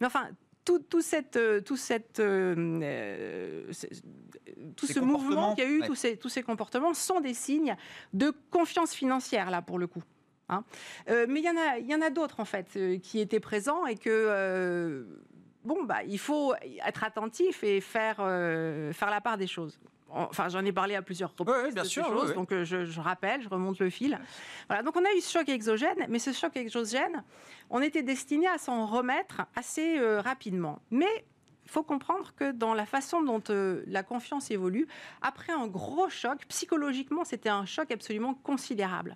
Mais 0.00 0.08
enfin, 0.08 0.28
tout, 0.64 0.80
tout, 0.80 1.00
cette, 1.00 1.36
euh, 1.36 1.60
tout, 1.60 1.76
cette, 1.76 2.18
euh, 2.18 3.70
tout 4.76 4.86
ce 4.86 4.98
mouvement 4.98 5.54
qu'il 5.54 5.64
y 5.64 5.66
a 5.66 5.70
eu, 5.70 5.82
tous, 5.82 5.94
ces, 5.94 6.16
tous 6.16 6.28
ces 6.28 6.42
comportements 6.42 6.94
sont 6.94 7.20
des 7.20 7.34
signes 7.34 7.76
de 8.12 8.32
confiance 8.50 8.92
financière, 8.92 9.52
là, 9.52 9.62
pour 9.62 9.78
le 9.78 9.86
coup. 9.86 10.02
Hein. 10.50 10.64
mais 11.06 11.40
il 11.40 11.44
y 11.44 11.50
en 11.50 11.58
a, 11.58 11.78
il 11.78 11.86
y 11.86 11.94
en 11.94 12.00
a 12.00 12.08
d'autres, 12.08 12.40
en 12.40 12.46
fait, 12.46 12.76
qui 13.02 13.20
étaient 13.20 13.38
présents 13.38 13.84
et 13.86 13.96
que 13.96 15.06
bon, 15.64 15.84
bah, 15.84 16.02
il 16.06 16.18
faut 16.18 16.54
être 16.84 17.04
attentif 17.04 17.62
et 17.64 17.80
faire, 17.80 18.16
euh, 18.20 18.92
faire 18.92 19.10
la 19.10 19.20
part 19.20 19.38
des 19.38 19.46
choses. 19.46 19.78
Enfin, 20.10 20.48
j'en 20.48 20.64
ai 20.64 20.72
parlé 20.72 20.94
à 20.94 21.02
plusieurs 21.02 21.34
reprises 21.36 21.74
bien 21.74 21.84
sûr, 21.84 22.06
choses, 22.06 22.32
donc 22.32 22.50
euh, 22.50 22.64
je, 22.64 22.98
rappelle, 22.98 23.42
je 23.42 23.48
remonte 23.48 23.78
le 23.78 23.90
fil. 23.90 24.18
Voilà, 24.66 24.82
donc 24.82 24.96
on 24.96 25.04
a 25.04 25.12
eu 25.14 25.20
ce 25.20 25.30
choc 25.30 25.48
exogène, 25.50 26.06
mais 26.08 26.18
ce 26.18 26.32
choc 26.32 26.56
exogène, 26.56 27.22
on 27.68 27.82
était 27.82 28.02
destiné 28.02 28.46
à 28.48 28.56
s'en 28.56 28.86
remettre 28.86 29.42
assez 29.54 29.98
euh, 29.98 30.22
rapidement. 30.22 30.80
Mais 30.90 31.26
il 31.66 31.70
faut 31.70 31.82
comprendre 31.82 32.32
que 32.34 32.52
dans 32.52 32.72
la 32.72 32.86
façon 32.86 33.20
dont 33.20 33.42
la 33.86 34.02
confiance 34.02 34.50
évolue, 34.50 34.88
après 35.20 35.52
un 35.52 35.66
gros 35.66 36.08
choc, 36.08 36.46
psychologiquement, 36.48 37.24
c'était 37.24 37.50
un 37.50 37.66
choc 37.66 37.90
absolument 37.90 38.32
considérable. 38.32 39.14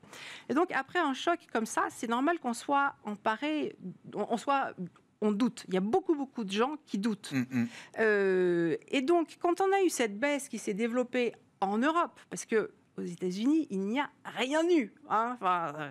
Et 0.51 0.55
donc, 0.55 0.71
après 0.73 0.99
un 0.99 1.15
choc 1.15 1.39
comme 1.51 1.65
ça, 1.65 1.85
c'est 1.89 2.09
normal 2.09 2.39
qu'on 2.41 2.53
soit 2.53 2.93
emparé, 3.05 3.75
on 4.13 4.37
soit 4.37 4.75
on 5.23 5.33
doute. 5.33 5.65
Il 5.69 5.75
y 5.75 5.77
a 5.77 5.81
beaucoup, 5.81 6.15
beaucoup 6.15 6.45
de 6.45 6.51
gens 6.51 6.77
qui 6.85 6.99
doutent. 6.99 7.33
Mm, 7.33 7.45
mm. 7.51 7.69
Euh, 8.01 8.77
et 8.89 9.01
donc, 9.01 9.39
quand 9.41 9.61
on 9.61 9.73
a 9.73 9.83
eu 9.83 9.89
cette 9.89 10.19
baisse 10.19 10.49
qui 10.49 10.59
s'est 10.59 10.75
développée 10.75 11.33
en 11.61 11.79
Europe, 11.79 12.21
parce 12.29 12.45
que 12.45 12.73
aux 12.99 13.03
États-Unis, 13.03 13.69
il 13.71 13.81
n'y 13.81 14.01
a 14.01 14.11
rien 14.25 14.69
eu. 14.69 14.93
Hein, 15.09 15.39
euh, 15.41 15.91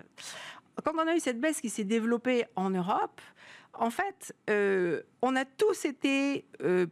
quand 0.84 0.92
on 0.94 1.08
a 1.08 1.16
eu 1.16 1.20
cette 1.20 1.40
baisse 1.40 1.60
qui 1.60 1.70
s'est 1.70 1.84
développée 1.84 2.44
en 2.54 2.70
Europe, 2.70 3.20
en 3.72 3.90
fait, 3.90 4.36
euh, 4.50 5.02
on 5.22 5.34
a 5.34 5.46
tous 5.46 5.86
été 5.86 6.46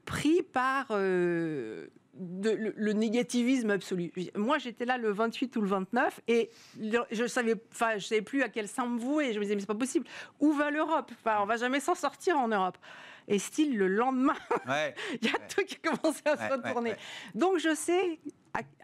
pris 0.07 0.43
par 0.43 0.87
le, 2.21 2.93
négativisme 2.93 3.71
absolu. 3.71 4.13
Moi, 4.35 4.59
j'étais 4.59 4.85
là 4.85 4.99
le 4.99 5.11
28 5.11 5.57
ou 5.57 5.61
le 5.63 5.69
29 5.69 6.21
et 6.29 6.51
je 7.11 7.27
savais, 7.27 7.55
enfin, 7.73 7.99
je 7.99 8.07
savais 8.07 8.23
plus 8.23 8.43
à 8.43 8.49
quel 8.49 8.69
sein 8.69 8.87
me 8.87 8.99
vouer. 8.99 9.33
Je 9.33 9.39
me 9.39 9.45
disais, 9.45 9.55
mais 9.55 9.61
c'est 9.61 9.67
pas 9.67 9.75
possible. 9.75 10.07
Où 10.39 10.53
va 10.53 10.71
l'Europe? 10.71 11.11
Enfin, 11.21 11.39
on 11.43 11.47
va 11.47 11.57
jamais 11.57 11.81
s'en 11.81 11.95
sortir 11.95 12.37
en 12.37 12.49
Europe. 12.49 12.79
Et 13.29 13.39
style, 13.39 13.77
le 13.77 13.87
lendemain, 13.87 14.35
il 15.23 15.29
y 15.29 15.33
a 15.33 15.39
tout 15.49 15.65
qui 15.65 15.77
a 15.77 15.91
commencé 15.91 16.23
à 16.25 16.37
se 16.37 16.53
retourner. 16.53 16.95
Donc, 17.35 17.59
je 17.59 17.75
sais 17.75 18.19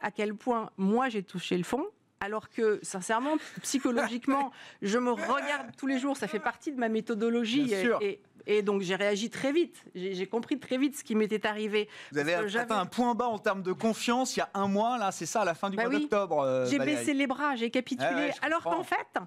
à, 0.01 0.11
quel 0.11 0.35
point 0.35 0.71
moi 0.77 1.09
j'ai 1.09 1.23
touché 1.23 1.57
le 1.57 1.65
fond 1.65 1.85
alors 2.21 2.49
que, 2.49 2.81
sincèrement, 2.83 3.37
psychologiquement, 3.63 4.53
je 4.83 4.99
me 4.99 5.11
regarde 5.11 5.69
tous 5.77 5.87
les 5.87 5.99
jours, 5.99 6.17
ça 6.17 6.29
fait 6.29 6.41
partie 6.41 6.73
de 6.73 6.79
ma 6.79 6.89
méthodologie. 6.89 7.73
Et, 8.01 8.21
et 8.47 8.63
donc 8.63 8.83
j'ai 8.83 8.95
réagi 8.95 9.29
très 9.29 9.53
vite. 9.53 9.85
J'ai 9.95 10.27
compris 10.27 10.59
très 10.59 10.79
vite 10.79 10.97
ce 10.97 11.05
qui 11.05 11.15
m'était 11.15 11.47
arrivé. 11.47 11.89
Vous 12.13 12.19
avez 12.19 12.35
atteint 12.35 12.79
un 12.79 12.87
point 12.87 13.15
bas 13.15 13.27
en 13.27 13.39
termes 13.39 13.63
de 13.63 13.73
confiance 13.73 14.37
il 14.37 14.41
y 14.41 14.43
a 14.43 14.51
un 14.55 14.69
mois, 14.69 14.99
là, 14.99 15.13
c'est 15.13 15.27
ça, 15.27 15.43
à 15.43 15.45
la 15.45 15.55
fin 15.55 15.71
du 15.71 15.77
bah 15.77 15.89
mois 15.89 15.99
d'octobre. 15.99 16.41
Euh, 16.41 16.67
j'ai 16.67 16.79
baissé 16.79 17.13
les 17.13 17.27
bras, 17.27 17.57
j'ai 17.57 17.71
capitulé. 17.71 18.31
alors 18.43 18.63
qu'en 18.63 18.85
fait, 18.85 19.19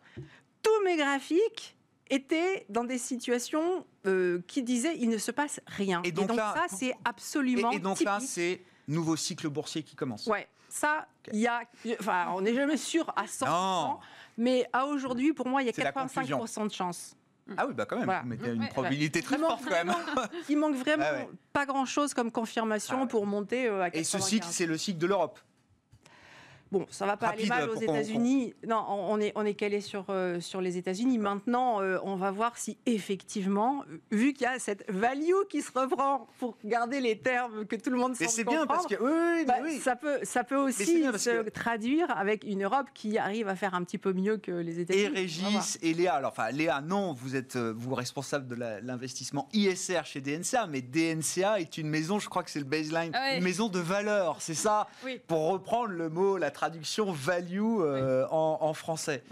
tous 0.63 0.83
mes 0.85 0.97
graphiques 0.97 1.75
étaient 2.09 2.65
dans 2.69 2.83
des 2.83 2.97
situations 2.97 3.85
euh, 4.07 4.41
qui 4.47 4.63
disaient 4.63 4.95
il 4.97 5.09
ne 5.09 5.17
se 5.17 5.31
passe 5.31 5.61
rien. 5.67 6.01
Et 6.03 6.11
donc, 6.11 6.31
ça, 6.31 6.65
c'est 6.69 6.95
absolument. 7.05 7.71
Et, 7.71 7.79
donc 7.79 8.01
là, 8.01 8.19
c'est 8.19 8.61
nouveau 8.87 9.15
cycle 9.15 9.49
boursier 9.49 9.83
qui 9.83 9.95
commence. 9.95 10.25
Ouais, 10.25 10.47
ça, 10.69 11.07
il 11.31 11.39
y 11.39 11.47
a. 11.47 11.61
Enfin, 11.99 12.27
on 12.35 12.41
n'est 12.41 12.53
jamais 12.53 12.77
sûr 12.77 13.11
à 13.15 13.25
100%. 13.25 13.99
Mais 14.37 14.65
à 14.71 14.85
aujourd'hui, 14.85 15.33
pour 15.33 15.47
moi, 15.47 15.61
il 15.61 15.65
y 15.65 15.69
a 15.69 15.73
85% 15.73 16.67
de 16.67 16.73
chance. 16.73 17.15
Ah 17.57 17.65
oui, 17.67 17.73
bah 17.73 17.85
quand 17.85 17.97
même, 17.97 18.21
mais 18.25 18.35
il 18.35 18.45
y 18.45 18.49
a 18.49 18.53
une 18.53 18.67
probabilité 18.67 19.21
très 19.21 19.37
forte 19.37 19.63
quand 19.65 19.71
même. 19.71 19.93
il 20.49 20.57
manque 20.57 20.75
vraiment 20.85 21.27
pas 21.51 21.65
grand-chose 21.65 22.13
comme 22.13 22.31
confirmation 22.31 23.01
ah 23.03 23.07
pour 23.07 23.25
monter 23.25 23.67
euh, 23.67 23.81
à 23.81 23.89
95. 23.89 23.99
Et 23.99 24.03
ce 24.03 24.19
cycle, 24.19 24.47
c'est 24.49 24.67
le 24.67 24.77
cycle 24.77 24.99
de 24.99 25.07
l'Europe 25.07 25.39
Bon, 26.71 26.85
ça 26.91 27.05
va 27.07 27.17
pas 27.17 27.29
aller 27.29 27.47
mal 27.47 27.69
aux 27.69 27.75
États-Unis. 27.75 28.53
Non, 28.67 28.85
on 28.87 29.19
est, 29.19 29.31
on 29.35 29.43
est 29.43 29.55
calé 29.55 29.81
sur, 29.81 30.05
euh, 30.09 30.39
sur 30.39 30.61
les 30.61 30.77
États-Unis. 30.77 31.17
Maintenant, 31.17 31.81
euh, 31.81 31.97
on 32.03 32.15
va 32.15 32.29
voir 32.29 32.57
si 32.57 32.77
effectivement, 32.85 33.83
vu 34.11 34.33
qu'il 34.33 34.43
y 34.43 34.45
a 34.45 34.59
cette 34.59 34.89
value 34.91 35.31
qui 35.49 35.61
se 35.61 35.71
reprend 35.71 36.27
pour 36.37 36.57
garder 36.63 37.01
les 37.01 37.17
termes 37.17 37.65
que 37.65 37.75
tout 37.75 37.89
le 37.89 37.97
monde 37.97 38.15
semble 38.15 38.29
c'est 38.29 38.43
bien 38.43 38.67
parce 38.67 38.85
que 38.85 38.95
oui, 39.01 39.45
bah, 39.45 39.55
Ça, 39.81 39.95
peut, 39.95 40.19
ça 40.23 40.43
peut 40.43 40.57
aussi 40.57 41.03
se 41.17 41.49
traduire 41.49 42.15
avec 42.15 42.43
une 42.43 42.63
Europe 42.63 42.87
qui 42.93 43.17
arrive 43.17 43.47
à 43.47 43.55
faire 43.55 43.73
un 43.73 43.83
petit 43.83 43.97
peu 43.97 44.13
mieux 44.13 44.37
que 44.37 44.51
les 44.51 44.79
États-Unis. 44.79 45.05
Et 45.05 45.07
Régis 45.07 45.79
et 45.81 45.93
Léa. 45.93 46.15
Alors, 46.15 46.31
enfin, 46.31 46.51
Léa, 46.51 46.81
non, 46.81 47.13
vous 47.13 47.35
êtes 47.35 47.55
euh, 47.55 47.73
vous 47.75 47.95
responsable 47.95 48.47
de 48.47 48.55
l'investissement 48.83 49.49
ISR 49.53 50.01
chez 50.05 50.21
DNCA, 50.21 50.67
mais 50.67 50.81
DNCA 50.81 51.59
est 51.59 51.77
une 51.77 51.87
maison, 51.87 52.19
je 52.19 52.29
crois 52.29 52.43
que 52.43 52.51
c'est 52.51 52.59
le 52.59 52.65
baseline, 52.65 53.11
ah 53.13 53.35
une 53.35 53.43
maison 53.43 53.69
de 53.69 53.79
valeur. 53.79 54.37
C'est 54.39 54.53
ça, 54.53 54.87
pour 55.27 55.49
reprendre 55.49 55.89
le 55.89 56.09
mot, 56.09 56.37
la 56.37 56.51
traduction 56.59 57.09
value 57.13 57.61
euh, 57.61 58.27
en, 58.31 58.73
français. 58.73 59.23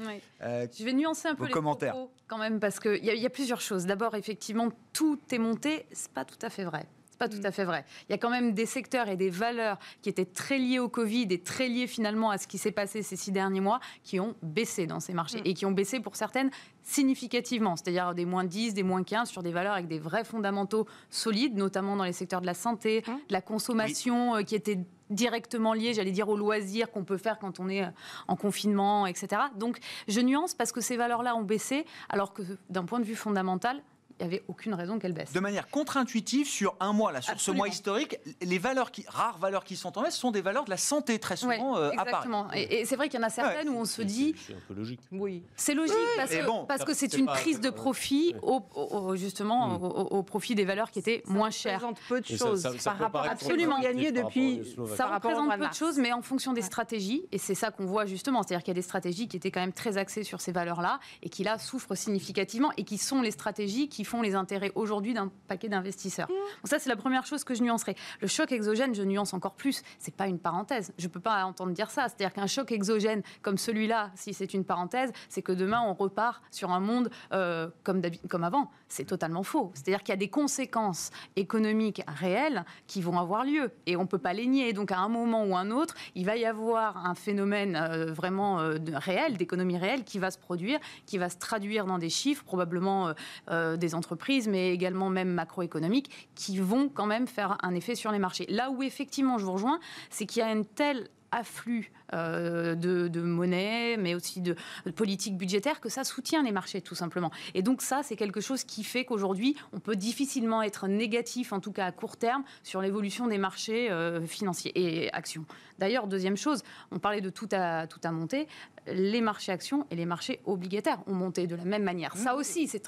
Euh, 0.41 0.65
je 0.77 0.85
vais 0.85 0.93
nuancer 0.93 1.27
un 1.27 1.35
peu 1.35 1.45
les 1.45 1.51
commentaires 1.51 1.95
quand 2.27 2.37
même 2.37 2.59
parce 2.61 2.79
qu'il 2.79 3.03
y, 3.03 3.19
y, 3.19 3.25
a 3.25 3.29
plusieurs 3.29 3.59
choses. 3.59 3.85
D'abord, 3.85 4.15
effectivement, 4.15 4.69
tout 4.93 5.19
est 5.31 5.37
monté, 5.37 5.85
c'est 5.91 6.11
pas 6.11 6.23
tout 6.23 6.39
à 6.41 6.49
fait 6.49 6.63
vrai 6.63 6.87
pas 7.17 7.27
tout 7.27 7.41
à 7.43 7.51
fait 7.51 7.65
vrai. 7.65 7.83
Il 8.07 8.11
y 8.11 8.15
a 8.15 8.17
quand 8.17 8.29
même 8.29 8.53
des 8.53 8.65
secteurs 8.65 9.09
et 9.09 9.17
des 9.17 9.29
valeurs 9.29 9.79
qui 10.01 10.09
étaient 10.09 10.25
très 10.25 10.57
liés 10.57 10.79
au 10.79 10.87
Covid 10.87 11.27
et 11.31 11.39
très 11.39 11.67
liés 11.67 11.87
finalement 11.87 12.29
à 12.29 12.37
ce 12.37 12.47
qui 12.47 12.57
s'est 12.57 12.71
passé 12.71 13.01
ces 13.01 13.15
six 13.15 13.31
derniers 13.31 13.59
mois 13.59 13.79
qui 14.03 14.19
ont 14.19 14.35
baissé 14.41 14.87
dans 14.87 14.99
ces 14.99 15.13
marchés 15.13 15.39
mm. 15.39 15.45
et 15.45 15.53
qui 15.53 15.65
ont 15.65 15.71
baissé 15.71 15.99
pour 15.99 16.15
certaines 16.15 16.51
significativement, 16.83 17.75
c'est-à-dire 17.75 18.13
des 18.13 18.25
moins 18.25 18.45
10, 18.45 18.73
des 18.73 18.83
moins 18.83 19.03
15 19.03 19.29
sur 19.29 19.43
des 19.43 19.51
valeurs 19.51 19.73
avec 19.73 19.87
des 19.87 19.99
vrais 19.99 20.23
fondamentaux 20.23 20.87
solides, 21.09 21.57
notamment 21.57 21.95
dans 21.95 22.05
les 22.05 22.13
secteurs 22.13 22.41
de 22.41 22.45
la 22.45 22.53
santé, 22.53 23.03
mm. 23.05 23.11
de 23.11 23.33
la 23.33 23.41
consommation 23.41 24.35
euh, 24.35 24.41
qui 24.43 24.55
étaient 24.55 24.79
directement 25.09 25.73
liées, 25.73 25.93
j'allais 25.93 26.11
dire, 26.11 26.29
aux 26.29 26.37
loisirs 26.37 26.91
qu'on 26.91 27.03
peut 27.03 27.17
faire 27.17 27.39
quand 27.39 27.59
on 27.59 27.69
est 27.69 27.85
en 28.27 28.35
confinement, 28.35 29.05
etc. 29.07 29.41
Donc 29.55 29.79
je 30.07 30.21
nuance 30.21 30.53
parce 30.53 30.71
que 30.71 30.81
ces 30.81 30.97
valeurs-là 30.97 31.35
ont 31.35 31.43
baissé, 31.43 31.85
alors 32.09 32.33
que 32.33 32.41
d'un 32.69 32.85
point 32.85 32.99
de 32.99 33.05
vue 33.05 33.15
fondamental, 33.15 33.81
il 34.19 34.27
n'y 34.27 34.33
avait 34.33 34.43
aucune 34.47 34.73
raison 34.73 34.99
qu'elle 34.99 35.13
baisse. 35.13 35.31
De 35.31 35.39
manière 35.39 35.69
contre-intuitive, 35.69 36.47
sur 36.47 36.75
un 36.79 36.93
mois, 36.93 37.11
là, 37.11 37.21
sur 37.21 37.39
ce 37.39 37.51
mois 37.51 37.67
historique, 37.67 38.17
les 38.41 38.57
valeurs 38.57 38.91
qui, 38.91 39.05
rares 39.07 39.37
valeurs 39.37 39.63
qui 39.63 39.75
sont 39.75 39.97
en 39.97 40.03
baisse 40.03 40.15
sont 40.15 40.31
des 40.31 40.41
valeurs 40.41 40.65
de 40.65 40.69
la 40.69 40.77
santé, 40.77 41.19
très 41.19 41.35
souvent 41.35 41.77
euh, 41.77 41.91
Exactement. 41.91 42.51
Et, 42.53 42.85
c'est 42.85 42.95
vrai 42.95 43.09
qu'il 43.09 43.19
y 43.19 43.23
en 43.23 43.27
a 43.27 43.29
certaines 43.29 43.69
où 43.69 43.77
on 43.77 43.85
se 43.85 44.01
dit. 44.01 44.35
C'est 44.45 44.53
un 44.53 44.61
peu 44.67 44.73
logique. 44.73 44.99
Oui. 45.11 45.43
C'est 45.55 45.73
logique 45.73 45.95
parce, 46.15 46.31
que, 46.31 46.65
parce 46.65 46.85
que 46.85 46.93
c'est 46.93 47.13
une 47.13 47.27
prise 47.27 47.59
de 47.59 47.69
profit, 47.69 48.35
au, 48.41 49.15
justement, 49.15 49.79
mm. 49.79 49.83
au, 49.83 50.23
profit 50.23 50.55
des 50.55 50.65
valeurs 50.65 50.91
qui 50.91 50.99
étaient 50.99 51.23
moins 51.27 51.51
chères. 51.51 51.79
Ça 51.81 51.87
représente 51.87 52.07
peu 52.07 52.21
de 52.21 52.37
choses 52.37 52.67
par 52.83 52.97
rapport 52.97 53.25
absolument 53.25 53.79
gagné 53.79 54.11
depuis. 54.11 54.61
Ça 54.95 55.07
représente 55.07 55.57
peu 55.57 55.67
de 55.67 55.73
choses, 55.73 55.97
mais 55.97 56.13
en 56.13 56.21
fonction 56.21 56.53
des 56.53 56.61
stratégies, 56.61 57.23
et 57.31 57.37
c'est 57.37 57.55
ça 57.55 57.71
qu'on 57.71 57.85
voit 57.85 58.05
justement, 58.05 58.43
c'est-à-dire 58.43 58.63
qu'il 58.63 58.71
y 58.71 58.77
a 58.77 58.81
des 58.81 58.81
stratégies 58.81 59.27
qui 59.27 59.37
étaient 59.37 59.51
quand 59.51 59.59
même 59.59 59.73
très 59.73 59.97
axées 59.97 60.23
sur 60.23 60.41
ces 60.41 60.51
valeurs-là 60.51 60.99
et 61.21 61.29
qui 61.29 61.43
là 61.43 61.57
souffrent 61.57 61.95
significativement 61.95 62.71
et 62.77 62.83
qui 62.83 62.97
sont 62.97 63.21
les 63.21 63.31
stratégies 63.31 63.89
qui 63.89 64.03
font 64.07 64.21
les 64.21 64.35
intérêts 64.35 64.71
aujourd'hui 64.75 65.13
d'un 65.13 65.31
paquet 65.47 65.69
d'investisseurs. 65.69 66.29
Mmh. 66.29 66.67
ça, 66.67 66.79
c'est 66.79 66.89
la 66.89 66.95
première 66.95 67.25
chose 67.25 67.43
que 67.43 67.53
je 67.53 67.63
nuancerai. 67.63 67.95
Le 68.21 68.27
choc 68.27 68.51
exogène, 68.51 68.95
je 68.95 69.03
nuance 69.03 69.33
encore 69.33 69.55
plus. 69.55 69.83
C'est 69.99 70.15
pas 70.15 70.27
une 70.27 70.39
parenthèse. 70.39 70.93
Je 70.97 71.07
peux 71.07 71.19
pas 71.19 71.43
entendre 71.45 71.73
dire 71.73 71.91
ça. 71.91 72.07
C'est-à-dire 72.07 72.33
qu'un 72.33 72.47
choc 72.47 72.71
exogène 72.71 73.21
comme 73.41 73.57
celui-là, 73.57 74.11
si 74.15 74.33
c'est 74.33 74.53
une 74.53 74.65
parenthèse, 74.65 75.11
c'est 75.29 75.41
que 75.41 75.51
demain 75.51 75.81
on 75.81 75.93
repart 75.93 76.41
sur 76.51 76.71
un 76.71 76.79
monde 76.79 77.09
euh, 77.33 77.69
comme, 77.83 78.01
comme 78.29 78.43
avant. 78.43 78.71
C'est 78.89 79.05
totalement 79.05 79.43
faux. 79.43 79.71
C'est-à-dire 79.73 79.99
qu'il 79.99 80.09
y 80.09 80.13
a 80.13 80.17
des 80.17 80.29
conséquences 80.29 81.11
économiques 81.35 82.01
réelles 82.07 82.65
qui 82.87 83.01
vont 83.01 83.19
avoir 83.19 83.43
lieu 83.43 83.71
et 83.85 83.97
on 83.97 84.07
peut 84.07 84.17
pas 84.17 84.33
les 84.33 84.47
nier. 84.47 84.73
Donc 84.73 84.91
à 84.91 84.99
un 84.99 85.09
moment 85.09 85.43
ou 85.45 85.55
un 85.55 85.71
autre, 85.71 85.95
il 86.15 86.25
va 86.25 86.37
y 86.37 86.45
avoir 86.45 87.05
un 87.05 87.15
phénomène 87.15 87.75
euh, 87.75 88.11
vraiment 88.11 88.59
euh, 88.59 88.77
réel, 88.93 89.37
d'économie 89.37 89.77
réelle, 89.77 90.03
qui 90.03 90.19
va 90.19 90.31
se 90.31 90.37
produire, 90.37 90.79
qui 91.05 91.17
va 91.17 91.29
se 91.29 91.37
traduire 91.37 91.85
dans 91.85 91.97
des 91.97 92.09
chiffres, 92.09 92.43
probablement 92.43 93.13
des 93.47 93.95
entreprises 93.97 94.47
mais 94.47 94.71
également 94.71 95.09
même 95.09 95.29
macroéconomiques, 95.29 96.29
qui 96.35 96.57
vont 96.59 96.89
quand 96.89 97.05
même 97.05 97.27
faire 97.27 97.57
un 97.63 97.75
effet 97.75 97.95
sur 97.95 98.11
les 98.11 98.19
marchés. 98.19 98.45
Là 98.49 98.71
où 98.71 98.83
effectivement 98.83 99.37
je 99.37 99.45
vous 99.45 99.53
rejoins, 99.53 99.79
c'est 100.09 100.25
qu'il 100.25 100.41
y 100.41 100.45
a 100.45 100.51
une 100.51 100.65
telle 100.65 101.09
afflux 101.31 101.91
euh, 102.13 102.75
de, 102.75 103.21
monnaie, 103.21 103.97
mais 103.97 104.15
aussi 104.15 104.41
de, 104.41 104.55
politique 104.95 105.37
budgétaire, 105.37 105.81
que 105.81 105.89
ça 105.89 106.03
soutient 106.03 106.43
les 106.43 106.51
marchés 106.51 106.81
tout 106.81 106.95
simplement. 106.95 107.31
Et 107.53 107.61
donc 107.61 107.81
ça, 107.81 108.01
c'est 108.03 108.15
quelque 108.15 108.41
chose 108.41 108.63
qui 108.63 108.83
fait 108.83 109.05
qu'aujourd'hui, 109.05 109.55
on 109.73 109.79
peut 109.79 109.95
difficilement 109.95 110.61
être 110.61 110.87
négatif, 110.87 111.53
en 111.53 111.59
tout 111.59 111.71
cas 111.71 111.85
à 111.85 111.91
court 111.91 112.17
terme, 112.17 112.43
sur 112.63 112.81
l'évolution 112.81 113.27
des 113.27 113.37
marchés 113.37 113.91
euh, 113.91 114.25
financiers 114.25 114.71
et 114.75 115.13
actions. 115.13 115.45
D'ailleurs, 115.79 116.07
deuxième 116.07 116.37
chose, 116.37 116.63
on 116.91 116.99
parlait 116.99 117.21
de 117.21 117.29
tout 117.29 117.49
à, 117.51 117.87
tout 117.87 117.99
à 118.03 118.11
monter, 118.11 118.47
les 118.93 119.21
marchés 119.21 119.51
actions 119.51 119.85
et 119.91 119.95
les 119.95 120.05
marchés 120.05 120.39
obligataires 120.45 120.99
ont 121.07 121.13
monté 121.13 121.47
de 121.47 121.55
la 121.55 121.65
même 121.65 121.83
manière. 121.83 122.15
Ça 122.15 122.35
aussi, 122.35 122.67
c'est... 122.67 122.83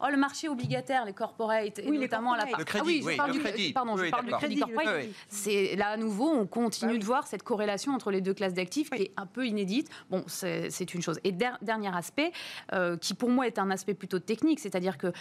Oh, 0.00 0.06
le 0.10 0.16
marché 0.16 0.48
obligataire, 0.48 1.04
les 1.04 1.12
corporates, 1.12 1.78
et 1.78 1.90
notamment 1.90 2.34
la 2.34 2.46
part... 2.46 2.58
Le 2.58 2.64
crédit, 2.64 3.00
ah 3.02 3.06
oui, 3.06 3.12
je 3.12 3.16
parle, 3.16 3.32
du... 3.32 3.38
crédit. 3.38 3.72
Pardon, 3.72 3.96
je 3.96 4.10
parle 4.10 4.26
du 4.26 4.32
crédit 4.32 4.58
corporate. 4.58 5.06
C'est 5.28 5.76
là 5.76 5.90
à 5.90 5.96
nouveau, 5.96 6.28
on 6.28 6.46
continue 6.46 6.94
bah 6.94 6.98
de 6.98 7.04
voir 7.04 7.26
cette 7.26 7.42
corrélation 7.42 7.92
entre 7.92 8.10
les 8.10 8.20
deux 8.20 8.34
classes 8.34 8.54
d'actifs 8.54 8.90
qui 8.90 9.02
est 9.02 9.12
un 9.16 9.26
peu 9.26 9.46
inédite. 9.46 9.88
Bon, 10.10 10.24
c'est 10.26 10.94
une 10.94 11.02
chose. 11.02 11.20
Et 11.24 11.32
dernier 11.32 11.94
aspect, 11.94 12.32
euh, 12.72 12.96
qui 12.96 13.14
pour 13.14 13.30
moi 13.30 13.46
est 13.46 13.58
un 13.58 13.70
aspect 13.70 13.94
plutôt 13.94 14.18
technique, 14.18 14.60
c'est-à-dire 14.60 14.98
que 14.98 15.12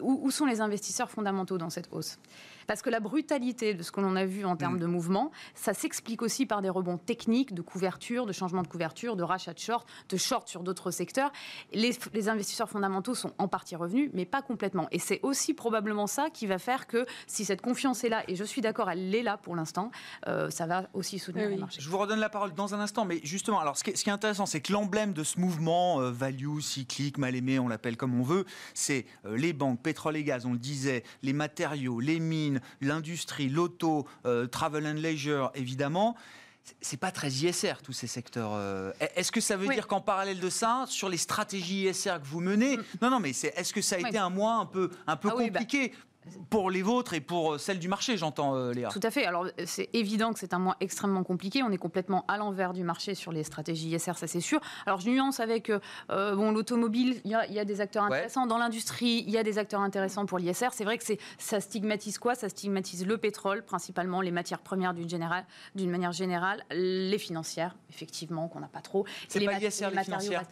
où, 0.00 0.30
sont 0.30 0.46
les 0.46 0.60
investisseurs 0.60 1.10
fondamentaux 1.10 1.58
dans 1.58 1.70
cette 1.70 1.88
hausse? 1.92 2.18
Parce 2.66 2.80
que 2.80 2.90
la 2.90 3.00
brutalité 3.00 3.74
de 3.74 3.82
ce 3.82 3.92
que 3.92 4.00
l'on 4.00 4.16
a 4.16 4.24
vu 4.24 4.44
en 4.44 4.56
termes 4.56 4.76
mm. 4.76 4.80
de 4.80 4.86
mouvement, 4.86 5.30
ça 5.54 5.74
s'explique 5.74 6.22
aussi 6.22 6.46
par 6.46 6.62
des 6.62 6.70
rebonds 6.70 6.98
techniques 6.98 7.52
de 7.52 7.62
couverture, 7.62 8.24
de 8.26 8.32
changement 8.32 8.62
de 8.62 8.68
couverture, 8.68 9.16
de 9.16 9.22
rachat 9.22 9.52
de 9.52 9.58
short, 9.64 9.88
de 10.08 10.16
short 10.16 10.48
sur 10.48 10.62
d'autres 10.62 10.90
secteurs. 10.90 11.32
Les, 11.72 11.94
investisseurs 12.28 12.68
fondamentaux 12.68 13.14
sont 13.14 13.32
en 13.38 13.48
partie 13.48 13.76
revenus, 13.76 14.10
mais 14.14 14.24
pas 14.24 14.42
complètement. 14.42 14.88
Et 14.90 14.98
c'est 14.98 15.20
aussi 15.22 15.54
probablement 15.54 16.06
ça 16.06 16.30
qui 16.30 16.46
va 16.46 16.58
faire 16.58 16.86
que 16.86 17.06
si 17.26 17.44
cette 17.44 17.60
confiance 17.60 18.04
est 18.04 18.08
là, 18.08 18.22
et 18.28 18.36
je 18.36 18.44
suis 18.44 18.60
d'accord, 18.60 18.90
elle 18.90 19.14
est 19.14 19.22
là 19.22 19.36
pour 19.36 19.56
l'instant, 19.56 19.90
euh, 20.26 20.50
ça 20.50 20.66
va 20.66 20.88
aussi 20.94 21.18
soutenir 21.18 21.48
le 21.48 21.56
marché. 21.56 21.80
Je 21.80 21.88
vous 21.88 21.98
redonne 21.98 22.20
la 22.20 22.28
parole 22.28 22.54
dans 22.54 22.74
un 22.74 22.80
instant, 22.80 23.04
mais 23.04 23.20
justement, 23.22 23.60
alors 23.60 23.76
ce 23.76 23.84
qui 23.84 23.90
est, 23.90 24.08
intéressant, 24.08 24.46
c'est 24.46 24.60
que 24.60 24.72
l'emblème 24.72 25.12
de 25.12 25.24
ce 25.24 25.38
mouvement 25.40 26.00
euh, 26.00 26.10
value, 26.10 26.60
cyclique, 26.60 27.18
mal 27.18 27.34
aimé, 27.34 27.58
on 27.58 27.68
l'appelle 27.68 27.96
comme 27.96 28.18
on 28.18 28.22
veut, 28.22 28.44
c'est 28.74 29.06
euh, 29.26 29.36
les 29.36 29.52
banques, 29.52 29.82
pétrole 29.82 30.16
et 30.16 30.24
gaz, 30.24 30.46
on 30.46 30.52
le 30.52 30.58
disait, 30.58 31.04
les 31.22 31.32
matériaux, 31.32 32.00
les 32.00 32.20
mines 32.20 32.60
l'industrie, 32.80 33.48
l'auto, 33.48 34.06
euh, 34.26 34.46
travel 34.46 34.86
and 34.86 35.00
leisure, 35.00 35.50
évidemment 35.54 36.16
c'est 36.80 36.96
pas 36.96 37.10
très 37.10 37.28
ISR 37.28 37.74
tous 37.82 37.92
ces 37.92 38.06
secteurs. 38.06 38.52
Euh. 38.54 38.92
Est-ce 39.16 39.32
que 39.32 39.40
ça 39.40 39.56
veut 39.56 39.68
dire 39.68 39.86
qu'en 39.86 40.00
parallèle 40.00 40.40
de 40.40 40.50
ça, 40.50 40.84
sur 40.88 41.08
les 41.08 41.16
stratégies 41.16 41.84
ISR 41.84 42.16
que 42.22 42.26
vous 42.26 42.40
menez, 42.40 42.76
mm. 42.76 42.84
non 43.02 43.10
non 43.10 43.20
mais 43.20 43.30
est-ce 43.30 43.72
que 43.72 43.82
ça 43.82 43.96
a 43.96 43.98
été 43.98 44.18
un 44.18 44.30
mois 44.30 44.54
un 44.54 44.66
peu 44.66 44.90
un 45.06 45.16
peu 45.16 45.28
ah 45.30 45.36
bah, 45.36 45.44
compliqué 45.44 45.92
pour 46.50 46.70
les 46.70 46.82
vôtres 46.82 47.14
et 47.14 47.20
pour 47.20 47.54
euh, 47.54 47.58
celles 47.58 47.78
du 47.78 47.88
marché, 47.88 48.16
j'entends, 48.16 48.56
euh, 48.56 48.72
Léa. 48.72 48.88
Tout 48.88 49.00
à 49.02 49.10
fait. 49.10 49.26
Alors, 49.26 49.46
c'est 49.66 49.90
évident 49.92 50.32
que 50.32 50.38
c'est 50.38 50.54
un 50.54 50.58
mois 50.58 50.76
extrêmement 50.80 51.24
compliqué. 51.24 51.62
On 51.62 51.70
est 51.70 51.78
complètement 51.78 52.24
à 52.28 52.36
l'envers 52.36 52.72
du 52.72 52.84
marché 52.84 53.14
sur 53.14 53.32
les 53.32 53.44
stratégies 53.44 53.88
ISR, 53.88 54.14
ça 54.14 54.26
c'est 54.26 54.40
sûr. 54.40 54.60
Alors, 54.86 55.00
je 55.00 55.10
nuance 55.10 55.40
avec 55.40 55.70
euh, 55.70 55.80
bon, 56.34 56.52
l'automobile, 56.52 57.20
il 57.24 57.30
y, 57.30 57.58
a 57.58 57.64
des 57.64 57.80
acteurs 57.80 58.04
intéressants. 58.04 58.46
Dans 58.46 58.58
l'industrie, 58.58 59.24
il 59.26 59.30
y 59.30 59.38
a 59.38 59.42
des 59.42 59.58
acteurs 59.58 59.80
intéressants 59.80 60.26
pour 60.26 60.38
l'ISR. 60.38 60.68
C'est 60.72 60.84
vrai 60.84 60.98
que 60.98 61.04
ça 61.38 61.60
stigmatise 61.60 62.18
quoi? 62.18 62.34
Ça 62.34 62.48
stigmatise 62.48 63.06
le 63.06 63.18
pétrole, 63.18 63.62
principalement 63.62 64.20
les 64.20 64.30
matières 64.30 64.60
premières 64.60 64.94
d'une 64.94 65.90
manière 65.90 66.12
générale, 66.12 66.64
les 66.70 67.18
financières, 67.18 67.76
effectivement, 67.90 68.48
qu'on 68.48 68.60
n'a 68.60 68.68
pas 68.68 68.80
trop. 68.80 69.04
C'est 69.28 69.44
pas 69.44 69.58
l'ISR, 69.58 69.90
les, 69.90 69.96
les 69.96 70.04
financières 70.04 70.44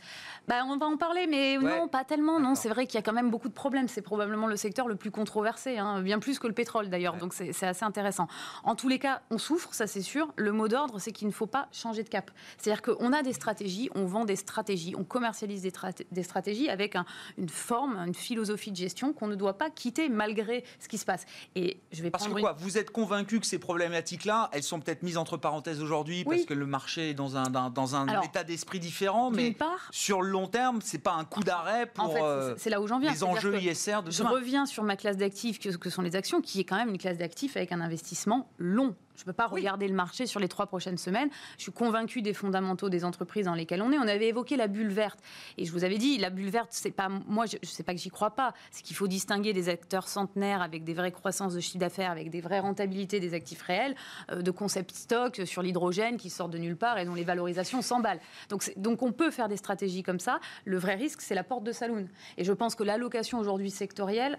bah, 0.48 0.62
On 0.66 0.76
va 0.76 0.86
en 0.86 0.96
parler, 0.96 1.26
mais 1.26 1.56
non, 1.58 1.88
pas 1.88 2.04
tellement. 2.04 2.40
Non, 2.40 2.54
c'est 2.54 2.68
vrai 2.68 2.86
qu'il 2.86 2.96
y 2.96 2.98
a 2.98 3.02
quand 3.02 3.12
même 3.12 3.30
beaucoup 3.30 3.48
de 3.48 3.54
problèmes. 3.54 3.88
C'est 3.88 4.02
probablement 4.02 4.46
le 4.46 4.56
secteur 4.56 4.88
le 4.88 4.96
plus 4.96 5.10
controversé 5.10 5.61
Hein, 5.66 6.02
bien 6.02 6.18
plus 6.18 6.38
que 6.38 6.46
le 6.46 6.52
pétrole 6.52 6.88
d'ailleurs, 6.88 7.16
donc 7.16 7.34
c'est 7.34 7.66
assez 7.66 7.84
intéressant. 7.84 8.28
En 8.64 8.74
tous 8.74 8.88
les 8.88 8.98
cas, 8.98 9.22
on 9.30 9.38
souffre, 9.38 9.74
ça 9.74 9.86
c'est 9.86 10.02
sûr. 10.02 10.32
Le 10.36 10.52
mot 10.52 10.68
d'ordre, 10.68 10.98
c'est 10.98 11.12
qu'il 11.12 11.28
ne 11.28 11.32
faut 11.32 11.46
pas 11.46 11.68
changer 11.72 12.02
de 12.02 12.08
cap. 12.08 12.30
C'est-à-dire 12.58 12.82
qu'on 12.82 13.12
a 13.12 13.22
des 13.22 13.32
stratégies, 13.32 13.90
on 13.94 14.06
vend 14.06 14.24
des 14.24 14.36
stratégies, 14.36 14.94
on 14.96 15.04
commercialise 15.04 15.62
des, 15.62 16.22
stratégies 16.22 16.68
avec 16.68 16.96
une 17.38 17.48
forme, 17.48 17.96
une 18.06 18.14
philosophie 18.14 18.70
de 18.70 18.76
gestion 18.76 19.12
qu'on 19.12 19.26
ne 19.26 19.34
doit 19.34 19.58
pas 19.58 19.70
quitter 19.70 20.08
malgré 20.08 20.64
ce 20.80 20.88
qui 20.88 20.98
se 20.98 21.04
passe. 21.04 21.24
Et 21.54 21.80
je 21.92 22.02
vais 22.02 22.10
parce 22.10 22.26
que 22.26 22.32
quoi 22.32 22.54
Vous 22.58 22.78
êtes 22.78 22.90
convaincu 22.90 23.40
que 23.40 23.46
ces 23.46 23.58
problématiques-là, 23.58 24.50
elles 24.52 24.62
sont 24.62 24.80
peut-être 24.80 25.02
mises 25.02 25.16
entre 25.16 25.36
parenthèses 25.36 25.82
aujourd'hui 25.82 26.24
parce 26.24 26.44
que 26.44 26.54
le 26.54 26.66
marché 26.66 27.10
est 27.10 27.14
dans 27.14 27.36
un, 27.36 27.50
dans 27.50 27.96
un 27.96 28.22
état 28.22 28.44
d'esprit 28.44 28.80
différent, 28.80 29.30
mais 29.30 29.52
part, 29.52 29.88
sur 29.90 30.22
le 30.22 30.30
long 30.30 30.46
terme, 30.46 30.80
c'est 30.82 30.98
pas 30.98 31.12
un 31.12 31.24
coup 31.24 31.42
d'arrêt 31.42 31.86
pour 31.86 32.04
en 32.04 32.10
fait, 32.10 32.54
c'est 32.58 32.70
là 32.70 32.80
où 32.80 32.86
j'en 32.86 32.98
viens. 32.98 33.12
les 33.12 33.24
enjeux 33.24 33.60
ISR 33.60 34.02
de 34.04 34.10
Je 34.10 34.22
reviens 34.22 34.66
sur 34.66 34.82
ma 34.82 34.96
classe 34.96 35.16
d'actifs 35.16 35.51
que, 35.58 35.90
sont 35.90 36.02
les 36.02 36.16
actions, 36.16 36.40
qui 36.40 36.60
est 36.60 36.64
quand 36.64 36.76
même 36.76 36.88
une 36.88 36.98
classe 36.98 37.18
d'actifs 37.18 37.56
avec 37.56 37.72
un 37.72 37.80
investissement 37.80 38.50
long. 38.58 38.94
Je 39.16 39.22
ne 39.22 39.26
peux 39.26 39.32
pas 39.32 39.46
regarder 39.46 39.86
le 39.88 39.94
marché 39.94 40.26
sur 40.26 40.40
les 40.40 40.48
trois 40.48 40.66
prochaines 40.66 40.96
semaines. 40.96 41.28
Je 41.58 41.64
suis 41.64 41.72
convaincu 41.72 42.22
des 42.22 42.32
fondamentaux 42.32 42.88
des 42.88 43.04
entreprises 43.04 43.44
dans 43.44 43.54
lesquelles 43.54 43.82
on 43.82 43.92
est. 43.92 43.98
On 43.98 44.08
avait 44.08 44.28
évoqué 44.28 44.56
la 44.56 44.68
bulle 44.68 44.88
verte. 44.88 45.20
Et 45.58 45.64
je 45.64 45.72
vous 45.72 45.84
avais 45.84 45.98
dit, 45.98 46.18
la 46.18 46.30
bulle 46.30 46.48
verte, 46.48 46.70
c'est 46.70 46.90
pas. 46.90 47.08
Moi, 47.08 47.46
je 47.46 47.56
ne 47.62 47.66
sais 47.66 47.82
pas 47.82 47.92
que 47.92 48.00
j'y 48.00 48.08
crois 48.08 48.30
pas. 48.30 48.54
C'est 48.70 48.82
qu'il 48.82 48.96
faut 48.96 49.08
distinguer 49.08 49.52
des 49.52 49.68
acteurs 49.68 50.08
centenaires 50.08 50.62
avec 50.62 50.84
des 50.84 50.94
vraies 50.94 51.12
croissances 51.12 51.54
de 51.54 51.60
chiffre 51.60 51.78
d'affaires, 51.78 52.10
avec 52.10 52.30
des 52.30 52.40
vraies 52.40 52.60
rentabilités 52.60 53.20
des 53.20 53.34
actifs 53.34 53.62
réels, 53.62 53.94
euh, 54.30 54.42
de 54.42 54.50
concept 54.50 54.92
stock 54.92 55.42
sur 55.44 55.62
l'hydrogène 55.62 56.16
qui 56.16 56.30
sort 56.30 56.48
de 56.48 56.58
nulle 56.58 56.76
part 56.76 56.98
et 56.98 57.04
dont 57.04 57.14
les 57.14 57.24
valorisations 57.24 57.82
s'emballent. 57.82 58.20
Donc, 58.48 58.72
donc 58.76 59.02
on 59.02 59.12
peut 59.12 59.30
faire 59.30 59.48
des 59.48 59.56
stratégies 59.56 60.02
comme 60.02 60.20
ça. 60.20 60.40
Le 60.64 60.78
vrai 60.78 60.94
risque, 60.94 61.20
c'est 61.20 61.34
la 61.34 61.44
porte 61.44 61.64
de 61.64 61.72
saloon. 61.72 62.08
Et 62.38 62.44
je 62.44 62.52
pense 62.52 62.74
que 62.74 62.82
l'allocation 62.82 63.38
aujourd'hui 63.38 63.70
sectorielle 63.70 64.38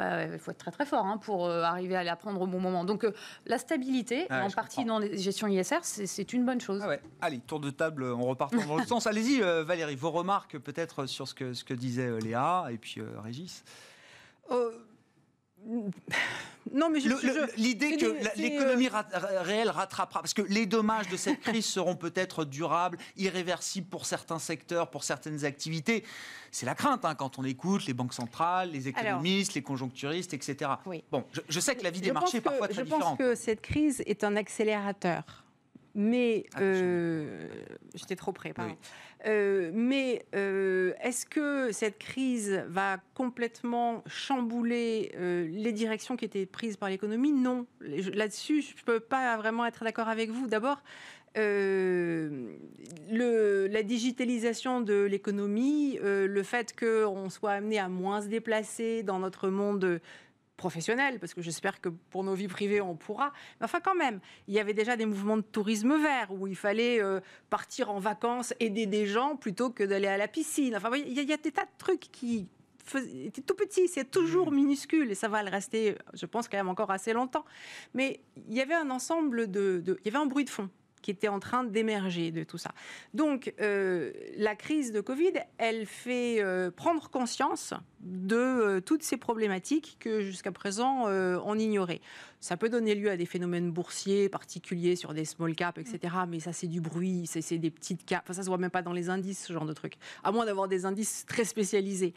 bah, 0.00 0.24
il 0.24 0.38
faut 0.38 0.50
être 0.50 0.56
très 0.56 0.70
très 0.70 0.86
fort 0.86 1.04
hein, 1.04 1.18
pour 1.18 1.46
euh, 1.46 1.62
arriver 1.62 1.94
à 1.94 2.02
la 2.02 2.16
prendre 2.16 2.40
au 2.40 2.46
bon 2.46 2.58
moment. 2.58 2.84
Donc 2.84 3.04
euh, 3.04 3.12
la 3.44 3.58
stabilité, 3.58 4.26
en 4.30 4.48
partie 4.48 4.86
dans 4.86 4.98
les 4.98 5.18
gestions 5.18 5.46
ISR, 5.46 5.80
c'est 5.82 6.32
une 6.32 6.46
bonne 6.46 6.60
chose. 6.60 6.82
Ah 6.82 6.96
Allez, 7.20 7.40
tour 7.40 7.60
de 7.60 7.68
table, 7.68 8.04
on 8.04 8.24
repart 8.24 8.54
dans 8.66 8.78
le 8.78 8.84
sens. 8.86 9.06
Allez-y, 9.06 9.42
euh, 9.42 9.62
Valérie, 9.62 9.96
vos 9.96 10.10
remarques 10.10 10.58
peut-être 10.58 11.04
sur 11.04 11.28
ce 11.28 11.34
que, 11.34 11.52
ce 11.52 11.64
que 11.64 11.74
disait 11.74 12.18
Léa 12.20 12.68
et 12.70 12.78
puis 12.78 13.02
Régis. 13.22 13.62
Non, 16.72 16.88
mais 16.90 17.00
l'idée 17.56 17.96
que 17.96 18.16
l'économie 18.36 18.88
réelle 18.88 19.70
rattrapera, 19.70 20.20
parce 20.20 20.34
que 20.34 20.42
les 20.42 20.66
dommages 20.66 21.08
de 21.08 21.16
cette 21.16 21.40
crise 21.40 21.64
seront 21.66 21.96
peut-être 21.96 22.44
durables, 22.44 22.98
irréversibles 23.16 23.88
pour 23.88 24.06
certains 24.06 24.38
secteurs, 24.38 24.90
pour 24.90 25.04
certaines 25.04 25.44
activités. 25.44 26.04
C'est 26.50 26.66
la 26.66 26.74
crainte 26.74 27.04
hein, 27.04 27.14
quand 27.14 27.38
on 27.38 27.44
écoute 27.44 27.86
les 27.86 27.94
banques 27.94 28.14
centrales, 28.14 28.70
les 28.70 28.88
économistes, 28.88 29.54
les 29.54 29.62
conjoncturistes, 29.62 30.34
etc. 30.34 30.70
Bon, 31.10 31.24
je, 31.48 31.60
sais 31.60 31.74
que 31.74 31.82
la 31.82 31.90
vie 31.90 32.00
des 32.00 32.12
marchés 32.12 32.38
est 32.38 32.42
parfois 32.42 32.68
très 32.68 32.82
différente. 32.82 33.02
Je 33.02 33.08
pense 33.08 33.18
que 33.18 33.34
cette 33.34 33.62
crise 33.62 34.02
est 34.06 34.24
un 34.24 34.36
accélérateur 34.36 35.44
Mais 35.94 36.46
j'étais 37.94 38.16
trop 38.16 38.32
près, 38.32 38.52
pardon. 38.52 38.76
Mais 39.24 40.24
est-ce 40.32 41.26
que 41.26 41.72
cette 41.72 41.98
crise 41.98 42.62
va 42.68 42.98
complètement 43.14 44.02
chambouler 44.06 45.12
les 45.18 45.72
directions 45.72 46.16
qui 46.16 46.24
étaient 46.24 46.46
prises 46.46 46.76
par 46.76 46.88
l'économie? 46.88 47.32
Non. 47.32 47.66
Là-dessus, 47.80 48.62
je 48.62 48.74
ne 48.74 48.84
peux 48.84 49.00
pas 49.00 49.36
vraiment 49.36 49.66
être 49.66 49.84
d'accord 49.84 50.08
avec 50.08 50.30
vous. 50.30 50.46
D'abord, 50.46 50.82
euh, 51.38 52.56
la 53.10 53.82
digitalisation 53.82 54.80
de 54.80 55.04
l'économie, 55.04 55.98
euh, 56.02 56.26
le 56.26 56.42
fait 56.42 56.74
qu'on 56.76 57.30
soit 57.30 57.52
amené 57.52 57.78
à 57.78 57.88
moins 57.88 58.22
se 58.22 58.26
déplacer 58.26 59.02
dans 59.04 59.20
notre 59.20 59.48
monde 59.48 60.00
professionnel, 60.60 61.18
parce 61.18 61.32
que 61.32 61.40
j'espère 61.40 61.80
que 61.80 61.88
pour 61.88 62.22
nos 62.22 62.34
vies 62.34 62.46
privées, 62.46 62.82
on 62.82 62.94
pourra. 62.94 63.32
Mais 63.58 63.64
enfin, 63.64 63.80
quand 63.80 63.94
même, 63.94 64.20
il 64.46 64.52
y 64.52 64.60
avait 64.60 64.74
déjà 64.74 64.94
des 64.94 65.06
mouvements 65.06 65.38
de 65.38 65.42
tourisme 65.42 65.96
vert 65.96 66.30
où 66.30 66.46
il 66.46 66.54
fallait 66.54 67.02
euh, 67.02 67.20
partir 67.48 67.90
en 67.90 67.98
vacances, 67.98 68.52
aider 68.60 68.84
des 68.86 69.06
gens 69.06 69.36
plutôt 69.36 69.70
que 69.70 69.82
d'aller 69.82 70.06
à 70.06 70.18
la 70.18 70.28
piscine. 70.28 70.76
Enfin, 70.76 70.90
il 70.94 71.14
y, 71.14 71.32
a, 71.32 71.36
des 71.38 71.50
tas 71.50 71.64
de 71.64 71.78
trucs 71.78 72.12
qui 72.12 72.46
étaient 73.24 73.40
tout 73.40 73.54
petits, 73.54 73.88
c'est 73.88 74.10
toujours 74.10 74.52
mmh. 74.52 74.54
minuscule 74.54 75.10
et 75.10 75.14
ça 75.14 75.28
va 75.28 75.42
le 75.42 75.50
rester, 75.50 75.96
je 76.12 76.26
pense, 76.26 76.46
quand 76.46 76.58
même 76.58 76.68
encore 76.68 76.90
assez 76.90 77.14
longtemps. 77.14 77.46
Mais 77.94 78.20
il 78.36 78.54
y 78.54 78.60
avait 78.60 78.74
un 78.74 78.90
ensemble 78.90 79.50
de, 79.50 79.80
de 79.82 79.98
il 80.04 80.12
y 80.12 80.14
avait 80.14 80.22
un 80.22 80.28
bruit 80.28 80.44
de 80.44 80.50
fond 80.50 80.68
qui 81.00 81.10
était 81.10 81.28
en 81.28 81.40
train 81.40 81.64
d'émerger 81.64 82.30
de 82.30 82.44
tout 82.44 82.58
ça. 82.58 82.72
Donc, 83.14 83.54
euh, 83.60 84.12
la 84.36 84.54
crise 84.54 84.92
de 84.92 85.00
Covid, 85.00 85.32
elle 85.58 85.86
fait 85.86 86.42
euh, 86.42 86.70
prendre 86.70 87.08
conscience 87.08 87.72
de 88.00 88.36
euh, 88.36 88.80
toutes 88.80 89.02
ces 89.02 89.16
problématiques 89.16 89.96
que 90.00 90.20
jusqu'à 90.20 90.52
présent 90.52 91.06
on 91.10 91.58
ignorait. 91.58 92.00
Ça 92.40 92.56
peut 92.56 92.70
donner 92.70 92.94
lieu 92.94 93.10
à 93.10 93.18
des 93.18 93.26
phénomènes 93.26 93.70
boursiers 93.70 94.30
particuliers 94.30 94.96
sur 94.96 95.12
des 95.12 95.26
small 95.26 95.54
caps, 95.54 95.78
etc. 95.78 96.14
Mais 96.26 96.40
ça, 96.40 96.54
c'est 96.54 96.68
du 96.68 96.80
bruit, 96.80 97.26
c'est 97.26 97.58
des 97.58 97.70
petites 97.70 98.06
caps. 98.06 98.22
Enfin, 98.24 98.32
ça 98.32 98.42
se 98.42 98.48
voit 98.48 98.56
même 98.56 98.70
pas 98.70 98.80
dans 98.80 98.94
les 98.94 99.10
indices, 99.10 99.44
ce 99.44 99.52
genre 99.52 99.66
de 99.66 99.74
truc. 99.74 99.98
À 100.24 100.32
moins 100.32 100.46
d'avoir 100.46 100.66
des 100.66 100.86
indices 100.86 101.26
très 101.26 101.44
spécialisés. 101.44 102.14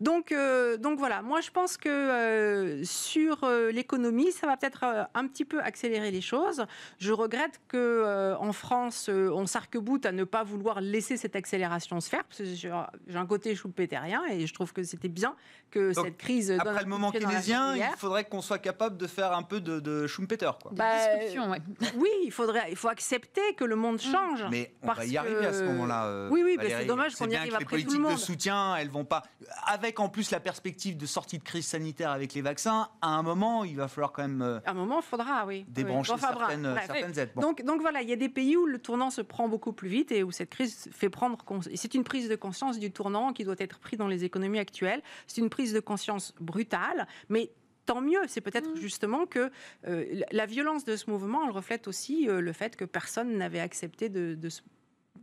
Donc, 0.00 0.34
donc 0.80 0.98
voilà. 0.98 1.20
Moi, 1.20 1.42
je 1.42 1.50
pense 1.50 1.76
que 1.76 2.80
sur 2.84 3.46
l'économie, 3.70 4.32
ça 4.32 4.46
va 4.46 4.56
peut-être 4.56 4.84
un 5.14 5.26
petit 5.26 5.44
peu 5.44 5.60
accélérer 5.60 6.10
les 6.10 6.22
choses. 6.22 6.64
Je 6.98 7.12
regrette 7.12 7.60
que 7.68 7.76
euh, 7.76 8.36
en 8.38 8.52
France, 8.52 9.08
euh, 9.08 9.30
on 9.32 9.46
s'arc-boute 9.46 10.06
à 10.06 10.12
ne 10.12 10.24
pas 10.24 10.42
vouloir 10.42 10.80
laisser 10.80 11.16
cette 11.16 11.36
accélération 11.36 12.00
se 12.00 12.08
faire. 12.08 12.24
J'ai 12.38 12.70
un 13.16 13.26
côté 13.26 13.54
schumpeterien 13.54 14.22
et 14.30 14.46
je 14.46 14.54
trouve 14.54 14.72
que 14.72 14.82
c'était 14.82 15.08
bien 15.08 15.25
que 15.70 15.92
cette 15.92 16.16
crise. 16.16 16.50
Après 16.58 16.82
le 16.82 16.88
moment 16.88 17.10
keynésien, 17.10 17.76
il 17.76 17.96
faudrait 17.96 18.24
qu'on 18.24 18.42
soit 18.42 18.58
capable 18.58 18.96
de 18.96 19.06
faire 19.06 19.32
un 19.32 19.42
peu 19.42 19.60
de, 19.60 19.80
de 19.80 20.06
Schumpeter. 20.06 20.50
Quoi. 20.62 20.72
Bah, 20.74 20.94
oui, 21.96 22.10
il, 22.24 22.32
faudrait, 22.32 22.70
il 22.70 22.76
faut 22.76 22.88
accepter 22.88 23.54
que 23.56 23.64
le 23.64 23.76
monde 23.76 23.96
mm. 23.96 24.12
change. 24.12 24.44
Mais 24.50 24.74
on 24.82 24.92
va 24.92 25.04
y 25.04 25.16
arriver 25.16 25.46
à 25.46 25.52
ce 25.52 25.62
moment-là. 25.64 26.06
Euh, 26.06 26.28
oui, 26.30 26.42
oui, 26.44 26.56
c'est 26.60 26.84
dommage 26.84 27.14
qu'on 27.14 27.28
y 27.28 27.36
arrive 27.36 27.54
après 27.54 27.82
tout 27.82 27.92
le 27.92 27.98
monde. 27.98 28.10
Les 28.10 28.14
politiques 28.14 28.20
de 28.20 28.32
soutien, 28.32 28.76
elles 28.76 28.90
vont 28.90 29.04
pas. 29.04 29.22
Avec 29.66 30.00
en 30.00 30.08
plus 30.08 30.30
la 30.30 30.40
perspective 30.40 30.96
de 30.96 31.06
sortie 31.06 31.38
de 31.38 31.44
crise 31.44 31.66
sanitaire 31.66 32.10
avec 32.10 32.34
les 32.34 32.42
vaccins, 32.42 32.88
à 33.02 33.08
un 33.08 33.22
moment, 33.22 33.64
il 33.64 33.76
va 33.76 33.88
falloir 33.88 34.12
quand 34.12 34.22
même. 34.22 34.60
à 34.64 34.70
un 34.70 34.74
moment, 34.74 35.00
il 35.00 35.04
faudra, 35.04 35.46
oui. 35.46 35.64
Débrancher 35.68 36.14
certaines, 36.18 36.76
certaines 36.86 37.18
aides. 37.18 37.30
Donc, 37.36 37.62
donc 37.62 37.80
voilà, 37.80 38.02
il 38.02 38.08
y 38.08 38.12
a 38.12 38.16
des 38.16 38.28
pays 38.28 38.56
où 38.56 38.66
le 38.66 38.78
tournant 38.78 39.10
se 39.10 39.20
prend 39.20 39.48
beaucoup 39.48 39.72
plus 39.72 39.88
vite 39.88 40.12
et 40.12 40.22
où 40.22 40.30
cette 40.30 40.50
crise 40.50 40.88
fait 40.92 41.10
prendre. 41.10 41.38
C'est 41.74 41.94
une 41.94 42.04
prise 42.04 42.28
de 42.28 42.36
conscience 42.36 42.78
du 42.78 42.90
tournant 42.90 43.32
qui 43.32 43.44
doit 43.44 43.56
être 43.58 43.78
pris 43.78 43.96
dans 43.96 44.08
les 44.08 44.24
économies 44.24 44.58
actuelles. 44.58 45.02
C'est 45.26 45.40
une 45.40 45.50
prise 45.50 45.72
de 45.72 45.80
conscience 45.80 46.34
brutale, 46.40 47.06
mais 47.28 47.50
tant 47.86 48.02
mieux. 48.02 48.20
C'est 48.26 48.42
peut-être 48.42 48.70
mmh. 48.70 48.80
justement 48.80 49.24
que 49.24 49.50
euh, 49.86 50.22
la 50.30 50.46
violence 50.46 50.84
de 50.84 50.96
ce 50.96 51.08
mouvement, 51.08 51.44
elle 51.44 51.52
reflète 51.52 51.88
aussi 51.88 52.28
euh, 52.28 52.40
le 52.40 52.52
fait 52.52 52.76
que 52.76 52.84
personne 52.84 53.38
n'avait 53.38 53.60
accepté 53.60 54.08
de, 54.08 54.38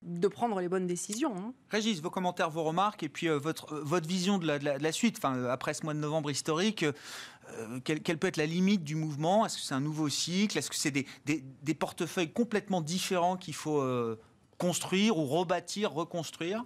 de, 0.02 0.28
prendre 0.28 0.60
les 0.60 0.70
bonnes 0.70 0.88
décisions. 0.88 1.36
Hein. 1.38 1.54
Régis, 1.70 2.02
vos 2.02 2.10
commentaires, 2.10 2.50
vos 2.50 2.64
remarques, 2.64 3.04
et 3.04 3.10
puis 3.10 3.28
euh, 3.28 3.38
votre, 3.38 3.76
votre 3.76 4.08
vision 4.08 4.40
de 4.40 4.48
la, 4.48 4.58
de 4.58 4.84
la, 4.84 4.92
suite, 4.92 5.18
enfin, 5.18 5.44
après 5.46 5.74
ce 5.74 5.84
mois 5.84 5.94
de 5.94 6.00
novembre 6.00 6.32
historique, 6.32 6.86
quelle, 7.84 8.18
peut 8.18 8.28
être 8.28 8.38
la 8.38 8.46
limite 8.46 8.84
du 8.84 8.96
mouvement? 8.96 9.46
Est-ce 9.46 9.58
que 9.58 9.64
c'est 9.64 9.76
un 9.76 9.82
nouveau 9.82 10.10
cycle? 10.10 10.58
Est-ce 10.58 10.70
que 10.70 10.76
c'est 10.76 10.92
des, 10.92 11.06
des, 11.26 11.74
portefeuilles 11.76 12.32
complètement 12.32 12.82
différents 12.82 13.36
qu'il 13.36 13.54
faut 13.54 13.84
construire 14.58 15.18
ou 15.18 15.26
rebâtir, 15.26 15.92
reconstruire? 15.92 16.64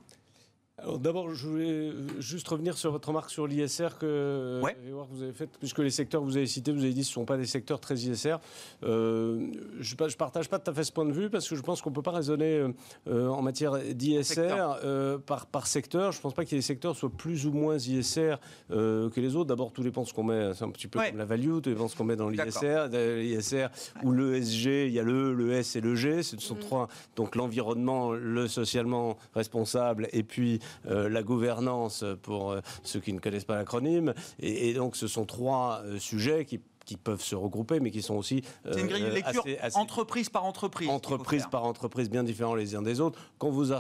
Alors 0.80 1.00
d'abord, 1.00 1.34
je 1.34 1.48
voulais 1.48 1.92
juste 2.20 2.48
revenir 2.48 2.78
sur 2.78 2.92
votre 2.92 3.08
remarque 3.08 3.32
sur 3.32 3.48
l'ISR 3.48 3.98
que, 4.00 4.62
vous 5.10 5.24
avez 5.24 5.34
faite, 5.34 5.50
puisque 5.58 5.80
les 5.80 5.90
secteurs 5.90 6.22
que 6.22 6.28
vous 6.28 6.38
avez 6.38 6.46
cités, 6.46 6.72
vous 6.72 6.84
avez 6.84 6.94
dit 6.94 7.00
que 7.00 7.08
ce 7.08 7.12
ne 7.12 7.14
sont 7.16 7.26
pas 7.26 7.38
des 7.38 7.48
secteurs 7.48 7.80
très 7.80 7.96
ISR. 7.96 8.36
Euh, 8.84 9.48
je 9.80 9.96
ne 9.96 10.14
partage 10.14 10.48
pas 10.48 10.60
tout 10.60 10.70
à 10.70 10.74
fait 10.76 10.84
ce 10.84 10.92
point 10.92 11.06
de 11.06 11.14
vue 11.14 11.32
parce 11.32 11.50
que 11.50 11.56
je 11.56 11.64
pense 11.64 11.82
qu'on 11.82 11.90
ne 11.90 11.96
peut 11.96 12.04
pas 12.04 12.12
raisonner 12.12 12.64
euh, 13.08 13.28
en 13.28 13.42
matière 13.42 13.80
d'ISR 13.80 14.78
euh, 14.84 15.18
par, 15.18 15.48
par 15.48 15.66
secteur. 15.66 16.12
Je 16.12 16.20
ne 16.20 16.22
pense 16.22 16.36
pas 16.36 16.46
que 16.46 16.54
les 16.54 16.62
secteurs 16.62 16.96
soient 16.96 17.10
plus 17.10 17.48
ou 17.48 17.54
moins 17.54 17.78
ISR 17.78 18.36
que 18.70 19.20
les 19.20 19.36
autres. 19.36 19.48
D'abord, 19.48 19.72
tout 19.72 19.82
dépend 19.82 20.06
ce 20.06 20.14
qu'on 20.14 20.26
met, 20.26 20.54
c'est 20.54 20.64
un 20.64 20.70
petit 20.70 20.88
peu 20.88 21.00
comme 21.00 21.18
la 21.18 21.26
value, 21.26 21.54
tout 21.54 21.72
dépend 21.72 21.88
ce 21.88 21.96
qu'on 21.96 22.04
met 22.04 22.16
dans 22.16 22.30
l'ISR. 22.30 22.88
L'ISR 22.92 23.70
ou 24.04 24.12
le 24.12 24.40
SG, 24.40 24.86
il 24.86 24.94
y 24.94 25.00
a 25.00 25.04
le, 25.04 25.34
le 25.34 25.54
S 25.54 25.76
et 25.76 25.82
le 25.82 25.96
G, 25.96 26.22
ce 26.22 26.38
sont 26.38 26.56
mm. 26.56 26.60
trois. 26.60 26.88
Donc 27.16 27.36
l'environnement, 27.36 28.12
le 28.12 28.48
socialement 28.48 29.18
responsable 29.34 30.08
et 30.14 30.22
puis 30.22 30.60
euh, 30.60 30.67
la 30.86 31.24
gouvernance 31.24 32.04
pour 32.22 32.52
euh, 32.52 32.62
ceux 32.84 33.00
qui 33.00 33.14
ne 33.14 33.20
connaissent 33.20 33.46
pas 33.46 33.56
l'acronyme. 33.56 34.14
Et, 34.40 34.70
et, 34.70 34.74
donc 34.74 34.96
ce 34.96 35.08
sont 35.08 35.26
trois 35.26 35.82
euh, 35.86 36.00
sujets 36.00 36.46
qui 36.46 36.60
qui 36.88 36.96
peuvent 36.96 37.22
se 37.22 37.36
regrouper, 37.36 37.80
mais 37.82 37.92
qui 37.92 38.02
sont 38.02 38.16
aussi. 38.16 38.42
C'est 38.72 38.80
une 38.80 38.88
grille 38.88 39.04
de 39.04 39.10
lecture 39.10 39.44
entreprise 39.76 40.30
par 40.30 40.46
entreprise. 40.46 40.90
Entreprise 40.90 41.46
par 41.52 41.66
entreprise, 41.66 42.10
bien 42.10 42.24
différents 42.24 42.56
les 42.56 42.76
uns 42.76 42.82
des 42.82 43.02
autres. 43.02 43.20
Quand 43.38 43.50
vous, 43.50 43.74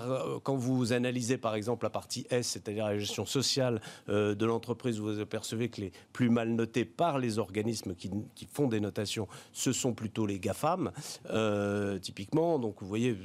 quand 0.43 0.55
vous 0.55 0.91
analysez 0.91 1.37
par 1.37 1.55
exemple 1.55 1.85
la 1.85 1.89
partie 1.89 2.27
S, 2.29 2.47
c'est-à-dire 2.47 2.85
la 2.85 2.99
gestion 2.99 3.25
sociale 3.25 3.81
euh, 4.09 4.35
de 4.35 4.45
l'entreprise, 4.45 4.99
vous 4.99 5.19
apercevez 5.21 5.69
que 5.69 5.79
les 5.79 5.91
plus 6.11 6.29
mal 6.29 6.49
notés 6.49 6.83
par 6.83 7.17
les 7.17 7.39
organismes 7.39 7.95
qui, 7.95 8.11
font 8.51 8.67
des 8.67 8.81
notations, 8.81 9.27
ce 9.53 9.71
sont 9.71 9.93
plutôt 9.93 10.25
les 10.25 10.39
GAFAM, 10.39 10.91
euh, 11.29 11.97
typiquement. 11.99 12.59
Donc 12.59 12.81
vous 12.81 12.87
voyez, 12.87 13.17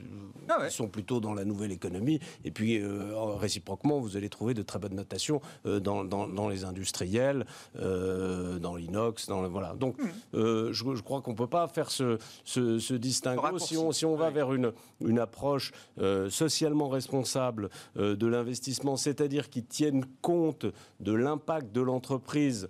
ah 0.49 0.59
ils 0.65 0.71
sont 0.71 0.89
plutôt 0.89 1.19
dans 1.19 1.35
la 1.35 1.45
nouvelle 1.45 1.73
économie. 1.73 2.21
Et 2.45 2.53
puis 2.53 2.79
euh, 2.79 3.17
réciproquement, 3.35 3.99
vous 3.99 4.17
allez 4.17 4.29
trouver 4.29 4.55
de 4.55 4.63
très 4.63 4.79
bonnes 4.79 4.95
notations 4.95 5.41
dans, 5.65 6.05
dans, 6.05 6.49
les 6.49 6.65
industriels, 6.65 7.47
dans 7.75 8.77
l'inox, 8.77 9.27
dans 9.27 9.49
voilà 9.49 9.72
donc, 9.79 9.99
hmm. 9.99 10.09
euh, 10.35 10.73
je, 10.73 11.03
crois 11.03 11.21
qu'on 11.21 11.33
ne 11.33 11.37
peut 11.37 11.47
pas 11.47 11.69
faire 11.69 11.91
ce, 11.91 12.19
ce, 12.45 12.95
distinguo. 12.95 13.59
Si 13.59 13.77
on, 13.77 13.93
si 13.93 14.05
on 14.05 14.17
va 14.17 14.31
vers 14.31 14.53
une, 14.53 14.73
une 15.01 15.19
approche 15.19 15.73
euh, 15.99 16.31
socialement 16.31 16.89
responsable 16.89 17.71
euh, 17.97 18.17
de 18.17 18.27
l'investissement, 18.27 18.97
c'est-à-dire 18.97 19.51
qui 19.51 19.63
tienne 19.63 20.05
compte 20.21 20.67
de 21.01 21.13
l'impact 21.13 21.73
de 21.73 21.81
l'entreprise 21.81 22.69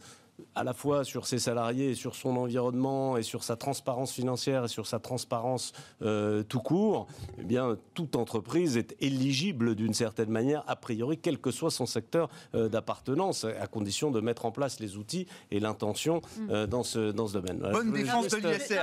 à 0.54 0.64
la 0.64 0.74
fois 0.74 1.04
sur 1.04 1.26
ses 1.26 1.38
salariés 1.38 1.90
et 1.90 1.94
sur 1.94 2.14
son 2.14 2.36
environnement 2.36 3.16
et 3.16 3.22
sur 3.22 3.42
sa 3.44 3.56
transparence 3.56 4.12
financière 4.12 4.64
et 4.64 4.68
sur 4.68 4.86
sa 4.86 4.98
transparence 4.98 5.72
euh, 6.02 6.42
tout 6.42 6.60
court, 6.60 7.06
eh 7.38 7.44
bien, 7.44 7.76
toute 7.94 8.16
entreprise 8.16 8.76
est 8.76 8.96
éligible 9.00 9.74
d'une 9.74 9.94
certaine 9.94 10.30
manière, 10.30 10.64
a 10.66 10.76
priori, 10.76 11.18
quel 11.18 11.38
que 11.38 11.50
soit 11.50 11.70
son 11.70 11.86
secteur 11.86 12.28
euh, 12.54 12.68
d'appartenance, 12.68 13.44
à 13.44 13.66
condition 13.66 14.10
de 14.10 14.20
mettre 14.20 14.44
en 14.44 14.50
place 14.50 14.80
les 14.80 14.96
outils 14.96 15.26
et 15.50 15.60
l'intention 15.60 16.20
mm. 16.36 16.50
euh, 16.50 16.66
dans, 16.66 16.82
ce, 16.82 17.12
dans 17.12 17.26
ce 17.26 17.34
domaine. 17.34 17.58
Bonne 17.72 17.92
défense 17.92 18.28
de 18.28 18.36
l'ISR. 18.36 18.80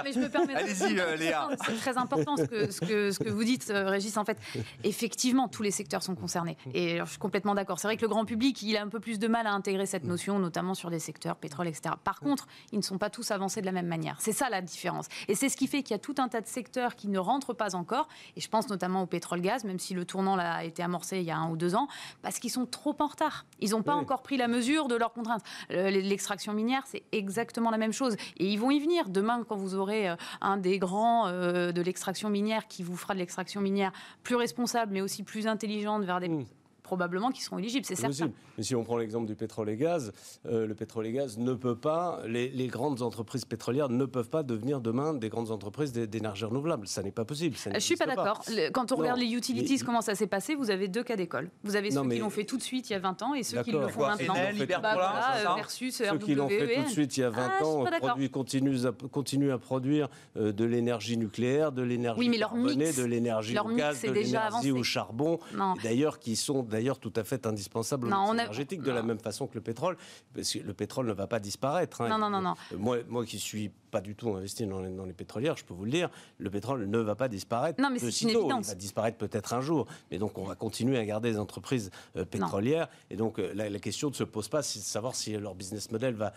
Allez-y, 0.55 0.93
Léa. 1.17 1.49
C'est 1.65 1.77
très 1.77 1.97
important 1.97 2.35
ce 2.37 2.43
que, 2.43 2.71
ce, 2.71 2.79
que, 2.81 3.11
ce 3.11 3.19
que 3.19 3.29
vous 3.29 3.43
dites, 3.43 3.71
Régis. 3.73 4.17
En 4.17 4.25
fait, 4.25 4.37
effectivement, 4.83 5.47
tous 5.47 5.63
les 5.63 5.71
secteurs 5.71 6.03
sont 6.03 6.15
concernés. 6.15 6.57
Et 6.73 6.97
je 6.99 7.05
suis 7.05 7.19
complètement 7.19 7.55
d'accord. 7.55 7.79
C'est 7.79 7.87
vrai 7.87 7.97
que 7.97 8.01
le 8.01 8.07
grand 8.07 8.25
public, 8.25 8.61
il 8.61 8.75
a 8.77 8.81
un 8.81 8.87
peu 8.87 8.99
plus 8.99 9.19
de 9.19 9.27
mal 9.27 9.47
à 9.47 9.53
intégrer 9.53 9.85
cette 9.85 10.03
notion, 10.03 10.39
notamment 10.39 10.73
sur 10.73 10.89
des 10.89 10.99
secteurs 10.99 11.35
pétrole, 11.59 11.67
etc. 11.67 11.95
Par 12.03 12.19
contre, 12.19 12.47
ils 12.71 12.77
ne 12.77 12.83
sont 12.83 12.97
pas 12.97 13.09
tous 13.09 13.31
avancés 13.31 13.61
de 13.61 13.65
la 13.65 13.71
même 13.71 13.87
manière. 13.87 14.15
C'est 14.19 14.31
ça 14.31 14.49
la 14.49 14.61
différence. 14.61 15.07
Et 15.27 15.35
c'est 15.35 15.49
ce 15.49 15.57
qui 15.57 15.67
fait 15.67 15.83
qu'il 15.83 15.91
y 15.91 15.95
a 15.95 15.99
tout 15.99 16.15
un 16.17 16.27
tas 16.27 16.41
de 16.41 16.47
secteurs 16.47 16.95
qui 16.95 17.07
ne 17.07 17.19
rentrent 17.19 17.53
pas 17.53 17.75
encore. 17.75 18.07
Et 18.35 18.41
je 18.41 18.49
pense 18.49 18.69
notamment 18.69 19.03
au 19.03 19.05
pétrole-gaz, 19.05 19.63
même 19.63 19.79
si 19.79 19.93
le 19.93 20.05
tournant 20.05 20.37
a 20.37 20.63
été 20.63 20.83
amorcé 20.83 21.17
il 21.17 21.23
y 21.23 21.31
a 21.31 21.37
un 21.37 21.49
ou 21.49 21.57
deux 21.57 21.75
ans, 21.75 21.87
parce 22.21 22.39
qu'ils 22.39 22.51
sont 22.51 22.65
trop 22.65 22.95
en 22.99 23.07
retard. 23.07 23.45
Ils 23.59 23.71
n'ont 23.71 23.83
pas 23.83 23.95
encore 23.95 24.21
pris 24.21 24.37
la 24.37 24.47
mesure 24.47 24.87
de 24.87 24.95
leurs 24.95 25.13
contraintes. 25.13 25.43
L'extraction 25.69 26.53
minière, 26.53 26.83
c'est 26.85 27.03
exactement 27.11 27.71
la 27.71 27.77
même 27.77 27.93
chose. 27.93 28.15
Et 28.37 28.45
ils 28.45 28.57
vont 28.57 28.71
y 28.71 28.79
venir. 28.79 29.09
Demain, 29.09 29.43
quand 29.47 29.55
vous 29.55 29.75
aurez 29.75 30.09
euh, 30.09 30.15
un 30.41 30.57
des 30.57 30.79
grands 30.79 31.27
euh, 31.27 31.71
de 31.71 31.81
l'extraction 31.81 32.29
minière 32.29 32.67
qui 32.67 32.83
vous 32.83 32.95
fera 32.95 33.13
de 33.13 33.19
l'extraction 33.19 33.61
minière 33.61 33.91
plus 34.23 34.35
responsable, 34.35 34.93
mais 34.93 35.01
aussi 35.01 35.23
plus 35.23 35.47
intelligente 35.47 36.03
vers 36.03 36.19
des... 36.19 36.29
Mmh 36.29 36.45
probablement 36.89 37.29
qui 37.29 37.43
seront 37.43 37.59
éligibles, 37.59 37.85
c'est 37.85 37.95
certain. 37.95 38.31
Mais 38.57 38.63
si 38.63 38.73
on 38.75 38.83
prend 38.83 38.97
l'exemple 38.97 39.27
du 39.27 39.35
pétrole 39.35 39.69
et 39.69 39.77
gaz, 39.77 40.11
euh, 40.47 40.65
le 40.65 40.73
pétrole 40.73 41.05
et 41.05 41.11
gaz 41.11 41.37
ne 41.37 41.53
peut 41.53 41.75
pas, 41.75 42.21
les, 42.25 42.67
grandes 42.67 43.03
entreprises 43.03 43.45
pétrolières 43.45 43.89
ne 43.89 44.05
peuvent 44.05 44.29
pas 44.29 44.41
devenir 44.41 44.81
demain 44.81 45.13
des 45.13 45.29
grandes 45.29 45.51
entreprises 45.51 45.93
d'énergie 45.93 46.45
renouvelable. 46.45 46.87
Ça 46.87 47.03
n'est 47.03 47.11
pas 47.11 47.25
possible. 47.25 47.55
Je 47.63 47.69
ne 47.69 47.79
suis 47.79 47.95
pas 47.95 48.07
d'accord. 48.07 48.41
Quand 48.73 48.91
on 48.91 48.95
regarde 48.95 49.19
les 49.19 49.31
utilities, 49.33 49.77
comment 49.79 50.01
ça 50.01 50.15
s'est 50.15 50.27
passé, 50.27 50.55
vous 50.55 50.71
avez 50.71 50.87
deux 50.87 51.03
cas 51.03 51.15
d'école. 51.15 51.51
Vous 51.63 51.75
avez 51.75 51.91
ceux 51.91 52.07
qui 52.09 52.17
l'ont 52.17 52.31
fait 52.31 52.45
tout 52.45 52.57
de 52.57 52.63
suite 52.63 52.89
il 52.89 52.93
y 52.93 52.95
a 52.95 52.99
20 52.99 53.21
ans 53.21 53.33
et 53.35 53.43
ceux 53.43 53.61
qui 53.61 53.71
le 53.71 53.87
font 53.87 54.07
maintenant. 54.07 54.33
Bah, 54.81 55.55
versus 55.55 55.95
ceux 55.95 56.17
qui 56.17 56.33
l'ont 56.33 56.49
fait 56.49 56.75
tout 56.75 56.83
de 56.83 56.89
suite 56.89 57.17
il 57.17 57.21
y 57.21 57.23
a 57.23 57.29
20 57.29 57.51
ah, 57.61 57.65
ans 57.65 57.85
continuent 58.31 58.85
à, 58.85 58.91
continue 58.91 59.51
à 59.51 59.57
produire 59.57 60.09
euh, 60.37 60.51
de 60.51 60.65
l'énergie 60.65 61.17
nucléaire, 61.17 61.71
de 61.71 61.81
l'énergie 61.81 62.29
oui, 62.29 62.39
carbonée, 62.39 62.93
de 62.93 63.03
l'énergie 63.03 63.57
au 63.57 63.75
gaz, 63.75 64.01
de 64.01 64.11
l'énergie 64.11 64.71
au 64.71 64.83
charbon, 64.83 65.39
d'ailleurs 65.83 66.19
qui 66.19 66.35
sont 66.35 66.63
d'ailleurs 66.79 66.99
tout 66.99 67.13
à 67.17 67.23
fait 67.23 67.45
indispensables 67.45 68.07
au 68.07 68.33
énergétique 68.33 68.81
de 68.81 68.91
la 68.91 69.03
même 69.03 69.19
façon 69.19 69.47
que 69.47 69.55
le 69.55 69.61
pétrole, 69.61 69.97
parce 70.33 70.53
que 70.53 70.59
le 70.59 70.73
pétrole 70.73 71.07
ne 71.07 71.13
va 71.13 71.27
pas 71.27 71.39
disparaître. 71.39 72.01
Hein. 72.01 72.09
Non, 72.09 72.29
non, 72.29 72.41
non, 72.41 72.53
euh, 72.71 72.77
Moi, 72.77 72.97
moi 73.07 73.25
qui 73.25 73.37
suis 73.37 73.69
pas 73.91 74.01
du 74.01 74.15
tout 74.15 74.29
investi 74.29 74.65
dans 74.65 74.81
les, 74.81 74.89
dans 74.89 75.05
les, 75.05 75.13
pétrolières, 75.13 75.57
je 75.57 75.65
peux 75.65 75.73
vous 75.73 75.85
le 75.85 75.91
dire, 75.91 76.09
le 76.37 76.49
pétrole 76.49 76.85
ne 76.85 76.99
va 76.99 77.15
pas 77.15 77.27
disparaître. 77.27 77.81
Non, 77.81 77.89
mais 77.89 77.99
c'est 77.99 78.21
une 78.21 78.29
évidence. 78.29 78.67
Il 78.67 78.69
va 78.69 78.75
disparaître 78.75 79.17
peut-être 79.17 79.53
un 79.53 79.61
jour, 79.61 79.87
mais 80.09 80.19
donc 80.19 80.37
on 80.37 80.45
va 80.45 80.55
continuer 80.55 80.97
à 80.97 81.05
garder 81.05 81.31
des 81.31 81.39
entreprises 81.39 81.91
euh, 82.15 82.23
pétrolières. 82.23 82.87
Et 83.09 83.17
donc 83.17 83.39
la, 83.39 83.69
la, 83.69 83.79
question 83.79 84.09
ne 84.09 84.13
se 84.15 84.23
pose 84.23 84.47
pas, 84.47 84.61
c'est 84.61 84.79
de 84.79 84.85
savoir 84.85 85.15
si 85.15 85.35
leur 85.37 85.55
business 85.55 85.91
model 85.91 86.15
va 86.15 86.33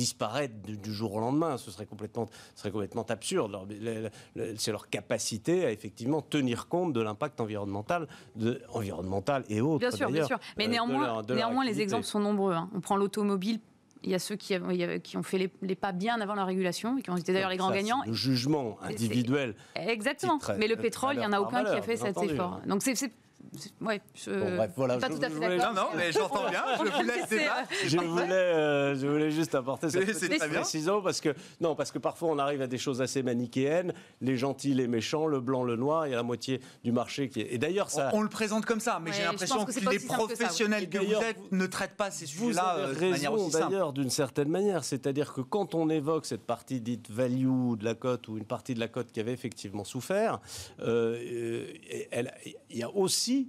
disparaître 0.00 0.54
du, 0.62 0.92
jour 0.92 1.14
au 1.14 1.20
lendemain. 1.20 1.58
Ce 1.58 1.70
serait 1.70 1.84
complètement, 1.84 2.26
ce 2.54 2.62
serait 2.62 2.70
complètement 2.70 3.04
absurde. 3.08 3.54
C'est 4.56 4.72
leur 4.72 4.88
capacité 4.88 5.66
à 5.66 5.72
effectivement 5.72 6.22
tenir 6.22 6.68
compte 6.68 6.94
de 6.94 7.02
l'impact 7.02 7.40
environnemental, 7.40 8.08
de, 8.36 8.62
environnemental 8.72 9.44
et 9.50 9.60
autres. 9.60 9.80
Bien 9.80 9.90
sûr, 9.90 10.10
bien 10.10 10.24
sûr. 10.24 10.38
Mais 10.56 10.66
euh, 10.66 10.70
néanmoins, 10.70 11.22
néanmoins 11.28 11.64
les 11.66 11.82
exemples 11.82 12.06
sont 12.06 12.20
nombreux. 12.20 12.54
Hein. 12.54 12.70
On 12.74 12.80
prend 12.80 12.96
l'automobile 12.96 13.60
il 14.02 14.10
y 14.10 14.14
a 14.14 14.18
ceux 14.18 14.36
qui, 14.36 14.54
qui 15.02 15.16
ont 15.18 15.22
fait 15.22 15.50
les, 15.60 15.74
pas 15.74 15.92
bien 15.92 16.18
avant 16.22 16.34
la 16.34 16.46
régulation 16.46 16.96
et 16.96 17.02
qui 17.02 17.10
ont 17.10 17.18
été 17.18 17.34
d'ailleurs 17.34 17.50
les 17.50 17.58
grands 17.58 17.70
gagnants. 17.70 18.00
Le 18.06 18.14
jugement 18.14 18.78
individuel. 18.82 19.54
Exactement. 19.76 20.38
Mais 20.58 20.68
le 20.68 20.76
pétrole, 20.76 21.16
il 21.16 21.18
n'y 21.18 21.26
en 21.26 21.34
a 21.34 21.40
aucun 21.40 21.64
qui 21.64 21.72
a 21.72 21.82
fait 21.82 21.96
cet 21.96 22.16
effort. 22.22 22.60
Donc 22.66 22.82
c'est 22.82 23.12
Ouais, 23.80 24.00
je... 24.14 24.30
Bon, 24.30 24.56
bref, 24.56 24.70
voilà. 24.76 24.98
Pas 24.98 25.08
je, 25.08 25.14
tout 25.14 25.24
à 25.24 25.30
fait 25.30 25.40
d'accord. 25.40 25.74
Non, 25.74 25.82
non, 25.82 25.88
mais 25.96 26.12
j'entends 26.12 26.48
bien. 26.48 26.62
Je 26.78 26.90
vous 26.90 27.02
laisse 27.06 27.28
débattre. 27.28 27.68
Je 27.84 27.96
voulais, 27.98 28.32
euh, 28.32 28.94
je 28.94 29.06
voulais 29.06 29.30
juste 29.30 29.54
apporter 29.54 29.90
cette 29.90 30.06
petite 30.06 30.38
précision 30.38 31.02
parce 31.02 31.20
que 31.20 31.34
non, 31.60 31.74
parce 31.74 31.90
que 31.90 31.98
parfois 31.98 32.28
on 32.28 32.38
arrive 32.38 32.62
à 32.62 32.68
des 32.68 32.78
choses 32.78 33.02
assez 33.02 33.22
manichéennes, 33.22 33.92
les 34.20 34.36
gentils, 34.36 34.74
les 34.74 34.86
méchants, 34.86 35.26
le 35.26 35.40
blanc, 35.40 35.64
le 35.64 35.76
noir. 35.76 36.06
Il 36.06 36.10
y 36.10 36.12
a 36.12 36.16
la 36.16 36.22
moitié 36.22 36.60
du 36.84 36.92
marché 36.92 37.28
qui 37.28 37.40
est. 37.40 37.52
Et 37.54 37.58
d'ailleurs, 37.58 37.90
ça. 37.90 38.10
On, 38.12 38.22
le 38.22 38.28
présente 38.28 38.66
comme 38.66 38.80
ça, 38.80 39.00
mais 39.02 39.12
j'ai 39.12 39.24
l'impression 39.24 39.64
que, 39.64 39.90
les 39.90 39.98
professionnels 39.98 40.88
que, 40.88 40.98
vous 40.98 41.22
êtes 41.22 41.50
ne 41.50 41.66
traitent 41.66 41.96
pas 41.96 42.10
ces 42.10 42.26
sujets-là 42.26 42.76
euh, 42.76 42.94
de 42.94 43.10
manière 43.10 43.32
aussi 43.32 43.50
simple. 43.50 43.72
D'ailleurs, 43.72 43.92
d'une 43.92 44.10
certaine 44.10 44.48
manière, 44.48 44.84
c'est-à-dire 44.84 45.32
que 45.32 45.40
quand 45.40 45.74
on 45.74 45.90
évoque 45.90 46.26
cette 46.26 46.46
partie 46.46 46.80
dite 46.80 47.10
value 47.10 47.76
de 47.76 47.84
la 47.84 47.94
cote 47.94 48.28
ou 48.28 48.38
une 48.38 48.44
partie 48.44 48.74
de 48.74 48.80
la 48.80 48.88
cote 48.88 49.10
qui 49.10 49.20
avait 49.20 49.32
effectivement 49.32 49.84
souffert, 49.84 50.40
euh, 50.80 51.66
il 52.70 52.76
y 52.76 52.82
a 52.82 52.90
aussi 52.90 53.39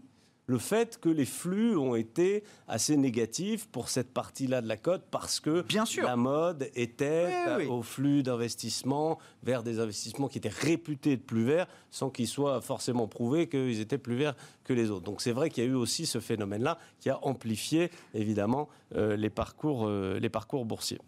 le 0.51 0.57
fait 0.57 0.99
que 0.99 1.07
les 1.07 1.25
flux 1.25 1.77
ont 1.77 1.95
été 1.95 2.43
assez 2.67 2.97
négatifs 2.97 3.69
pour 3.69 3.87
cette 3.87 4.13
partie-là 4.13 4.61
de 4.61 4.67
la 4.67 4.75
cote 4.75 5.03
parce 5.09 5.39
que 5.39 5.61
Bien 5.61 5.85
sûr. 5.85 6.03
la 6.05 6.17
mode 6.17 6.69
était 6.75 7.31
au 7.69 7.81
flux 7.81 8.21
d'investissement 8.21 9.17
vers 9.43 9.63
des 9.63 9.79
investissements 9.79 10.27
qui 10.27 10.39
étaient 10.39 10.49
réputés 10.49 11.15
de 11.15 11.21
plus 11.21 11.45
verts 11.45 11.67
sans 11.89 12.09
qu'ils 12.09 12.27
soient 12.27 12.59
forcément 12.59 13.07
prouvés 13.07 13.47
qu'ils 13.47 13.79
étaient 13.79 13.97
plus 13.97 14.17
verts 14.17 14.35
que 14.65 14.73
les 14.73 14.91
autres. 14.91 15.05
Donc 15.05 15.21
c'est 15.21 15.31
vrai 15.31 15.49
qu'il 15.49 15.63
y 15.63 15.67
a 15.67 15.69
eu 15.69 15.75
aussi 15.75 16.05
ce 16.05 16.19
phénomène-là 16.19 16.77
qui 16.99 17.09
a 17.09 17.17
amplifié 17.25 17.89
évidemment 18.13 18.67
euh, 18.97 19.15
les, 19.15 19.29
parcours, 19.29 19.87
euh, 19.87 20.19
les 20.19 20.29
parcours 20.29 20.65
boursiers. 20.65 20.99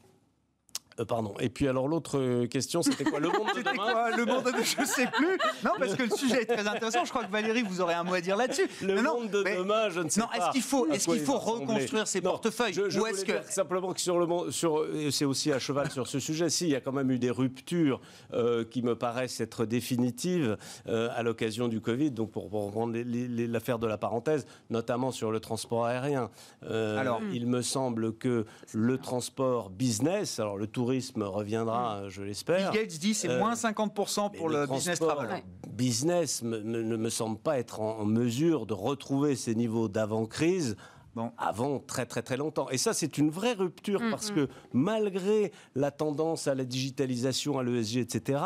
Euh, 0.99 1.06
pardon. 1.06 1.34
Et 1.39 1.49
puis 1.49 1.67
alors 1.67 1.88
l'autre 1.88 2.19
euh, 2.19 2.47
question, 2.47 2.82
c'était 2.82 3.03
quoi 3.03 3.19
Le 3.19 3.29
monde 3.29 3.47
de 3.56 3.62
demain 3.71 4.15
Le 4.15 4.25
monde 4.25 4.45
de 4.45 4.51
je 4.63 4.86
sais 4.86 5.08
plus. 5.08 5.38
Non, 5.63 5.71
parce 5.79 5.95
que 5.95 6.03
le 6.03 6.10
sujet 6.10 6.43
est 6.43 6.45
très 6.45 6.67
intéressant. 6.67 7.06
Je 7.06 7.10
crois 7.10 7.23
que 7.23 7.32
Valérie, 7.32 7.63
vous 7.63 7.82
aurez 7.82 7.93
un 7.93 8.03
mot 8.03 8.13
à 8.13 8.21
dire 8.21 8.36
là-dessus. 8.36 8.67
Le 8.82 9.01
monde 9.01 9.29
de 9.29 9.43
demain, 9.43 9.89
je 9.89 10.01
ne 10.01 10.10
sais 10.10 10.19
non, 10.19 10.27
pas. 10.27 10.38
Est-ce 10.38 10.51
qu'il 10.51 10.62
faut, 10.62 10.88
est-ce 10.88 11.08
qu'il 11.08 11.19
faut 11.21 11.38
reconstruire 11.38 12.08
ces 12.08 12.21
portefeuilles 12.21 12.73
je, 12.73 12.99
ou 12.99 13.08
est-ce 13.08 13.25
que 13.25 13.34
simplement 13.49 13.93
que 13.93 14.01
sur 14.01 14.19
le 14.19 14.25
monde, 14.25 14.51
sur, 14.51 14.86
c'est 15.12 15.25
aussi 15.25 15.51
à 15.51 15.60
cheval 15.60 15.91
sur 15.91 16.08
ce 16.08 16.19
sujet. 16.19 16.49
Si, 16.49 16.65
il 16.65 16.71
y 16.71 16.75
a 16.75 16.82
quand 16.82 16.91
même 16.91 17.12
eu 17.12 17.19
des 17.19 17.32
ruptures 17.32 17.99
euh, 18.34 18.63
qui 18.63 18.82
me 18.82 18.95
paraissent 18.95 19.41
être 19.41 19.65
définitives 19.65 20.58
à 20.86 21.23
l'occasion 21.23 21.67
du 21.67 21.82
Covid. 21.82 22.12
Donc 22.12 22.32
pour, 22.32 22.49
prendre 22.49 22.93
l'affaire 22.95 23.79
de 23.79 23.88
la 23.88 23.97
parenthèse, 23.97 24.45
notamment 24.69 25.12
sur 25.12 25.32
le 25.32 25.39
transport 25.39 25.86
aérien. 25.86 26.29
alors, 26.62 27.21
il 27.34 27.47
me 27.47 27.62
semble 27.62 28.13
que 28.13 28.45
le 28.73 28.97
transport 28.97 29.69
business, 29.69 30.39
alors 30.39 30.58
le 30.58 30.67
tour 30.67 30.83
tourisme 30.84 31.24
reviendra, 31.24 32.02
mm. 32.02 32.10
je 32.10 32.24
l'espère. 32.24 32.72
Bill 32.72 32.82
Gates 32.82 33.00
dit 33.00 33.13
c'est 33.13 33.30
euh, 33.30 33.39
moins 33.39 33.54
50% 33.54 34.36
pour 34.36 34.50
le, 34.50 34.67
business 34.67 35.00
travel. 35.00 35.43
Business 35.69 36.43
ne 36.43 36.98
me 36.98 37.10
semble 37.10 37.38
pas 37.38 37.58
être 37.58 37.80
en 37.80 38.06
mesure 38.06 38.65
de 38.65 38.74
retrouver 38.74 39.36
ces 39.36 39.56
niveaux 39.56 39.88
d'avant-crise 39.88 40.76
bon. 41.15 41.32
avant 41.38 41.80
très 41.80 42.06
très 42.06 42.21
très 42.21 42.38
longtemps. 42.38 42.69
Et 42.69 42.78
ça, 42.78 42.93
c'est 42.93 43.17
une 43.17 43.30
vraie 43.30 43.54
rupture 43.54 44.02
mm, 44.02 44.12
parce 44.12 44.32
mm. 44.32 44.36
que 44.36 44.49
malgré 44.73 45.52
la 45.76 45.91
tendance 45.91 46.47
à 46.47 46.56
la 46.56 46.65
digitalisation, 46.65 47.60
à 47.60 47.63
l'ESG, 47.63 47.97
etc., 47.97 48.41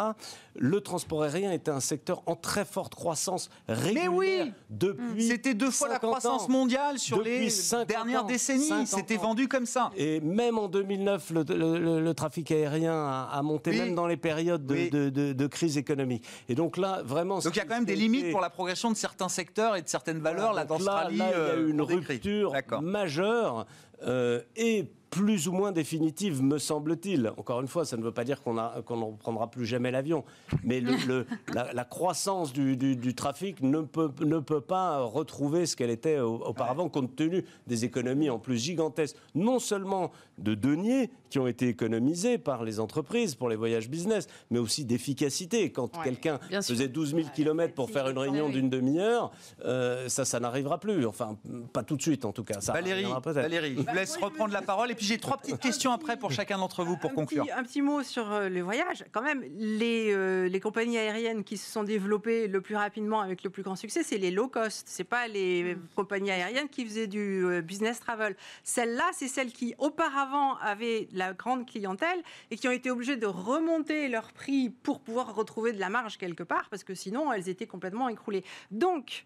le 0.56 0.82
transport 0.82 1.24
aérien 1.24 1.52
était 1.52 1.72
un 1.72 1.80
secteur 1.80 2.24
en 2.26 2.36
très 2.36 2.66
forte 2.66 2.96
croissance 2.96 3.50
régulière 3.68 4.12
Mais 4.12 4.18
oui 4.18 4.52
depuis. 4.70 5.28
C'était 5.28 5.54
deux 5.54 5.72
fois 5.72 5.88
la 5.88 6.00
croissance 6.00 6.50
mondiale 6.50 7.00
sur 7.00 7.22
les 7.22 7.50
dernières 7.88 8.26
décennies. 8.26 8.86
C'était 8.86 9.18
vendu 9.18 9.48
comme 9.48 9.66
ça. 9.66 9.92
Et 9.96 10.20
même 10.20 10.58
en 10.58 10.68
2009, 10.68 11.32
le, 11.32 12.14
trafic 12.14 12.52
aérien 12.52 13.28
a, 13.32 13.42
monté, 13.44 13.72
même 13.72 13.96
dans 13.96 14.08
les 14.08 14.18
périodes 14.18 14.66
de, 14.66 15.10
de, 15.10 15.48
crise 15.48 15.78
économique. 15.78 16.26
Et 16.50 16.56
donc 16.56 16.78
là, 16.78 17.02
vraiment. 17.04 17.40
Donc 17.40 17.56
il 17.56 17.60
y 17.60 17.62
a 17.62 17.66
quand 17.66 17.76
même 17.76 17.86
des 17.86 17.96
limites 17.96 18.32
pour 18.32 18.42
la 18.42 18.50
progression 18.50 18.92
de 18.92 18.96
certains 18.96 19.30
secteurs 19.30 19.76
et 19.76 19.82
de 19.82 19.88
certaines 19.88 20.20
valeurs. 20.20 20.54
Là, 20.54 20.66
dans 20.66 20.80
là, 20.80 21.08
il 21.12 21.18
y 21.18 21.22
a 21.22 21.30
eu 21.30 21.34
euh, 21.36 21.70
une 21.70 21.82
rupture 21.82 22.54
majeure 22.82 23.66
euh, 24.04 24.42
et 24.56 24.86
plus 25.10 25.48
ou 25.48 25.54
moins 25.54 25.72
définitive, 25.72 26.44
me 26.44 26.58
semble-t-il. 26.58 27.32
Encore 27.38 27.62
une 27.62 27.68
fois, 27.68 27.86
ça 27.86 27.98
ne 27.98 28.04
veut 28.04 28.12
pas 28.12 28.24
dire 28.24 28.42
qu'on 28.44 28.54
ne 28.54 29.04
reprendra 29.06 29.50
plus 29.50 29.66
jamais 29.66 29.90
l'avion, 29.90 30.24
mais 30.64 30.82
le, 30.82 31.26
la, 31.54 31.86
croissance 31.86 32.52
du, 32.52 33.16
trafic 33.16 33.62
ne 33.62 33.82
peut, 33.82 34.12
ne 34.22 34.40
peut 34.40 34.62
pas 34.62 35.02
retrouver 35.04 35.66
ce 35.66 35.76
qu'elle 35.76 35.90
était 35.90 36.20
auparavant, 36.20 36.90
compte 36.90 37.16
tenu 37.16 37.46
des 37.68 37.86
économies 37.86 38.30
en 38.30 38.40
plus 38.40 38.58
gigantesques, 38.58 39.16
non 39.34 39.60
seulement 39.60 40.12
de 40.38 40.56
deniers 40.56 41.10
qui 41.30 41.40
ont 41.40 41.48
été 41.48 41.68
économisés 41.68 42.38
par 42.38 42.64
les 42.64 42.80
entreprises 42.80 43.36
pour 43.36 43.50
les 43.50 43.56
voyages 43.56 43.90
business, 43.90 44.28
mais 44.50 44.60
aussi 44.60 44.86
d'efficacité. 44.86 45.72
Quand 45.72 45.88
quelqu'un 46.04 46.40
faisait 46.62 46.88
12 46.88 47.16
000 47.16 47.28
km 47.34 47.74
pour 47.74 47.90
faire 47.90 48.10
une 48.10 48.18
réunion 48.18 48.50
d'une 48.50 48.70
demi-heure, 48.70 49.32
euh, 49.66 50.08
ça, 50.10 50.26
ça 50.26 50.40
n'arrivera 50.40 50.80
plus. 50.80 51.06
Enfin, 51.06 51.38
pas 51.74 51.84
tout 51.84 51.98
de 51.98 52.02
suite 52.02 52.26
en 52.26 52.32
tout 52.32 52.44
cas. 52.44 52.62
Ça 52.62 52.74
Valérie, 52.74 53.06
Valérie, 53.26 53.76
je 53.78 53.82
vous 53.82 53.96
laisse 53.96 54.18
reprendre 54.18 54.54
la 54.54 54.62
parole 54.62 54.92
puis 54.96 55.06
j'ai 55.06 55.18
trois 55.18 55.38
petites 55.38 55.60
questions 55.60 55.92
après 55.92 56.18
pour 56.18 56.32
chacun 56.32 56.58
d'entre 56.58 56.84
vous 56.84 56.98
pour 56.98 57.14
conclure. 57.14 57.46
un 57.56 57.64
petit 57.64 57.82
mot 57.82 58.04
sur 58.04 58.32
euh, 58.32 58.50
les 58.50 58.62
voyages. 58.62 59.06
Quand 59.12 59.22
même, 59.22 59.44
les, 59.58 60.12
euh, 60.14 60.48
les 60.48 60.60
compagnies 60.60 60.98
aériennes 60.98 61.44
qui 61.44 61.58
se 61.58 61.70
sont 61.70 61.84
développées 61.84 62.48
le 62.48 62.62
plus 62.62 62.76
rapidement 62.76 63.22
avec 63.22 63.44
le 63.44 63.50
plus 63.50 63.64
grand 63.64 63.76
succès, 63.76 64.04
c'est 64.04 64.18
les 64.18 64.32
low 64.32 64.48
cost. 64.48 64.88
C'est 64.88 65.04
pas 65.04 65.28
les 65.28 65.76
mm. 65.76 65.80
compagnies 65.96 66.32
aériennes 66.32 66.70
qui 66.70 66.86
faisaient 66.86 67.08
du 67.08 67.62
business 67.64 68.00
travel. 68.00 68.36
Celles-là, 68.64 69.10
c'est 69.14 69.28
celles 69.28 69.52
qui 69.52 69.76
auparavant 69.78 70.27
avaient 70.62 71.08
la 71.12 71.34
grande 71.34 71.66
clientèle 71.66 72.22
et 72.52 72.58
qui 72.58 72.68
ont 72.68 72.72
été 72.72 72.92
obligées 72.92 73.18
de 73.18 73.26
remonter 73.26 74.08
leur 74.08 74.32
prix 74.34 74.70
pour 74.70 75.00
pouvoir 75.00 75.34
retrouver 75.36 75.74
de 75.74 75.80
la 75.80 75.90
marge 75.90 76.18
quelque 76.18 76.44
part 76.44 76.70
parce 76.70 76.84
que 76.84 76.96
sinon 76.96 77.32
elles 77.32 77.50
étaient 77.50 77.68
complètement 77.68 78.10
écroulées. 78.10 78.44
Donc 78.72 79.26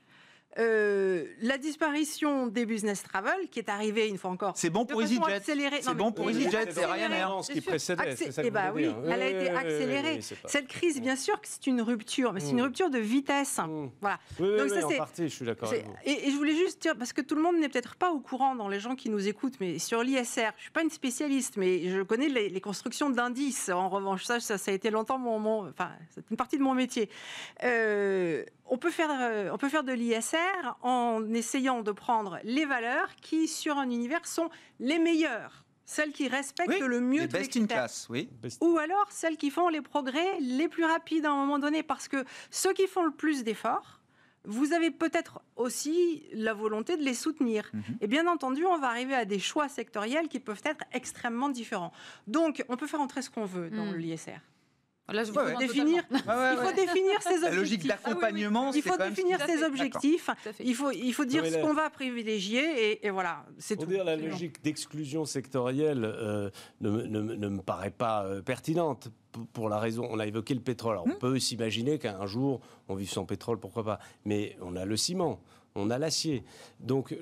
euh, 0.59 1.25
la 1.41 1.57
disparition 1.57 2.47
des 2.47 2.65
business 2.65 3.03
travel, 3.03 3.47
qui 3.49 3.59
est 3.59 3.69
arrivée 3.69 4.09
une 4.09 4.17
fois 4.17 4.31
encore. 4.31 4.53
C'est 4.55 4.69
bon 4.69 4.85
pour 4.85 5.01
EasyJet. 5.01 5.41
C'est 5.81 5.93
bon 5.93 6.11
pour 6.11 6.29
EasyJet, 6.29 6.71
c'est 6.71 6.85
Ryanair. 6.85 7.43
Ce 7.43 7.51
qui 7.51 7.61
précédait, 7.61 8.15
c'est 8.15 8.31
ça 8.31 8.41
eh 8.43 8.51
bah, 8.51 8.71
oui, 8.73 8.89
elle 9.05 9.21
a 9.21 9.27
été 9.27 9.49
accélérée. 9.49 10.19
Cette 10.45 10.67
crise, 10.67 10.99
bien 11.01 11.15
sûr 11.15 11.39
que 11.39 11.47
c'est 11.47 11.67
une 11.67 11.81
rupture, 11.81 12.33
mais 12.33 12.39
c'est 12.39 12.51
une 12.51 12.59
mm. 12.59 12.63
rupture 12.63 12.89
de 12.89 12.99
vitesse. 12.99 13.59
Mm. 13.59 13.87
Voilà. 14.01 14.19
Donc, 14.39 14.69
ça, 14.69 14.85
en 14.85 14.89
partie, 14.91 15.23
je 15.23 15.33
suis 15.33 15.45
d'accord. 15.45 15.73
Et, 15.73 16.27
et, 16.27 16.31
je 16.31 16.35
voulais 16.35 16.55
juste 16.55 16.81
dire, 16.81 16.97
parce 16.97 17.13
que 17.13 17.21
tout 17.21 17.35
le 17.35 17.41
monde 17.41 17.57
n'est 17.57 17.69
peut-être 17.69 17.95
pas 17.95 18.11
au 18.11 18.19
courant 18.19 18.55
dans 18.55 18.67
les 18.67 18.79
gens 18.79 18.95
qui 18.95 19.09
nous 19.09 19.27
écoutent, 19.27 19.59
mais 19.59 19.79
sur 19.79 20.03
l'ISR, 20.03 20.51
je 20.57 20.63
suis 20.63 20.71
pas 20.71 20.83
une 20.83 20.89
spécialiste, 20.89 21.57
mais 21.57 21.89
je 21.89 22.01
connais 22.01 22.27
les, 22.27 22.61
constructions 22.61 23.09
d'indices. 23.09 23.69
En 23.69 23.89
revanche, 23.89 24.23
ça, 24.23 24.39
ça, 24.39 24.55
a 24.67 24.73
été 24.73 24.91
longtemps 24.91 25.17
mon, 25.17 25.67
enfin, 25.69 25.91
c'est 26.13 26.29
une 26.29 26.37
partie 26.37 26.57
de 26.57 26.63
mon 26.63 26.73
métier. 26.75 27.09
Euh, 27.63 28.43
on 28.67 28.77
peut 28.77 28.91
faire, 28.91 29.09
euh, 29.11 29.49
on 29.51 29.57
peut 29.57 29.69
faire 29.69 29.83
de 29.83 29.93
l'ISR 29.93 30.37
en 30.81 31.33
essayant 31.33 31.81
de 31.81 31.91
prendre 31.91 32.39
les 32.43 32.65
valeurs 32.65 33.15
qui, 33.21 33.47
sur 33.47 33.77
un 33.77 33.89
univers, 33.89 34.25
sont 34.25 34.49
les 34.79 34.99
meilleures 34.99 35.65
celles 35.83 36.13
qui 36.13 36.29
respectent 36.29 36.79
le 36.79 37.01
mieux 37.01 37.21
les 37.21 37.27
best 37.27 37.57
in 37.57 37.65
class, 37.65 38.07
oui. 38.09 38.29
Ou 38.61 38.77
alors 38.77 39.11
celles 39.11 39.35
qui 39.35 39.49
font 39.49 39.67
les 39.67 39.81
progrès 39.81 40.39
les 40.39 40.69
plus 40.69 40.85
rapides 40.85 41.25
à 41.25 41.31
un 41.31 41.35
moment 41.35 41.59
donné, 41.59 41.83
parce 41.83 42.07
que 42.07 42.23
ceux 42.49 42.71
qui 42.71 42.87
font 42.87 43.03
le 43.03 43.11
plus 43.11 43.43
d'efforts 43.43 44.01
vous 44.45 44.73
avez 44.73 44.89
peut-être 44.89 45.39
aussi 45.55 46.23
la 46.33 46.53
volonté 46.53 46.97
de 46.97 47.03
les 47.03 47.13
soutenir. 47.13 47.69
Mhm. 47.73 47.83
Et 48.01 48.07
bien 48.07 48.27
entendu, 48.27 48.65
on 48.65 48.79
va 48.79 48.87
arriver 48.87 49.13
à 49.13 49.25
des 49.25 49.39
choix 49.39 49.69
sectoriels 49.69 50.27
qui 50.27 50.39
peuvent 50.39 50.61
être 50.65 50.83
extrêmement 50.93 51.49
différents. 51.49 51.93
Donc, 52.27 52.63
on 52.67 52.75
peut 52.75 52.87
faire 52.87 53.01
entrer 53.01 53.21
ce 53.21 53.29
qu'on 53.29 53.45
veut 53.45 53.69
dans 53.69 53.85
hmm. 53.85 53.97
l'ISR. 53.97 54.39
Là, 55.11 55.23
je 55.23 55.31
définir, 55.59 56.03
il 56.11 56.17
faut 56.17 56.75
définir 56.75 57.21
ses 57.21 57.29
objectifs. 57.29 57.43
La 57.43 57.55
logique 57.55 57.87
d'accompagnement, 57.87 58.71
il 58.73 58.81
faut 58.81 58.97
définir 58.97 59.39
ses 59.45 59.63
objectifs. 59.63 60.29
Il 60.59 60.75
faut, 60.75 60.91
il 60.91 61.13
faut 61.13 61.25
dire 61.25 61.45
ce 61.45 61.57
qu'on 61.57 61.73
va 61.73 61.89
privilégier 61.89 63.05
et, 63.05 63.09
voilà, 63.09 63.45
c'est 63.57 63.77
tout. 63.77 63.85
dire 63.85 64.03
la 64.03 64.15
logique 64.15 64.63
d'exclusion 64.63 65.25
sectorielle 65.25 66.03
euh, 66.05 66.49
ne, 66.81 67.01
ne, 67.01 67.47
me 67.47 67.61
paraît 67.61 67.91
pas 67.91 68.23
euh, 68.23 68.41
pertinente 68.41 69.09
pour 69.53 69.69
la 69.69 69.79
raison, 69.79 70.07
on 70.09 70.19
a 70.19 70.27
évoqué 70.27 70.53
le 70.53 70.59
pétrole. 70.59 70.97
on 70.97 71.07
hmm. 71.07 71.17
peut 71.17 71.39
s'imaginer 71.39 71.99
qu'un 71.99 72.25
jour, 72.25 72.61
on 72.87 72.95
vive 72.95 73.09
sans 73.09 73.25
pétrole, 73.25 73.59
pourquoi 73.59 73.83
pas. 73.83 73.99
Mais 74.25 74.57
on 74.61 74.75
a 74.75 74.85
le 74.85 74.97
ciment, 74.97 75.41
on 75.75 75.89
a 75.89 75.97
l'acier. 75.97 76.43
Donc, 76.79 77.15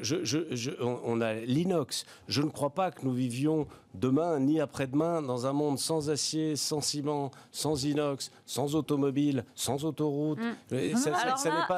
on, 0.81 1.21
a 1.21 1.33
l'inox. 1.33 2.05
Je 2.27 2.41
ne 2.41 2.49
crois 2.49 2.71
pas 2.71 2.91
que 2.91 3.03
nous 3.03 3.13
vivions 3.13 3.67
demain 3.93 4.39
ni 4.39 4.59
après-demain 4.59 5.21
dans 5.21 5.45
un 5.45 5.53
monde 5.53 5.77
sans 5.77 6.09
acier, 6.09 6.55
sans 6.55 6.81
ciment, 6.81 7.31
sans 7.51 7.83
inox, 7.83 8.31
sans 8.45 8.75
automobile, 8.75 9.45
sans 9.55 9.85
autoroute. 9.85 10.39
Hmm. 10.39 10.95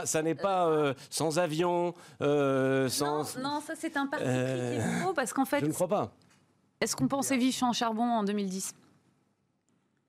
Ça, 0.06 0.22
n'est 0.22 0.36
pas, 0.36 0.68
euh, 0.68 0.94
sans 1.10 1.40
avion, 1.40 1.94
euh, 2.22 2.88
sans. 2.90 3.38
Non, 3.38 3.62
ça 3.62 3.74
c'est 3.76 3.98
un 3.98 4.08
parti 4.08 4.26
euh, 4.28 5.14
parce 5.16 5.34
qu'en 5.34 5.46
fait. 5.46 5.60
Je 5.60 5.66
ne 5.66 5.74
crois 5.74 5.88
pas. 5.88 6.12
Est-ce 6.80 6.96
qu'on 6.96 7.08
pensait 7.08 7.38
vivre 7.38 7.56
sans 7.56 7.74
charbon 7.74 8.04
en 8.04 8.24
2010 8.24 8.74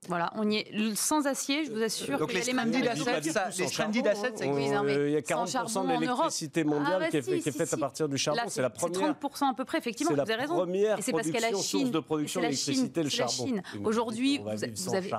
voilà, 0.07 0.31
on 0.35 0.49
y 0.49 0.57
est 0.57 0.95
sans 0.95 1.27
acier, 1.27 1.65
je 1.65 1.71
vous 1.71 1.81
assure. 1.81 2.17
Donc 2.19 2.33
les 2.33 2.41
stranded 2.41 2.87
assets, 2.87 3.31
ça, 3.31 3.49
les 3.57 3.67
stranded 3.67 4.07
assets, 4.07 4.37
ça 4.37 4.45
existe. 4.45 4.73
il 4.87 5.11
y 5.11 5.15
a 5.15 5.21
40% 5.21 5.87
de 5.87 5.99
l'électricité 5.99 6.63
mondiale 6.63 7.03
ah, 7.05 7.09
qui, 7.09 7.17
est, 7.17 7.45
bah 7.45 7.51
faite 7.51 7.73
à 7.73 7.77
partir 7.77 8.09
du 8.09 8.17
charbon. 8.17 8.41
C'est 8.47 8.61
la 8.61 8.69
première. 8.69 9.13
30% 9.13 9.51
à 9.51 9.53
peu 9.53 9.65
près, 9.65 9.77
effectivement. 9.77 10.13
Vous 10.13 10.19
avez 10.19 10.35
raison. 10.35 10.65
Et 10.73 11.01
c'est 11.01 11.11
parce 11.11 11.29
qu'à 11.29 11.39
la 11.39 11.53
Chine, 11.57 11.91
de 11.91 11.99
production 11.99 12.41
d'électricité, 12.41 13.03
le 13.03 13.09
charbon. 13.09 13.61
Aujourd'hui, 13.83 14.39
vous 14.39 14.95
avez. 14.95 15.11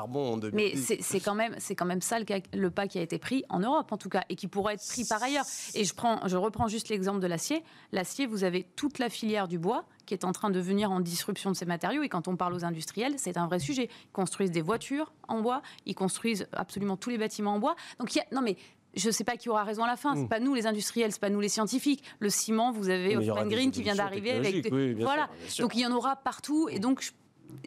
Mais 0.53 0.75
c'est 0.77 1.21
quand 1.21 1.35
même, 1.35 1.55
c'est 1.59 1.75
quand 1.75 1.87
même 1.87 2.01
ça 2.01 2.19
le 2.19 2.71
pas 2.71 2.89
qui 2.89 2.99
a 2.99 3.03
été 3.03 3.19
pris 3.19 3.45
en 3.49 3.61
Europe, 3.61 3.93
en 3.93 3.97
tout 3.97 4.09
cas, 4.09 4.25
et 4.29 4.37
qui 4.37 4.49
pourrait 4.49 4.75
être 4.75 4.87
pris 4.87 5.05
par 5.05 5.23
ailleurs. 5.23 5.45
Et 5.75 5.85
je 5.85 5.95
prends, 5.95 6.27
je 6.27 6.37
reprends 6.37 6.69
juste 6.69 6.89
l'exemple 6.89 7.21
de 7.21 7.27
l'acier. 7.27 7.63
L'acier, 7.93 8.27
vous 8.27 8.45
avez 8.45 8.65
toute 8.77 8.99
la 8.99 9.09
filière 9.09 9.49
du 9.49 9.59
bois 9.59 9.85
qui 10.07 10.15
est 10.15 10.25
en 10.25 10.33
train 10.33 10.51
de 10.51 10.61
venir 10.61 10.91
en 10.91 11.01
disruption 11.01 11.51
de 11.51 11.57
ces 11.57 11.67
matériaux. 11.67 12.03
Et 12.03 12.09
quand 12.09 12.29
on 12.29 12.37
parle 12.37 12.55
aux 12.55 12.65
industriels, 12.65 13.15
c'est 13.19 13.37
un 13.37 13.47
vrai 13.47 13.59
sujet. 13.59 13.89
Ils 13.91 14.13
construisent 14.13 14.51
des 14.51 14.63
voitures 14.63 15.13
en 15.29 15.41
bois, 15.41 15.63
ils 15.87 15.95
construisent 15.95 16.47
absolument 16.53 16.97
tous 16.97 17.11
les 17.11 17.19
bâtiments 17.19 17.55
en 17.55 17.59
bois. 17.59 17.77
Donc, 17.99 18.15
il 18.15 18.19
y 18.19 18.21
a... 18.21 18.25
non 18.33 18.43
mais 18.43 18.57
je 18.97 19.09
ne 19.09 19.13
sais 19.13 19.25
pas 19.25 19.37
qui 19.37 19.49
aura 19.49 19.65
raison 19.65 19.83
à 19.83 19.89
la 19.89 19.97
fin. 19.97 20.15
Ce 20.15 20.21
n'est 20.21 20.25
mm. 20.27 20.29
pas 20.29 20.41
nous 20.41 20.55
les 20.55 20.67
industriels, 20.67 21.11
ce 21.11 21.17
n'est 21.17 21.21
pas 21.21 21.31
nous 21.31 21.41
les 21.41 21.49
scientifiques. 21.49 22.05
Le 22.21 22.31
ciment, 22.31 22.71
vous 22.71 22.89
avez 22.89 23.17
Othman 23.17 23.49
Green 23.49 23.71
qui 23.71 23.83
vient 23.83 23.95
d'arriver 23.95 24.33
avec. 24.33 24.73
voilà. 25.01 25.29
donc 25.59 25.75
il 25.75 25.81
y 25.81 25.87
en 25.87 25.93
aura 25.93 26.17
partout. 26.17 26.69
Et 26.71 26.79
donc 26.79 27.13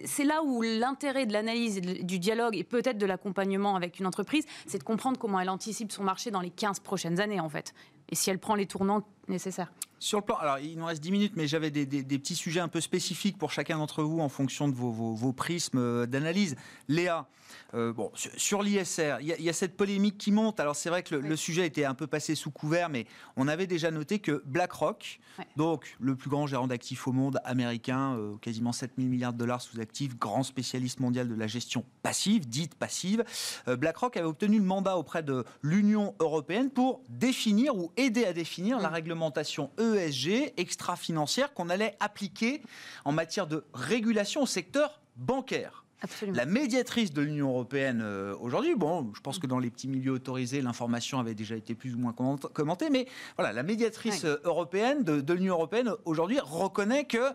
c'est 0.06 0.24
là 0.24 0.44
où 0.44 0.62
l'intérêt 0.62 1.26
de 1.26 1.34
l'analyse, 1.34 1.82
du 1.82 2.20
dialogue 2.20 2.56
et 2.56 2.64
peut-être 2.64 2.98
de 2.98 3.06
l'accompagnement 3.06 3.76
avec 3.76 4.00
une 4.00 4.06
entreprise, 4.06 4.46
c'est 4.66 4.80
de 4.80 4.84
comprendre 4.84 5.18
comment 5.20 5.40
elle 5.40 5.50
anticipe 5.50 5.92
son 5.92 6.04
marché 6.04 6.32
dans 6.32 6.42
les 6.42 6.50
15 6.50 6.80
prochaines 6.80 7.20
années 7.20 7.40
en 7.40 7.50
fait. 7.50 7.74
Et 8.10 8.16
si 8.16 8.30
elle 8.30 8.40
prend 8.40 8.56
les 8.56 8.66
tournants 8.66 9.04
nécessaires. 9.28 9.72
Sur 10.00 10.20
le 10.20 10.26
plan, 10.26 10.36
alors 10.36 10.60
il 10.60 10.78
nous 10.78 10.86
reste 10.86 11.02
10 11.02 11.12
minutes, 11.12 11.34
mais 11.36 11.48
j'avais 11.48 11.72
des, 11.72 11.86
petits 12.04 12.36
sujets 12.36 12.60
un 12.60 12.68
peu 12.68 12.82
spécifiques 12.82 13.38
pour 13.38 13.52
chacun 13.52 13.80
d'entre 13.80 14.04
vous 14.04 14.20
en 14.20 14.30
fonction 14.30 14.68
de 14.68 14.76
vos, 14.76 15.34
prismes 15.34 15.80
euh, 15.80 16.06
d'analyse. 16.06 16.56
Léa, 16.88 17.28
euh, 17.74 17.94
bon, 17.94 18.12
sur, 18.14 18.62
l'ISR, 18.62 19.18
il 19.22 19.28
y, 19.28 19.50
a 19.50 19.54
cette 19.54 19.76
polémique 19.76 20.20
qui 20.20 20.32
monte. 20.32 20.60
Alors 20.60 20.76
c'est 20.76 20.90
vrai 20.90 21.02
que 21.02 21.16
le, 21.16 21.36
sujet 21.36 21.66
était 21.66 21.86
un 21.86 21.96
peu 21.96 22.06
passé 22.06 22.36
sous 22.36 22.52
couvert, 22.52 22.90
mais 22.90 23.08
on 23.38 23.48
avait 23.48 23.66
déjà 23.66 23.90
noté 23.90 24.20
que 24.20 24.44
BlackRock, 24.46 25.20
donc 25.56 25.98
le 26.00 26.16
plus 26.16 26.30
grand 26.30 26.46
gérant 26.46 26.68
d'actifs 26.68 27.08
au 27.08 27.12
monde 27.12 27.40
américain, 27.44 28.16
euh, 28.18 28.36
quasiment 28.38 28.74
7000 28.74 29.10
milliards 29.10 29.34
de 29.34 29.40
dollars 29.40 29.62
sous 29.62 29.80
actifs, 29.80 30.16
grand 30.18 30.44
spécialiste 30.44 31.00
mondial 31.00 31.28
de 31.28 31.36
la 31.36 31.48
gestion 31.48 31.84
passive, 32.04 32.48
dite 32.48 32.76
passive, 32.76 33.24
BlackRock 33.66 34.16
avait 34.16 34.28
obtenu 34.28 34.60
le 34.60 34.64
mandat 34.64 34.98
auprès 34.98 35.24
de 35.24 35.44
l'Union 35.64 36.14
européenne 36.20 36.70
pour 36.70 37.02
définir 37.10 37.76
ou 37.76 37.92
aider 37.98 38.26
à 38.26 38.34
définir 38.34 38.80
la 38.80 38.90
réglementation 38.90 39.72
ESG 39.78 40.54
extra-financière 40.58 41.54
qu'on 41.54 41.70
allait 41.70 41.96
appliquer 42.00 42.62
en 43.06 43.12
matière 43.12 43.48
de 43.48 43.66
régulation 43.74 44.44
au 44.44 44.46
secteur 44.46 45.02
bancaire. 45.16 45.84
La 46.28 46.46
médiatrice 46.46 47.12
de 47.12 47.24
l'Union 47.24 47.50
européenne 47.50 48.02
euh, 48.04 48.36
aujourd'hui, 48.40 48.76
bon, 48.76 49.12
je 49.16 49.22
pense 49.22 49.40
que 49.40 49.48
dans 49.48 49.58
les 49.58 49.72
petits 49.72 49.88
milieux 49.88 50.12
autorisés, 50.12 50.62
l'information 50.62 51.20
avait 51.20 51.34
déjà 51.34 51.56
été 51.56 51.74
plus 51.74 51.96
ou 51.96 51.98
moins 51.98 52.14
commentée, 52.14 52.92
mais 52.92 53.08
voilà, 53.36 53.52
la 53.52 53.64
médiatrice 53.64 54.24
euh, 54.24 54.38
européenne 54.44 55.04
de 55.04 55.34
l'Union 55.34 55.56
européenne 55.56 55.92
aujourd'hui 56.06 56.40
reconnaît 56.40 57.06
que 57.06 57.34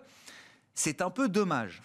c'est 0.75 1.03
un 1.03 1.11
peu 1.11 1.29
dommage 1.29 1.83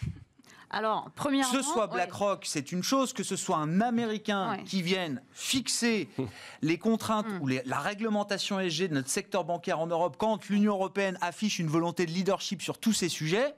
alors, 0.70 1.10
premièrement, 1.14 1.50
que 1.50 1.62
ce 1.62 1.62
soit 1.62 1.86
BlackRock, 1.86 2.44
c'est 2.44 2.72
une 2.72 2.82
chose, 2.82 3.12
que 3.14 3.22
ce 3.22 3.36
soit 3.36 3.56
un 3.56 3.80
Américain 3.80 4.58
qui 4.66 4.82
vienne 4.82 5.22
fixer 5.32 6.08
les 6.62 6.78
contraintes 6.78 7.26
mm. 7.26 7.40
ou 7.40 7.48
la 7.48 7.78
réglementation 7.78 8.60
ESG 8.60 8.88
de 8.88 8.94
notre 8.94 9.08
secteur 9.08 9.44
bancaire 9.44 9.80
en 9.80 9.86
Europe 9.86 10.16
quand 10.18 10.48
l'Union 10.48 10.74
européenne 10.74 11.16
affiche 11.20 11.58
une 11.58 11.68
volonté 11.68 12.04
de 12.04 12.10
leadership 12.10 12.60
sur 12.60 12.78
tous 12.78 12.92
ces 12.92 13.08
sujets. 13.08 13.54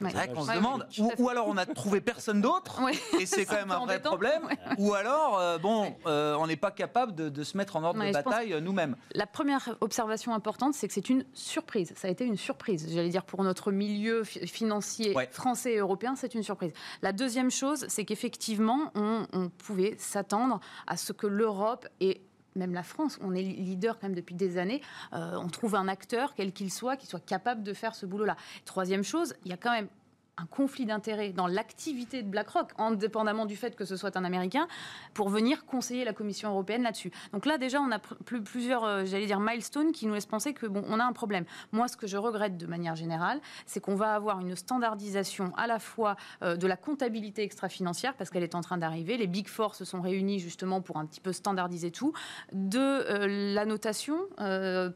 C'est 0.00 0.14
vrai 0.14 0.28
qu'on 0.28 0.44
se 0.44 0.52
demande, 0.52 0.86
ou, 1.18 1.28
alors 1.28 1.46
on 1.48 1.56
a 1.56 1.66
trouvé 1.66 2.00
personne 2.00 2.40
d'autre, 2.40 2.80
et 3.18 3.26
c'est 3.26 3.44
quand 3.44 3.56
même 3.56 3.70
un 3.70 3.84
vrai 3.84 4.00
problème, 4.00 4.42
ou 4.78 4.94
alors, 4.94 5.38
euh, 5.38 5.58
bon, 5.58 5.94
euh, 6.06 6.34
on 6.38 6.46
n'est 6.46 6.56
pas 6.56 6.70
capable 6.70 7.14
de, 7.14 7.44
se 7.44 7.56
mettre 7.56 7.76
en 7.76 7.84
ordre 7.84 8.04
de 8.04 8.12
bataille 8.12 8.52
euh, 8.52 8.60
nous-mêmes. 8.60 8.96
La 9.14 9.26
première 9.26 9.76
observation 9.80 10.34
importante, 10.34 10.74
c'est 10.74 10.88
que 10.88 10.94
c'est 10.94 11.10
une 11.10 11.24
surprise. 11.32 11.92
Ça 11.96 12.08
a 12.08 12.10
été 12.10 12.24
une 12.24 12.36
surprise, 12.36 12.86
j'allais 12.90 13.08
dire, 13.08 13.24
pour 13.24 13.42
notre 13.44 13.72
milieu 13.72 14.24
financier 14.24 15.14
français 15.30 15.72
et 15.72 15.78
européen, 15.78 16.14
c'est 16.16 16.34
une 16.34 16.42
surprise. 16.42 16.72
La 17.02 17.12
deuxième 17.12 17.50
chose, 17.50 17.86
c'est 17.88 18.04
qu'effectivement, 18.04 18.90
on, 18.94 19.26
on 19.32 19.48
pouvait 19.48 19.94
s'attendre 19.98 20.60
à 20.86 20.96
ce 20.96 21.12
que 21.12 21.26
l'Europe 21.26 21.86
ait 22.00 22.20
même 22.56 22.74
la 22.74 22.82
France, 22.82 23.18
on 23.22 23.34
est 23.34 23.42
leader 23.42 23.98
quand 23.98 24.08
même 24.08 24.16
depuis 24.16 24.34
des 24.34 24.58
années, 24.58 24.80
euh, 25.12 25.36
on 25.36 25.48
trouve 25.48 25.74
un 25.74 25.88
acteur, 25.88 26.34
quel 26.34 26.52
qu'il 26.52 26.72
soit, 26.72 26.96
qui 26.96 27.06
soit 27.06 27.24
capable 27.24 27.62
de 27.62 27.72
faire 27.72 27.94
ce 27.94 28.06
boulot-là. 28.06 28.36
Troisième 28.64 29.04
chose, 29.04 29.34
il 29.44 29.50
y 29.50 29.54
a 29.54 29.56
quand 29.56 29.72
même 29.72 29.88
un 30.36 30.46
conflit 30.46 30.86
d'intérêts 30.86 31.30
dans 31.30 31.46
l'activité 31.46 32.22
de 32.22 32.28
BlackRock, 32.28 32.70
indépendamment 32.78 33.46
du 33.46 33.56
fait 33.56 33.76
que 33.76 33.84
ce 33.84 33.96
soit 33.96 34.16
un 34.16 34.24
Américain, 34.24 34.68
pour 35.14 35.28
venir 35.28 35.64
conseiller 35.66 36.04
la 36.04 36.12
Commission 36.12 36.50
européenne 36.50 36.82
là-dessus. 36.82 37.10
Donc 37.32 37.46
là, 37.46 37.58
déjà, 37.58 37.80
on 37.80 37.90
a 37.90 37.98
plusieurs, 37.98 38.84
euh, 38.84 39.04
j'allais 39.04 39.26
dire, 39.26 39.40
milestones 39.40 39.92
qui 39.92 40.06
nous 40.06 40.14
laissent 40.14 40.26
penser 40.26 40.54
que 40.54 40.66
bon, 40.66 40.84
on 40.88 40.98
a 40.98 41.04
un 41.04 41.12
problème. 41.12 41.44
Moi, 41.72 41.88
ce 41.88 41.96
que 41.96 42.06
je 42.06 42.16
regrette 42.16 42.56
de 42.56 42.66
manière 42.66 42.96
générale, 42.96 43.40
c'est 43.66 43.80
qu'on 43.80 43.94
va 43.94 44.14
avoir 44.14 44.40
une 44.40 44.56
standardisation 44.56 45.52
à 45.56 45.66
la 45.66 45.78
fois 45.78 46.16
euh, 46.42 46.56
de 46.56 46.66
la 46.66 46.76
comptabilité 46.76 47.42
extra-financière, 47.42 48.14
parce 48.14 48.30
qu'elle 48.30 48.42
est 48.42 48.54
en 48.54 48.60
train 48.60 48.78
d'arriver. 48.78 49.16
Les 49.16 49.26
Big 49.26 49.48
Four 49.48 49.74
se 49.74 49.84
sont 49.84 50.00
réunis 50.00 50.38
justement 50.38 50.80
pour 50.80 50.96
un 50.96 51.06
petit 51.06 51.20
peu 51.20 51.32
standardiser 51.32 51.90
tout, 51.90 52.12
de 52.52 52.78
euh, 52.78 53.54
la 53.54 53.64
notation 53.64 54.18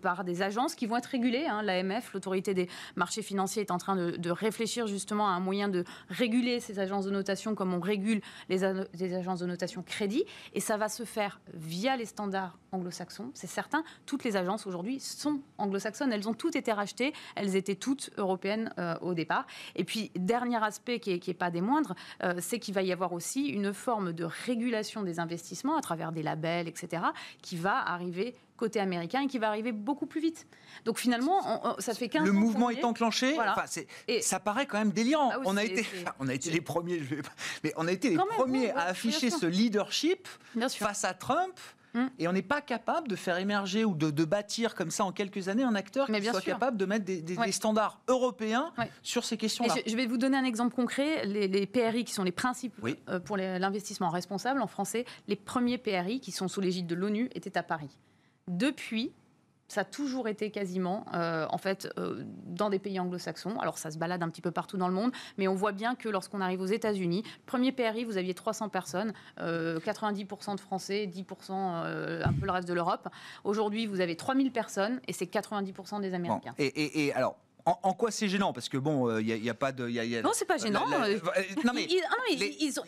par 0.03 0.25
des 0.25 0.43
agences 0.43 0.75
qui 0.75 0.87
vont 0.87 0.97
être 0.97 1.07
régulées. 1.07 1.47
Hein. 1.47 1.63
L'AMF, 1.63 2.13
l'autorité 2.13 2.55
des 2.55 2.69
marchés 2.97 3.23
financiers, 3.23 3.63
est 3.63 3.71
en 3.71 3.79
train 3.79 3.97
de, 3.97 4.13
de 4.17 4.31
réfléchir 4.31 4.87
justement 4.87 5.29
un 5.35 5.41
moyen 5.41 5.69
de 5.69 5.85
réguler 6.09 6.61
ces 6.61 6.79
agences 6.79 7.05
de 7.05 7.11
notation 7.11 7.55
comme 7.55 7.75
on 7.75 7.81
régule 7.81 8.21
les, 8.49 8.65
agences 8.65 9.41
de 9.41 9.47
notation 9.47 9.83
crédit. 9.83 10.25
Et 10.55 10.61
ça 10.61 10.77
va 10.77 10.89
se 10.89 11.05
faire 11.05 11.41
via 11.53 11.97
les 11.97 12.07
standards 12.07 12.59
anglo-saxons, 12.73 13.31
c'est 13.35 13.47
certain. 13.47 13.85
Toutes 14.07 14.25
les 14.25 14.37
agences 14.37 14.67
aujourd'hui 14.67 14.99
sont 15.01 15.41
anglo-saxonnes. 15.59 16.13
Elles 16.13 16.29
ont 16.29 16.35
toutes 16.35 16.57
été 16.57 16.73
rachetées. 16.73 17.13
Elles 17.37 17.57
étaient 17.57 17.77
toutes 17.77 18.11
européennes 18.17 18.73
euh, 18.79 18.97
au 19.01 19.15
départ. 19.15 19.47
Et 19.77 19.85
puis, 19.85 20.11
dernier 20.17 20.63
aspect 20.63 20.99
qui 20.99 21.21
n'est 21.27 21.35
pas 21.35 21.51
des 21.51 21.61
moindres, 21.61 21.95
euh, 22.23 22.35
c'est 22.41 22.59
qu'il 22.59 22.75
va 22.75 22.83
y 22.83 22.93
avoir 22.93 23.13
aussi 23.13 23.47
une 23.47 23.73
forme 23.73 24.13
de 24.13 24.25
régulation 24.25 25.03
des 25.03 25.21
investissements 25.21 25.77
à 25.77 25.81
travers 25.81 26.13
des 26.13 26.23
labels, 26.23 26.69
etc., 26.69 27.03
qui 27.43 27.57
va 27.57 27.79
arriver 27.79 28.35
côté 28.57 28.81
américain 28.81 29.23
et 29.23 29.27
qui 29.27 29.39
va 29.39 29.49
arriver 29.49 29.73
beaucoup 29.73 30.07
plus 30.07 30.21
vite. 30.21 30.47
Donc 30.85 30.99
finalement, 30.99 31.75
ça 31.79 31.95
fait 31.95 32.09
15 32.09 32.25
Le 32.25 32.33
mouvement 32.33 32.71
est 32.71 32.85
enclenché. 32.85 33.37
et 34.09 34.23
ça 34.23 34.41
paraît 34.41 34.67
quand 34.67 34.79
même 34.79 34.93
délirant. 34.93 35.31
Ah 35.33 35.39
on, 35.45 35.57
a 35.57 35.65
été, 35.65 35.87
on 36.19 36.29
a 36.29 36.35
été 36.35 36.51
les 36.51 36.61
premiers, 36.61 37.01
mais 37.63 37.73
on 37.77 37.87
a 37.87 37.93
été 37.93 38.11
les 38.11 38.17
premiers 38.17 38.71
à 38.71 38.85
afficher 38.85 39.31
ce 39.31 39.47
leadership 39.47 40.29
face 40.69 41.05
à 41.05 41.15
Trump. 41.15 41.59
Hum. 41.97 42.11
Et 42.19 42.27
on 42.27 42.33
n'est 42.33 42.43
pas 42.43 42.61
capable 42.61 43.07
de 43.07 43.15
faire 43.15 43.39
émerger 43.39 43.85
ou 43.85 43.95
de, 43.95 44.25
bâtir 44.25 44.75
comme 44.75 44.91
ça 44.91 45.05
en 45.05 45.13
quelques 45.13 45.49
années 45.49 45.63
un 45.63 45.77
acteur 45.77 46.09
qui 46.09 46.25
soit 46.25 46.41
capable 46.41 46.77
de 46.77 46.87
mettre 46.87 47.05
des, 47.05 47.53
standards 47.53 48.01
européens 48.09 48.73
sur 49.03 49.25
ces 49.25 49.37
questions-là. 49.37 49.75
Je, 49.87 49.95
vais 49.95 50.07
vous 50.07 50.17
donner 50.17 50.37
un 50.37 50.45
exemple 50.45 50.75
concret. 50.75 51.25
Les, 51.25 51.67
PRI, 51.67 52.05
qui 52.05 52.13
sont 52.13 52.25
les 52.25 52.33
principes 52.33 52.75
euh, 53.09 53.21
pour 53.21 53.37
l'investissement 53.37 54.09
responsable 54.09 54.61
en 54.61 54.67
français, 54.67 55.05
les 55.29 55.37
premiers 55.37 55.79
PRI 55.79 56.21
qui 56.21 56.33
sont 56.33 56.49
sous 56.49 56.61
l'égide 56.61 56.87
de 56.87 56.95
l'ONU 56.95 57.31
étaient 57.35 57.57
à 57.57 57.63
Paris. 57.63 57.97
Depuis, 58.49 59.13
ça 59.69 59.81
a 59.81 59.85
toujours 59.85 60.29
été 60.29 60.51
quasiment, 60.51 61.07
euh, 61.15 61.47
en 61.51 61.59
fait, 61.59 61.89
euh, 61.99 62.23
dans 62.47 62.71
des 62.71 62.79
pays 62.79 63.01
anglo-saxons. 63.01 63.59
Alors, 63.59 63.79
ça 63.79 63.91
se 63.91 63.99
balade 63.99 64.23
un 64.23 64.29
petit 64.29 64.43
peu 64.43 64.51
partout 64.51 64.77
dans 64.77 64.89
le 64.89 64.95
monde, 64.95 65.13
mais 65.39 65.49
on 65.49 65.55
voit 65.55 65.73
bien 65.73 65.95
que 65.95 66.09
lorsqu'on 66.09 66.41
arrive 66.41 66.61
aux 66.61 66.67
États-Unis, 66.67 67.25
premier 67.47 67.73
PRI, 67.73 68.05
vous 68.05 68.19
aviez 68.19 68.35
300 68.35 68.69
personnes, 68.69 69.13
90% 69.39 70.55
de 70.57 70.61
Français, 70.61 71.11
10% 71.13 71.53
un 71.53 72.33
peu 72.33 72.47
le 72.47 72.53
reste 72.53 72.69
de 72.69 72.75
l'Europe. 72.75 73.09
Aujourd'hui, 73.45 73.87
vous 73.87 74.01
avez 74.01 74.17
3000 74.17 74.53
personnes 74.53 75.01
et 75.09 75.13
c'est 75.13 75.27
90% 75.27 76.01
des 76.01 76.15
Américains. 76.15 76.55
et, 76.59 77.07
et 77.07 77.13
alors, 77.15 77.37
en, 77.67 77.95
quoi 77.95 78.11
c'est 78.11 78.29
gênant? 78.29 78.53
Parce 78.53 78.69
que 78.69 78.77
bon, 78.77 79.19
il 79.19 79.33
euh, 79.33 79.39
n'y 79.39 79.49
a, 79.49 79.55
pas 79.55 79.73
de. 79.73 79.89
Y 79.89 80.23
non, 80.23 80.31
c'est 80.35 80.45
pas 80.45 80.59
gênant. 80.59 80.87
non, 80.87 81.73
mais, 81.75 81.89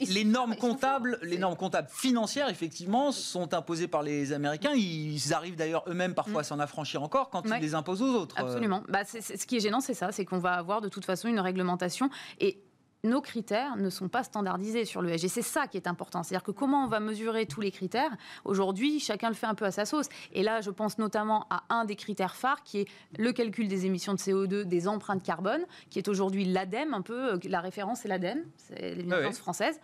les, 0.00 0.24
normes 0.24 0.54
comptables, 0.56 1.18
les 1.22 1.38
normes 1.38 1.56
comptables 1.56 1.88
financières, 1.90 2.50
effectivement, 2.50 3.10
sont 3.10 3.54
imposées 3.54 3.88
par 3.88 4.02
les 4.02 4.34
Américains. 4.34 4.72
Ils 4.74 5.32
arrivent 5.32 5.56
d'ailleurs 5.56 5.84
eux-mêmes 5.88 6.14
parfois 6.14 6.40
à 6.40 6.42
mm. 6.42 6.44
s'en 6.44 6.58
affranchir 6.58 7.02
encore 7.02 7.30
quand 7.30 7.42
ils 7.46 7.60
les 7.60 7.74
imposent 7.74 8.02
aux 8.02 8.14
autres. 8.14 8.34
Absolument. 8.38 8.82
Bah, 8.88 9.04
ce 9.04 9.46
qui 9.46 9.56
est 9.56 9.60
gênant, 9.60 9.80
c'est 9.80 9.94
ça, 9.94 10.12
c'est 10.12 10.26
qu'on 10.26 10.38
va 10.38 10.52
avoir 10.52 10.82
de 10.82 10.88
toute 10.88 11.06
façon 11.06 11.28
une 11.28 11.40
réglementation 11.40 12.10
et 12.40 12.58
nos 13.06 13.20
critères 13.20 13.76
ne 13.76 13.88
sont 13.90 14.08
pas 14.08 14.22
standardisés 14.22 14.84
sur 14.84 15.02
le 15.02 15.12
Et 15.12 15.18
c'est 15.28 15.42
ça 15.42 15.66
qui 15.66 15.76
est 15.76 15.86
important. 15.86 16.22
C'est-à-dire 16.22 16.44
que 16.44 16.50
comment 16.50 16.84
on 16.84 16.86
va 16.86 17.00
mesurer 17.00 17.46
tous 17.46 17.60
les 17.60 17.70
critères 17.70 18.10
Aujourd'hui, 18.44 19.00
chacun 19.00 19.28
le 19.28 19.34
fait 19.34 19.46
un 19.46 19.54
peu 19.54 19.64
à 19.64 19.70
sa 19.70 19.84
sauce. 19.84 20.08
Et 20.32 20.42
là, 20.42 20.60
je 20.60 20.70
pense 20.70 20.98
notamment 20.98 21.46
à 21.50 21.64
un 21.70 21.84
des 21.84 21.96
critères 21.96 22.36
phares 22.36 22.62
qui 22.62 22.80
est 22.80 22.88
le 23.18 23.32
calcul 23.32 23.68
des 23.68 23.86
émissions 23.86 24.12
de 24.14 24.18
CO2, 24.18 24.64
des 24.64 24.88
empreintes 24.88 25.22
carbone, 25.22 25.64
qui 25.90 25.98
est 25.98 26.08
aujourd'hui 26.08 26.44
l'ADEME, 26.44 26.94
un 26.94 27.02
peu. 27.02 27.34
Euh, 27.34 27.38
la 27.44 27.60
référence, 27.60 28.00
c'est 28.00 28.08
l'ADEME, 28.08 28.44
c'est 28.56 28.94
l'évidence 28.94 29.38
française. 29.38 29.80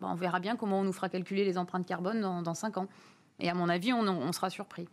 on 0.00 0.14
verra 0.14 0.40
bien 0.40 0.56
comment 0.56 0.80
on 0.80 0.84
nous 0.84 0.92
fera 0.92 1.08
calculer 1.08 1.44
les 1.44 1.58
empreintes 1.58 1.86
carbone 1.86 2.20
dans, 2.20 2.42
dans 2.42 2.54
5 2.54 2.76
ans. 2.78 2.88
Et 3.40 3.48
à 3.48 3.54
mon 3.54 3.68
avis, 3.68 3.92
on 3.92 4.32
sera 4.32 4.50
surpris. 4.50 4.88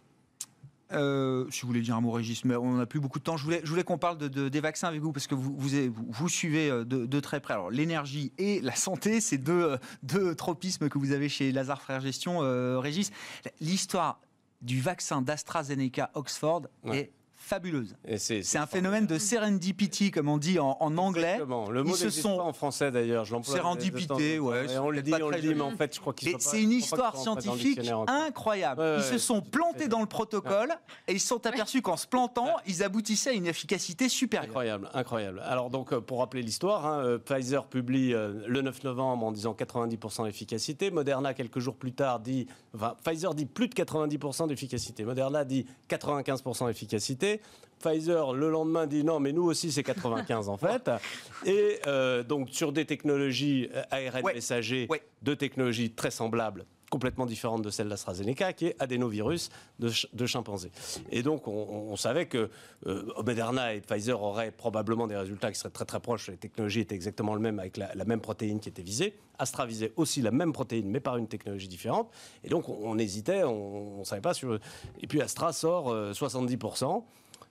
Euh, 0.91 1.49
si 1.49 1.61
vous 1.61 1.67
voulez 1.67 1.81
dire 1.81 1.95
un 1.95 2.01
mot, 2.01 2.11
Régis, 2.11 2.45
mais 2.45 2.55
on 2.55 2.73
n'a 2.73 2.85
plus 2.85 2.99
beaucoup 2.99 3.19
de 3.19 3.23
temps. 3.23 3.37
Je 3.37 3.43
voulais, 3.43 3.61
je 3.63 3.69
voulais 3.69 3.83
qu'on 3.83 3.97
parle 3.97 4.17
de, 4.17 4.49
des 4.49 4.59
vaccins 4.59 4.87
avec 4.87 5.01
vous 5.01 5.11
parce 5.11 5.27
que 5.27 5.35
vous, 5.35 5.55
vous, 5.57 5.69
vous 6.09 6.29
suivez 6.29 6.69
euh, 6.69 6.85
de, 6.85 7.19
très 7.19 7.39
près. 7.39 7.53
Alors, 7.53 7.71
l'énergie 7.71 8.31
et 8.37 8.61
la 8.61 8.75
santé, 8.75 9.21
c'est 9.21 9.37
deux, 9.37 9.63
euh, 9.63 9.77
deux 10.03 10.35
tropismes 10.35 10.89
que 10.89 10.97
vous 10.97 11.11
avez 11.11 11.29
chez 11.29 11.51
Lazare 11.51 11.81
Frères 11.81 12.01
Gestion, 12.01 12.39
Régis. 12.79 13.11
L'histoire 13.59 14.19
du 14.61 14.81
vaccin 14.81 15.21
d'AstraZeneca 15.21 16.11
Oxford 16.13 16.63
est 16.91 17.11
fabuleuse. 17.45 17.95
C'est 18.17 18.57
un 18.57 18.65
phénomène 18.65 19.05
de 19.05 19.17
serendipity, 19.17 20.11
comme 20.11 20.29
on 20.29 20.37
dit 20.37 20.59
en, 20.59 20.75
anglais. 20.97 21.37
Le 21.39 21.83
mot 21.83 21.95
Ils 21.95 22.11
sont 22.11 22.39
en 22.39 22.53
français 22.53 22.91
d'ailleurs. 22.91 23.25
Serendipité, 23.43 24.39
ouais. 24.39 24.77
On 24.77 24.89
le 24.89 25.01
dit, 25.01 25.13
on 25.13 25.29
le 25.29 25.39
dit, 25.39 25.53
mais 25.53 25.61
en 25.61 25.75
fait, 25.75 25.95
je 25.95 25.99
crois 25.99 26.13
qu'ils. 26.13 26.35
C'est 26.39 26.61
une 26.61 26.71
histoire 26.71 27.15
scientifique 27.17 27.79
incroyable. 28.07 28.81
ils 28.97 29.03
se 29.03 29.17
sont 29.17 29.41
plantés 29.41 29.87
dans 29.87 30.01
le 30.01 30.05
protocole 30.05 30.73
et 31.07 31.13
ils 31.13 31.19
se 31.19 31.27
sont 31.27 31.45
aperçus 31.45 31.81
qu'en 31.81 31.97
se 31.97 32.07
plantant, 32.07 32.55
ils 32.65 32.83
aboutissaient 32.83 33.31
à 33.31 33.33
une 33.33 33.47
efficacité 33.47 34.09
supérieure. 34.09 34.49
Incroyable, 34.49 34.89
incroyable. 34.93 35.41
Alors 35.45 35.69
donc, 35.69 35.93
euh, 35.93 36.01
pour 36.01 36.19
rappeler 36.19 36.41
l'histoire, 36.41 36.85
hein, 36.85 36.99
euh, 37.03 37.17
Pfizer 37.17 37.67
publie 37.67 38.13
euh, 38.13 38.33
le 38.47 38.61
9 38.61 38.83
novembre 38.83 39.25
en 39.25 39.31
disant 39.31 39.53
90% 39.53 40.25
d'efficacité. 40.25 40.91
Moderna 40.91 41.33
quelques 41.33 41.59
jours 41.59 41.75
plus 41.75 41.93
tard 41.93 42.19
dit, 42.19 42.47
enfin, 42.73 42.95
Pfizer 43.03 43.33
dit 43.33 43.45
plus 43.45 43.67
de 43.67 43.73
90% 43.73 44.47
d'efficacité. 44.47 45.03
Moderna 45.03 45.45
dit 45.45 45.65
95% 45.89 46.67
d'efficacité. 46.67 47.34
Pfizer, 47.79 48.33
le 48.33 48.49
lendemain, 48.49 48.87
dit 48.87 49.03
non, 49.03 49.19
mais 49.19 49.31
nous 49.31 49.43
aussi, 49.43 49.71
c'est 49.71 49.83
95 49.83 50.49
en 50.49 50.57
fait. 50.57 50.89
Et 51.45 51.79
euh, 51.87 52.23
donc, 52.23 52.49
sur 52.51 52.71
des 52.71 52.85
technologies 52.85 53.69
euh, 53.73 53.83
ARN 53.91 54.23
messager, 54.33 54.87
deux 55.21 55.35
technologies 55.35 55.91
très 55.91 56.11
semblables, 56.11 56.65
complètement 56.89 57.25
différentes 57.25 57.61
de 57.61 57.69
celle 57.69 57.89
d'AstraZeneca, 57.89 58.53
qui 58.53 58.67
est 58.67 58.75
adénovirus 58.81 59.49
de, 59.79 59.91
de 60.13 60.25
chimpanzé. 60.25 60.71
Et 61.11 61.21
donc, 61.21 61.47
on, 61.47 61.95
savait 61.95 62.25
que 62.25 62.49
euh, 62.87 63.03
Moderna 63.23 63.73
et 63.73 63.81
Pfizer 63.81 64.21
auraient 64.21 64.51
probablement 64.51 65.07
des 65.07 65.15
résultats 65.15 65.51
qui 65.51 65.59
seraient 65.59 65.69
très 65.69 65.85
très 65.85 65.99
proches. 65.99 66.29
Les 66.29 66.37
technologies 66.37 66.81
étaient 66.81 66.95
exactement 66.95 67.35
les 67.35 67.41
mêmes, 67.41 67.59
avec 67.59 67.77
la, 67.77 68.05
même 68.05 68.21
protéine 68.21 68.59
qui 68.59 68.69
était 68.69 68.83
visée. 68.83 69.17
Astra 69.37 69.65
visait 69.65 69.91
aussi 69.95 70.21
la 70.21 70.31
même 70.31 70.53
protéine, 70.53 70.89
mais 70.89 70.99
par 70.99 71.17
une 71.17 71.27
technologie 71.27 71.67
différente. 71.67 72.09
Et 72.43 72.49
donc, 72.49 72.69
on, 72.69 72.97
hésitait, 72.97 73.43
on 73.43 73.99
ne 73.99 74.03
savait 74.05 74.21
pas 74.21 74.33
sur. 74.33 74.57
Et 75.01 75.07
puis, 75.07 75.21
Astra 75.21 75.51
sort 75.53 75.93
70%. 75.93 77.03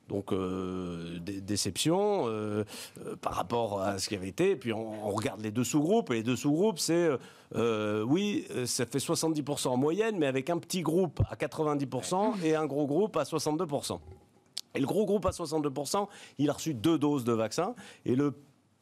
Donc 0.08 0.32
euh, 0.32 1.18
déception 1.20 2.26
euh, 2.26 2.64
euh, 3.04 3.16
par 3.16 3.34
rapport 3.34 3.80
à 3.80 3.98
ce 3.98 4.08
qui 4.08 4.14
avait 4.14 4.28
été. 4.28 4.54
puis 4.56 4.72
on, 4.72 5.10
regarde 5.10 5.40
les 5.40 5.50
deux 5.50 5.64
sous-groupes. 5.64 6.10
Et 6.10 6.14
les 6.14 6.22
deux 6.22 6.36
sous-groupes, 6.36 6.78
c'est 6.78 7.10
oui, 7.54 8.46
ça 8.66 8.84
fait 8.84 8.98
70% 8.98 9.68
en 9.68 9.76
moyenne, 9.76 10.16
mais 10.18 10.26
avec 10.26 10.50
un 10.50 10.58
petit 10.58 10.82
groupe 10.82 11.20
à 11.30 11.36
90% 11.36 12.42
et 12.42 12.54
un 12.54 12.66
gros 12.66 12.86
groupe 12.86 13.16
à 13.16 13.22
62%. 13.22 13.98
Et 14.74 14.80
le 14.80 14.86
gros 14.86 15.06
groupe 15.06 15.24
à 15.24 15.30
62%, 15.30 16.08
il 16.38 16.50
a 16.50 16.52
reçu 16.52 16.74
deux 16.74 16.98
doses 16.98 17.24
de 17.24 17.32
vaccin. 17.32 17.74
Et 18.04 18.16
le 18.16 18.34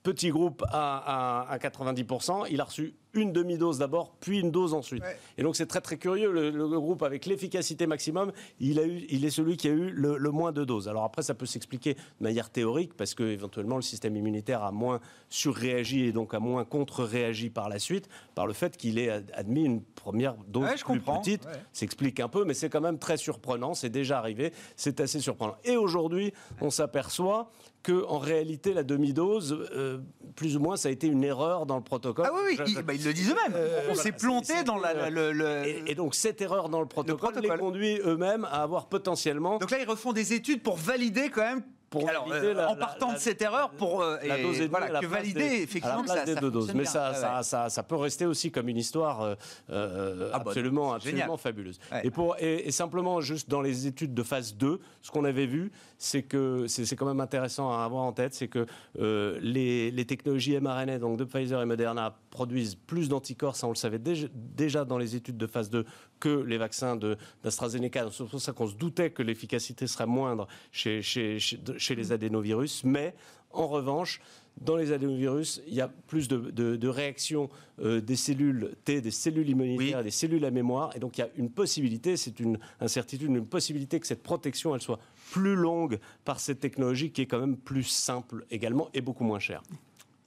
petit 0.03 0.31
groupe 0.31 0.65
à, 0.69 1.43
à 1.51 1.59
90%, 1.59 2.47
il 2.51 2.61
a 2.61 2.65
reçu 2.65 2.95
une 3.15 3.33
demi-dose 3.33 3.79
d'abord, 3.79 4.15
puis 4.21 4.41
une 4.41 4.51
dose 4.51 4.75
ensuite. 4.75 5.05
Et 5.37 5.43
donc 5.43 5.57
c'est 5.57 5.67
très 5.67 5.81
très 5.81 5.97
curieux, 5.97 6.31
le, 6.33 6.81
groupe 6.81 7.03
avec 7.03 7.27
l'efficacité 7.27 7.87
maximum, 7.87 8.33
il, 8.59 8.79
a 8.79 8.85
eu, 8.85 9.05
il 9.11 9.25
est 9.25 9.31
celui 9.31 9.57
qui 9.57 9.69
a 9.69 9.71
eu 9.71 9.91
le, 9.91 10.19
moins 10.31 10.53
de 10.53 10.65
doses. 10.65 10.89
Alors 10.89 11.05
après, 11.05 11.23
ça 11.23 11.35
peut 11.35 11.47
s'expliquer 11.47 11.95
de 11.95 12.25
manière 12.25 12.51
théorique, 12.51 12.95
parce 12.95 13.15
que 13.15 13.23
éventuellement 13.23 13.77
le 13.77 13.83
système 13.83 14.17
immunitaire 14.17 14.63
a 14.63 14.73
moins 14.73 15.01
surréagi 15.29 16.05
et 16.05 16.13
donc 16.13 16.35
a 16.35 16.41
moins 16.41 16.65
contre-réagi 16.65 17.51
par 17.51 17.69
la 17.69 17.79
suite, 17.79 18.09
par 18.35 18.47
le 18.47 18.53
fait 18.53 18.77
qu'il 18.77 18.99
ait 18.99 19.11
admis 19.35 19.65
une 19.65 19.83
première 19.83 20.35
dose 20.49 20.83
plus 20.83 21.01
petite. 21.01 21.47
S'explique 21.73 22.21
un 22.21 22.29
peu, 22.29 22.45
mais 22.45 22.55
c'est 22.55 22.71
quand 22.71 22.81
même 22.81 22.99
très 22.99 23.17
surprenant, 23.17 23.75
c'est 23.75 23.91
déjà 23.91 24.19
arrivé, 24.19 24.53
c'est 24.77 25.01
assez 25.01 25.21
surprenant. 25.21 25.57
Et 25.65 25.77
aujourd'hui, 25.77 26.33
on 26.61 26.71
s'aperçoit 26.71 27.51
que 27.83 28.05
en 28.07 28.19
réalité 28.19 28.75
la 28.75 28.85
demi-dose, 28.85 29.69
euh, 29.73 29.99
plus 30.37 30.57
ou 30.57 30.61
moins, 30.61 30.77
ça 30.77 30.89
a 30.89 30.93
été 30.93 31.07
une 31.07 31.25
erreur 31.25 31.67
dans 31.67 31.77
le 31.77 31.83
protocole. 31.83 32.27
Ah 32.29 32.33
oui, 32.35 32.57
oui, 32.59 32.77
ils 33.03 33.09
le 33.09 33.13
disent 33.13 33.31
eux-mêmes. 33.31 33.55
Euh, 33.57 33.89
on 33.91 33.95
s'est 33.95 34.13
planté 34.13 34.63
dans 34.65 34.79
la, 34.79 35.11
le, 35.11 35.67
Et, 35.87 35.95
donc 35.95 36.15
cette 36.15 36.41
erreur 36.41 36.69
dans 36.69 36.81
le 36.81 36.87
protocole, 36.87 37.35
les 37.41 37.49
conduit 37.49 37.99
eux-mêmes 38.05 38.45
à 38.45 38.63
avoir 38.63 38.87
potentiellement. 38.87 39.59
Donc 39.59 39.71
là, 39.71 39.79
ils 39.81 39.89
refont 39.89 40.13
des 40.13 40.33
études 40.33 40.63
pour 40.63 40.77
valider 40.77 41.29
quand 41.29 41.43
même 41.43 41.63
alors, 42.01 42.29
euh, 42.31 42.67
en 42.67 42.77
partant 42.77 43.13
de 43.13 43.19
cette 43.19 43.43
erreur 43.43 43.71
pour 43.71 44.03
euh, 44.03 44.17
la 44.25 44.41
dose 44.41 44.61
et 44.61 44.69
voilà, 44.69 45.01
que 45.01 45.07
valider 45.07 45.63
effectivement 45.63 46.07
ça, 46.07 46.25
deux 46.25 46.51
doses. 46.51 46.73
Mais 46.75 46.85
ça, 46.85 47.15
ça, 47.15 47.43
ça, 47.43 47.69
ça, 47.69 47.83
peut 47.83 47.97
rester 47.97 48.27
aussi 48.27 48.51
comme 48.51 48.69
une 48.69 48.77
histoire 48.77 49.37
euh, 49.71 50.31
ah, 50.33 50.39
bah, 50.39 50.45
absolument, 50.47 50.95
absolument 50.95 51.37
fabuleuse. 51.37 51.79
Et, 52.05 52.11
pour, 52.11 52.37
et, 52.39 52.71
simplement, 52.71 53.21
juste 53.21 53.49
dans 53.49 53.61
les 53.61 53.87
études 53.87 54.15
de 54.15 54.23
phase 54.23 54.55
2, 54.57 54.81
ce 55.03 55.11
qu'on 55.11 55.25
avait 55.25 55.47
vu, 55.47 55.73
c'est 55.99 56.23
que 56.23 56.67
c'est 56.67 56.97
quand 56.97 57.07
même 57.07 57.21
intéressant 57.21 57.73
à 57.73 57.85
avoir 57.85 58.03
en 58.03 58.13
tête, 58.13 58.35
c'est 58.35 58.49
que 58.49 58.67
les, 59.41 59.91
les, 59.91 60.05
technologies 60.05 60.59
mRNA, 60.59 60.99
donc 60.99 61.19
de 61.19 61.25
Pfizer 61.25 61.61
et 61.61 61.67
Moderna, 61.67 62.17
produisent 62.31 62.75
plus 62.75 63.09
d'anticorps, 63.09 63.57
ça 63.57 63.67
on 63.67 63.71
le 63.71 63.77
savait 63.77 63.99
déjà, 63.99 64.27
déjà 64.35 64.85
dans 64.85 64.99
les 64.99 65.17
études 65.17 65.37
de 65.37 65.47
phase 65.47 65.71
2, 65.71 65.85
que 66.23 66.29
les 66.29 66.57
vaccins 66.57 66.97
d'AstraZeneca. 67.43 68.07
C'est 68.13 68.25
pour 68.25 68.41
ça 68.41 68.53
qu'on 68.53 68.69
se 68.69 68.75
doutait 68.75 69.11
que 69.11 69.23
l'efficacité 69.23 69.89
serait 69.89 70.07
moindre 70.07 70.47
chez, 70.71 71.03
chez, 71.03 71.41
chez, 71.41 71.59
les 71.91 72.13
adénovirus. 72.13 72.85
Mais 72.85 73.15
en 73.51 73.67
revanche, 73.67 74.21
dans 74.61 74.77
les 74.77 74.93
adénovirus, 74.93 75.63
il 75.67 75.75
y 75.75 75.81
a 75.81 75.89
plus 75.89 76.29
de, 76.29 76.51
de, 76.51 76.89
réactions 76.89 77.49
euh, 77.81 78.01
des 78.01 78.17
cellules 78.17 78.75
T, 78.85 79.01
des 79.01 79.11
cellules 79.11 79.49
immunitaires, 79.49 80.05
des 80.05 80.11
cellules 80.11 80.45
à 80.45 80.51
mémoire. 80.51 80.95
Et 80.97 81.01
donc 81.01 81.19
il 81.19 81.23
y 81.23 81.25
a 81.25 81.31
une 81.37 81.51
possibilité, 81.51 82.17
c'est 82.17 82.39
une 82.39 82.59
incertitude, 82.81 83.29
une 83.29 83.47
possibilité 83.47 83.99
que 83.99 84.07
cette 84.07 84.23
protection, 84.23 84.75
elle 84.75 84.83
soit 84.83 85.01
plus 85.33 85.55
longue 85.55 85.99
par 86.25 86.39
cette 86.39 86.61
technologie 86.61 87.11
qui 87.11 87.23
est 87.23 87.27
quand 87.27 87.41
même 87.41 87.57
plus 87.57 87.85
simple 87.85 88.45
également 88.51 88.89
et 88.95 89.01
beaucoup 89.01 89.25
moins 89.25 89.39
chère. 89.39 89.63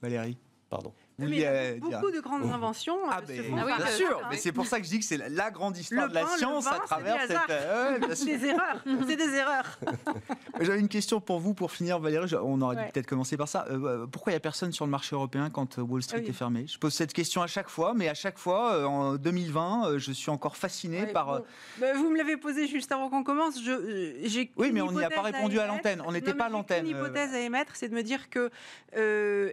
Valérie? 0.02 0.36
Pardon. 0.68 0.92
Il 1.18 1.38
y 1.38 1.44
a 1.44 1.74
beaucoup 1.74 2.10
de 2.10 2.20
grandes 2.20 2.50
inventions. 2.52 2.98
Ah, 3.10 3.20
euh, 3.28 3.42
ah 3.58 3.76
bien 3.78 3.86
sûr, 3.86 4.20
mais 4.30 4.36
c'est 4.36 4.52
pour 4.52 4.66
ça 4.66 4.78
que 4.78 4.84
je 4.84 4.90
dis 4.90 4.98
que 4.98 5.04
c'est 5.04 5.16
la, 5.16 5.50
grande 5.50 5.76
histoire 5.76 6.08
de 6.08 6.14
la 6.14 6.26
science 6.26 6.66
à 6.66 6.78
travers 6.80 7.18
cette. 7.26 7.50
Euh, 7.50 7.98
des 7.98 8.44
erreurs, 8.46 8.82
c'est 9.06 9.16
des 9.16 9.34
erreurs. 9.34 9.78
J'avais 10.60 10.80
une 10.80 10.88
question 10.88 11.20
pour 11.20 11.38
vous 11.38 11.54
pour 11.54 11.72
finir, 11.72 11.98
Valérie. 11.98 12.34
On 12.42 12.60
aurait 12.60 12.76
dû 12.76 12.82
peut-être 12.92 13.06
commencer 13.06 13.36
par 13.36 13.48
ça. 13.48 13.66
Euh, 13.70 14.06
pourquoi 14.06 14.32
il 14.32 14.34
n'y 14.34 14.38
a 14.38 14.40
personne 14.40 14.72
sur 14.72 14.84
le 14.84 14.90
marché 14.90 15.14
européen 15.14 15.48
quand 15.50 15.78
Wall 15.78 16.02
Street 16.02 16.24
est 16.26 16.32
fermé? 16.32 16.66
Je 16.66 16.78
pose 16.78 16.92
cette 16.92 17.12
question 17.12 17.40
à 17.42 17.46
chaque 17.46 17.68
fois, 17.68 17.94
mais 17.94 18.08
à 18.08 18.14
chaque 18.14 18.38
fois, 18.38 18.86
en 18.86 19.14
2020, 19.14 19.98
je 19.98 20.12
suis 20.12 20.30
encore 20.30 20.56
fasciné 20.56 21.06
par. 21.06 21.42
Bah, 21.78 21.92
vous 21.94 22.10
me 22.10 22.16
l'avez 22.16 22.36
posé 22.36 22.66
juste 22.66 22.92
avant 22.92 23.08
qu'on 23.08 23.24
commence. 23.24 23.62
Je, 23.62 24.46
oui, 24.56 24.70
mais 24.72 24.80
on 24.80 24.92
n'y 24.92 25.04
a 25.04 25.10
pas 25.10 25.22
répondu 25.22 25.58
à, 25.58 25.66
l'antenne. 25.66 26.02
On 26.04 26.12
n'était 26.12 26.34
pas 26.34 26.46
à 26.46 26.48
l'antenne. 26.48 26.84
Une 26.84 26.96
hypothèse 26.96 27.32
à 27.34 27.40
émettre, 27.40 27.72
c'est 27.74 27.88
de 27.88 27.94
me 27.94 28.02
dire 28.02 28.28
que, 28.28 28.50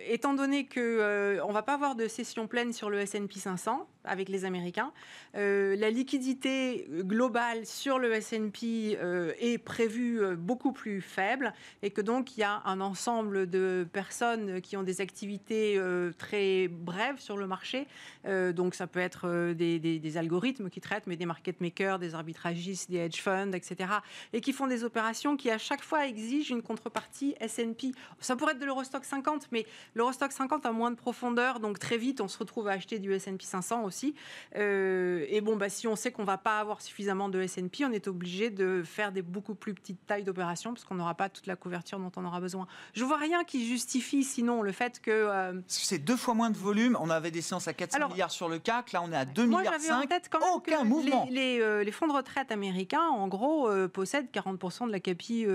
étant 0.10 0.34
donné 0.34 0.66
que 0.66 1.40
va 1.54 1.64
pas 1.64 1.76
avoir 1.76 1.96
de 1.96 2.08
session 2.08 2.48
pleine 2.48 2.74
sur 2.74 2.90
le 2.90 3.00
S&P 3.00 3.40
500 3.40 3.88
avec 4.06 4.30
les 4.30 4.46
Américains. 4.46 4.92
Euh, 5.36 5.76
la 5.76 5.90
liquidité 5.90 6.88
globale 7.02 7.66
sur 7.66 8.00
le 8.00 8.14
S&P 8.14 8.98
euh, 9.02 9.32
est 9.40 9.58
prévue 9.58 10.22
euh, 10.22 10.36
beaucoup 10.36 10.72
plus 10.72 11.02
faible 11.02 11.54
et 11.82 11.90
que 11.90 12.02
donc 12.02 12.38
il 12.38 12.42
y 12.42 12.44
a 12.44 12.62
un 12.66 12.82
ensemble 12.82 13.50
de 13.50 13.88
personnes 13.92 14.62
qui 14.62 14.78
ont 14.78 14.84
des 14.84 15.02
activités 15.02 15.80
très 16.18 16.68
brèves 16.68 17.20
sur 17.20 17.38
le 17.38 17.48
marché. 17.48 17.88
donc 18.26 18.76
ça 18.76 18.88
peut 18.88 19.00
être 19.00 19.54
des, 19.54 19.80
des, 19.80 20.18
algorithmes 20.18 20.70
qui 20.70 20.82
traitent, 20.82 21.08
mais 21.08 21.16
des 21.16 21.26
market 21.26 21.62
makers, 21.62 22.00
des 22.00 22.16
arbitragistes, 22.16 22.90
des 22.90 22.98
hedge 22.98 23.22
funds, 23.22 23.52
etc. 23.54 23.92
Et 24.34 24.42
qui 24.42 24.54
font 24.54 24.68
des 24.68 24.84
opérations 24.84 25.38
qui 25.38 25.50
à 25.50 25.58
chaque 25.58 25.84
fois 25.84 26.08
exigent 26.08 26.54
une 26.56 26.62
contrepartie 26.62 27.36
S&P. 27.40 27.92
Ça 28.20 28.36
pourrait 28.36 28.54
être 28.54 28.60
de 28.60 28.66
l'Eurostock 28.66 29.06
50, 29.06 29.50
mais 29.52 29.66
l'Eurostock 29.96 30.32
50 30.32 30.66
a 30.66 30.72
moins 30.72 30.92
de 30.92 30.96
profondeur, 30.96 31.43
donc 31.60 31.80
très 31.80 31.98
vite 31.98 32.22
on 32.22 32.28
se 32.28 32.38
retrouve 32.38 32.68
à 32.68 32.72
acheter 32.72 33.00
du 33.00 33.14
S&P 33.14 33.44
500 33.44 33.84
aussi. 33.84 34.16
Euh, 34.56 35.26
et 35.30 35.42
bon, 35.42 35.56
bah, 35.56 35.70
si 35.70 35.88
on 35.88 35.96
sait 35.96 36.12
qu'on 36.12 36.24
va 36.24 36.38
pas 36.38 36.60
avoir 36.60 36.82
suffisamment 36.82 37.30
de 37.30 37.42
S&P, 37.42 37.86
on 37.86 37.92
est 37.92 38.08
obligé 38.08 38.50
de 38.50 38.82
faire 38.84 39.12
des 39.12 39.22
beaucoup 39.22 39.56
plus 39.56 39.74
petites 39.74 40.06
tailles 40.06 40.24
d'opérations 40.24 40.74
parce 40.74 40.86
qu'on 40.86 40.96
n'aura 40.96 41.16
pas 41.16 41.30
toute 41.30 41.48
la 41.48 41.56
couverture 41.56 42.00
dont 42.00 42.12
on 42.16 42.26
aura 42.26 42.40
besoin. 42.40 42.68
Je 42.94 43.04
vois 43.04 43.18
rien 43.18 43.44
qui 43.44 43.68
justifie 43.68 44.24
sinon 44.24 44.62
le 44.62 44.72
fait 44.72 45.00
que... 45.02 45.12
Euh, 45.12 45.54
c'est 45.68 46.00
deux 46.00 46.18
fois 46.18 46.34
moins 46.34 46.50
de 46.50 46.58
volume. 46.58 46.98
On 47.00 47.10
avait 47.10 47.32
des 47.32 47.42
séances 47.42 47.68
à 47.68 47.74
400 47.74 48.10
milliards 48.10 48.32
sur 48.32 48.50
le 48.50 48.60
CAC, 48.60 48.94
là 48.94 49.02
on 49.04 49.12
est 49.12 49.16
à 49.16 49.26
2 49.26 49.46
milliards 49.46 49.80
5. 49.80 50.10
Aucun 50.54 50.84
mouvement. 50.84 51.28
Les, 51.30 51.60
euh, 51.60 51.84
les, 51.84 51.92
fonds 51.92 52.08
de 52.08 52.14
retraite 52.14 52.52
américains, 52.52 53.08
en 53.08 53.28
gros, 53.28 53.70
possèdent 53.90 54.30
40% 54.34 54.88
de 54.88 54.92
la 54.92 55.00
capi 55.00 55.46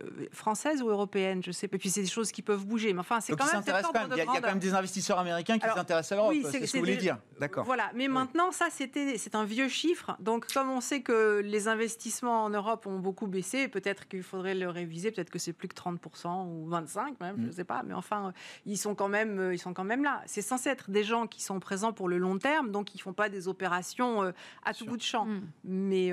euh, 0.00 0.26
française 0.32 0.82
ou 0.82 0.88
européenne, 0.88 1.42
je 1.44 1.50
sais 1.50 1.68
pas. 1.68 1.76
Et 1.76 1.78
puis 1.78 1.90
c'est 1.90 2.02
des 2.02 2.08
choses 2.08 2.32
qui 2.32 2.42
peuvent 2.42 2.64
bouger, 2.66 2.92
mais 2.92 3.00
enfin 3.00 3.20
c'est 3.20 3.34
quand 3.34 3.44
même. 3.52 3.62
Il 4.10 4.16
y, 4.16 4.20
a 4.20 4.24
quand 4.24 4.40
même 4.42 4.58
des 4.58 4.74
investisseurs 4.74 5.18
américains 5.18 5.58
qui 5.58 5.66
s'intéressent 5.66 6.12
à 6.12 6.14
l'Europe. 6.16 6.32
Oui, 6.32 6.44
c'est 6.50 6.66
ce 6.66 6.72
que 6.72 6.78
vous 6.78 6.84
voulez 6.84 6.96
dire. 6.96 7.18
D'accord. 7.38 7.64
Voilà, 7.64 7.90
mais 7.94 8.08
maintenant 8.08 8.52
ça 8.52 8.66
c'était 8.70 9.18
c'est 9.18 9.34
un 9.34 9.44
vieux 9.44 9.68
chiffre. 9.68 10.16
Donc 10.20 10.52
comme 10.52 10.70
on 10.70 10.80
sait 10.80 11.02
que 11.02 11.40
les 11.44 11.68
investissements 11.68 12.44
en 12.44 12.50
Europe 12.50 12.86
ont 12.86 12.98
beaucoup 12.98 13.26
baissé, 13.26 13.68
peut-être 13.68 14.08
qu'il 14.08 14.22
faudrait 14.22 14.54
le 14.54 14.68
réviser. 14.68 15.10
Peut-être 15.10 15.30
que 15.30 15.38
c'est 15.38 15.52
plus 15.52 15.68
que 15.68 15.74
30% 15.74 16.46
ou 16.46 16.66
25 16.66 17.20
même, 17.20 17.36
je 17.38 17.48
mm. 17.48 17.52
sais 17.52 17.64
pas. 17.64 17.82
Mais 17.84 17.94
enfin 17.94 18.32
ils 18.66 18.78
sont 18.78 18.94
quand 18.94 19.08
même 19.08 19.38
euh, 19.38 19.54
ils 19.54 19.58
sont 19.58 19.74
quand 19.74 19.84
même 19.84 20.04
là. 20.04 20.22
C'est 20.26 20.42
censé 20.42 20.70
être 20.70 20.90
des 20.90 21.04
gens 21.04 21.26
qui 21.26 21.42
sont 21.42 21.60
présents 21.60 21.92
pour 21.92 22.08
le 22.08 22.18
long 22.18 22.38
terme, 22.38 22.70
donc 22.70 22.94
ils 22.94 23.00
font 23.00 23.12
pas 23.12 23.28
des 23.28 23.48
opérations 23.48 24.22
euh, 24.22 24.32
à 24.64 24.74
tout 24.74 24.86
bout 24.86 24.96
de 24.96 25.02
champ. 25.02 25.26
Mm. 25.26 25.40
Mais 25.64 26.10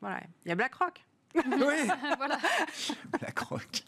voilà, 0.00 0.20
il 0.44 0.48
y 0.48 0.52
a 0.52 0.54
BlackRock. 0.54 1.04
Oui, 1.56 1.88
voilà. 2.16 2.38
La 3.20 3.30
croque. 3.30 3.82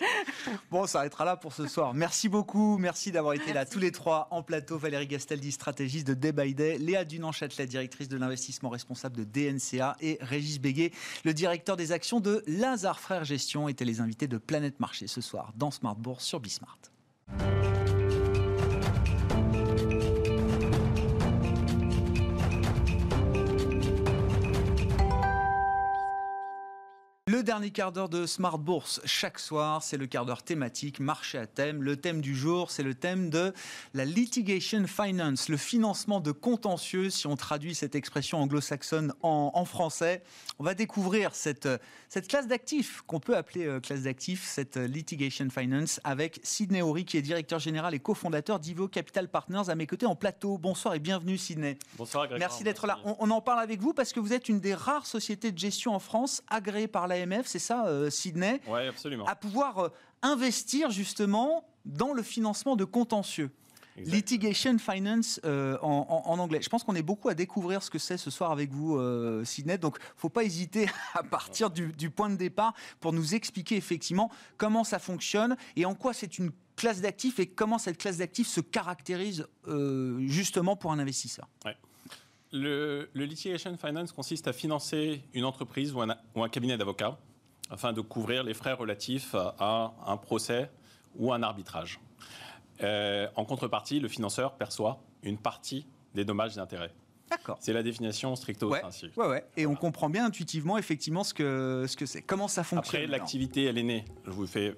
Bon, 0.71 0.83
on 0.83 0.87
s'arrêtera 0.87 1.25
là 1.25 1.37
pour 1.37 1.53
ce 1.53 1.67
soir. 1.67 1.95
Merci 1.95 2.29
beaucoup. 2.29 2.79
Merci 2.79 3.13
d'avoir 3.13 3.35
été 3.35 3.53
là 3.53 3.65
tous 3.65 3.79
les 3.79 3.93
trois 3.93 4.29
en 4.31 4.43
plateau. 4.43 4.79
Valérie 4.79 5.07
Gastaldi, 5.07 5.53
stratégiste 5.53 6.07
de 6.07 6.15
Day 6.15 6.33
by 6.33 6.55
Day. 6.55 6.79
Léa 6.79 7.05
Dunan-Châtelet, 7.05 7.67
directrice 7.67 8.09
de 8.09 8.17
l'investissement 8.17 8.69
responsable 8.69 9.17
de 9.17 9.25
DNCA. 9.25 9.97
Et 10.01 10.19
Régis 10.21 10.61
Béguet, 10.61 10.93
le 11.25 11.35
directeur 11.35 11.77
des 11.77 11.93
actions 11.93 12.21
de 12.21 12.43
Lazare 12.47 13.01
Frères 13.01 13.25
Gestion, 13.25 13.69
étaient 13.69 13.85
les 13.85 14.01
invités 14.01 14.29
de 14.29 14.39
Planète 14.39 14.81
Marché 14.81 15.07
ce 15.07 15.21
soir 15.21 15.53
dans 15.57 15.71
Smart 15.71 15.97
Bourse 15.97 16.25
sur 16.25 16.41
Bismart. 16.41 16.79
Le 27.29 27.43
dernier 27.43 27.71
quart 27.71 27.93
d'heure 27.93 28.09
de 28.09 28.25
Smart 28.25 28.57
Bourse 28.57 29.03
chaque 29.05 29.39
soir, 29.39 29.83
c'est 29.83 29.99
le 29.99 30.07
quart 30.07 30.25
d'heure 30.25 30.43
thématique, 30.43 30.99
marché 30.99 31.37
à 31.37 31.47
thème. 31.47 31.83
Le 31.83 31.99
thème 31.99 32.23
du 32.23 32.35
jour, 32.35 32.71
c'est 32.71 32.83
le 32.83 32.95
thème 32.95 33.29
de 33.29 33.53
la 33.93 34.07
litigation 34.07 34.87
finance, 34.87 35.51
le 35.51 35.59
financement 35.59 36.21
de 36.21 36.33
contentieux, 36.33 37.11
si 37.11 37.27
on 37.27 37.37
traduit 37.37 37.75
cette 37.75 37.95
expression 37.95 38.39
anglo-saxonne 38.41 39.13
en, 39.21 39.63
français. 39.67 40.23
On 40.59 40.65
va 40.65 40.73
découvrir 40.73 41.35
cette, 41.35 41.69
cette 42.09 42.29
classe 42.29 42.47
d'actifs 42.47 43.03
qu'on 43.07 43.21
peut 43.21 43.37
appeler 43.37 43.67
euh, 43.67 43.79
classe 43.79 44.05
d'actifs, 44.05 44.47
cette 44.47 44.79
litigation 44.79 45.51
finance, 45.51 46.01
avec 46.05 46.41
Sidney 46.43 46.81
Horry, 46.81 47.05
qui 47.05 47.19
est 47.19 47.23
directeur 47.23 47.59
général 47.59 47.93
et 47.93 47.99
cofondateur 47.99 48.59
d'Ivo 48.59 48.89
Capital 48.89 49.29
Partners 49.29 49.69
à 49.69 49.75
mes 49.75 49.87
côtés 49.87 50.07
en 50.07 50.17
plateau. 50.17 50.57
Bonsoir 50.57 50.95
et 50.95 50.99
bienvenue 50.99 51.37
Sidney. 51.37 51.79
Bonsoir 51.99 52.27
Grégoire. 52.27 52.49
Merci 52.49 52.65
d'être 52.65 52.87
là. 52.87 52.99
On, 53.05 53.17
on, 53.19 53.31
en 53.31 53.43
parle 53.43 53.61
avec 53.61 53.83
vous 53.83 53.93
parce 53.93 54.15
que 54.15 54.21
vous 54.21 54.33
êtes 54.33 54.49
une 54.49 54.61
des 54.61 54.73
rares 54.73 55.05
sociétés 55.05 55.53
de 55.53 55.59
gestion 55.59 55.95
en 55.95 55.99
France 55.99 56.43
agréée 56.49 56.89
par 56.89 57.07
l'AMF 57.27 57.47
c'est 57.47 57.59
ça, 57.59 57.87
euh, 57.87 58.11
Sydney 58.11 58.61
Oui, 58.67 58.87
absolument. 58.87 59.25
À 59.27 59.37
pouvoir 59.37 59.79
euh, 59.79 59.89
investir 60.23 60.91
justement 60.91 61.65
dans 61.85 62.13
le 62.13 62.23
financement 62.23 62.77
de 62.77 62.85
contentieux. 62.85 63.51
Litigation 63.97 64.79
Finance 64.79 65.41
euh, 65.45 65.77
en, 65.83 66.39
anglais. 66.39 66.61
Je 66.63 66.69
pense 66.69 66.85
qu'on 66.85 66.95
est 66.95 67.03
beaucoup 67.03 67.29
à 67.29 67.35
découvrir 67.35 67.83
ce 67.83 67.91
que 67.91 67.99
c'est 67.99 68.17
ce 68.17 68.31
soir 68.31 68.53
avec 68.53 68.71
vous, 68.71 68.97
euh, 68.97 69.45
Sidney. 69.45 69.77
Donc, 69.77 69.97
il 69.99 70.15
ne 70.15 70.21
faut 70.21 70.29
pas 70.29 70.45
hésiter 70.45 70.89
à 71.15 71.25
partir 71.25 71.69
du, 71.71 72.11
point 72.11 72.31
de 72.31 72.37
départ 72.37 72.75
pour 73.01 73.13
nous 73.13 73.35
expliquer 73.35 73.77
effectivement 73.77 74.31
comment 74.57 74.85
ça 74.85 75.01
fonctionne 75.01 75.57
et 75.75 75.85
en 75.85 75.97
quoi 75.97 76.13
c'est 76.13 76.39
une 76.39 76.53
classe 76.77 77.01
d'actifs 77.01 77.41
et 77.41 77.49
comment 77.49 77.79
cette 77.79 77.99
classe 77.99 78.19
d'actifs 78.19 78.47
se 78.47 78.61
caractérise 78.61 79.49
justement 80.21 80.77
pour 80.77 80.93
un 80.93 81.01
investisseur. 81.01 81.49
Le, 82.53 83.09
litigation 83.15 83.77
finance 83.77 84.13
consiste 84.13 84.49
à 84.49 84.53
financer 84.53 85.23
une 85.35 85.45
entreprise 85.45 85.95
ou 85.95 86.01
un 86.43 86.49
cabinet 86.49 86.77
d'avocats 86.77 87.19
afin 87.71 87.93
de 87.93 88.01
couvrir 88.01 88.43
les 88.43 88.55
frais 88.55 88.73
relatifs 88.73 89.35
à 89.35 89.95
un 90.07 90.17
procès 90.17 90.71
ou 91.17 91.33
un 91.33 91.43
arbitrage. 91.43 92.01
Euh, 92.83 93.29
en 93.37 93.45
contrepartie, 93.45 94.01
le 94.01 94.09
financeur 94.09 94.55
perçoit 94.55 95.01
une 95.23 95.39
partie 95.39 95.87
des 96.15 96.25
dommages 96.25 96.57
et 96.57 96.61
intérêts. 96.61 96.95
D'accord. 97.29 97.59
C'est 97.61 97.73
la 97.73 97.83
définition 97.83 98.35
stricto 98.37 98.71
ouais, 98.71 98.81
sensu. 98.81 99.11
Ouais, 99.17 99.27
ouais. 99.27 99.45
Et 99.57 99.67
on 99.67 99.75
comprend 99.75 100.09
bien 100.09 100.25
intuitivement, 100.25 100.79
effectivement, 100.79 101.25
ce 101.25 101.35
que 101.35 101.85
ce 101.87 101.97
que 101.97 102.07
c'est. 102.07 102.23
Comment 102.23 102.49
ça 102.49 102.65
fonctionne 102.65 103.03
Après, 103.03 103.07
l'activité, 103.07 103.65
elle 103.65 103.77
est 103.77 103.83
née. 103.83 104.05
Je 104.25 104.31
vous 104.31 104.47
fais 104.47 104.75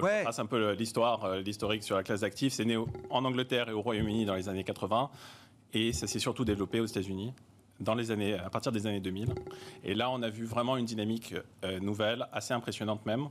ouais. 0.00 0.20
je 0.20 0.24
passe 0.24 0.38
un 0.38 0.46
peu 0.46 0.72
l'histoire, 0.72 1.24
euh, 1.24 1.40
l'historique 1.40 1.82
sur 1.82 1.96
la 1.96 2.02
classe 2.02 2.20
d'actifs. 2.20 2.54
C'est 2.54 2.64
né 2.64 2.78
en 3.10 3.24
Angleterre 3.24 3.68
et 3.68 3.72
au 3.72 3.82
Royaume-Uni 3.82 4.24
dans 4.24 4.34
les 4.34 4.48
années 4.48 4.64
80. 4.64 5.10
Et 5.72 5.92
ça 5.92 6.06
s'est 6.06 6.18
surtout 6.18 6.44
développé 6.44 6.80
aux 6.80 6.86
États-Unis 6.86 7.32
dans 7.80 7.94
les 7.94 8.10
années, 8.10 8.34
à 8.34 8.50
partir 8.50 8.72
des 8.72 8.86
années 8.86 9.00
2000. 9.00 9.34
Et 9.84 9.94
là, 9.94 10.10
on 10.10 10.22
a 10.22 10.30
vu 10.30 10.44
vraiment 10.44 10.76
une 10.76 10.84
dynamique 10.84 11.34
euh, 11.64 11.80
nouvelle, 11.80 12.26
assez 12.32 12.54
impressionnante 12.54 13.04
même. 13.06 13.28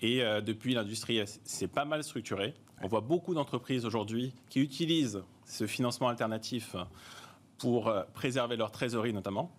Et 0.00 0.22
euh, 0.22 0.40
depuis, 0.40 0.74
l'industrie 0.74 1.20
s'est 1.44 1.68
pas 1.68 1.84
mal 1.84 2.02
structurée. 2.02 2.54
On 2.82 2.88
voit 2.88 3.00
beaucoup 3.00 3.34
d'entreprises 3.34 3.84
aujourd'hui 3.84 4.32
qui 4.48 4.60
utilisent 4.60 5.22
ce 5.44 5.66
financement 5.66 6.08
alternatif 6.08 6.74
pour 7.58 7.88
euh, 7.88 8.02
préserver 8.14 8.56
leur 8.56 8.70
trésorerie 8.70 9.12
notamment. 9.12 9.54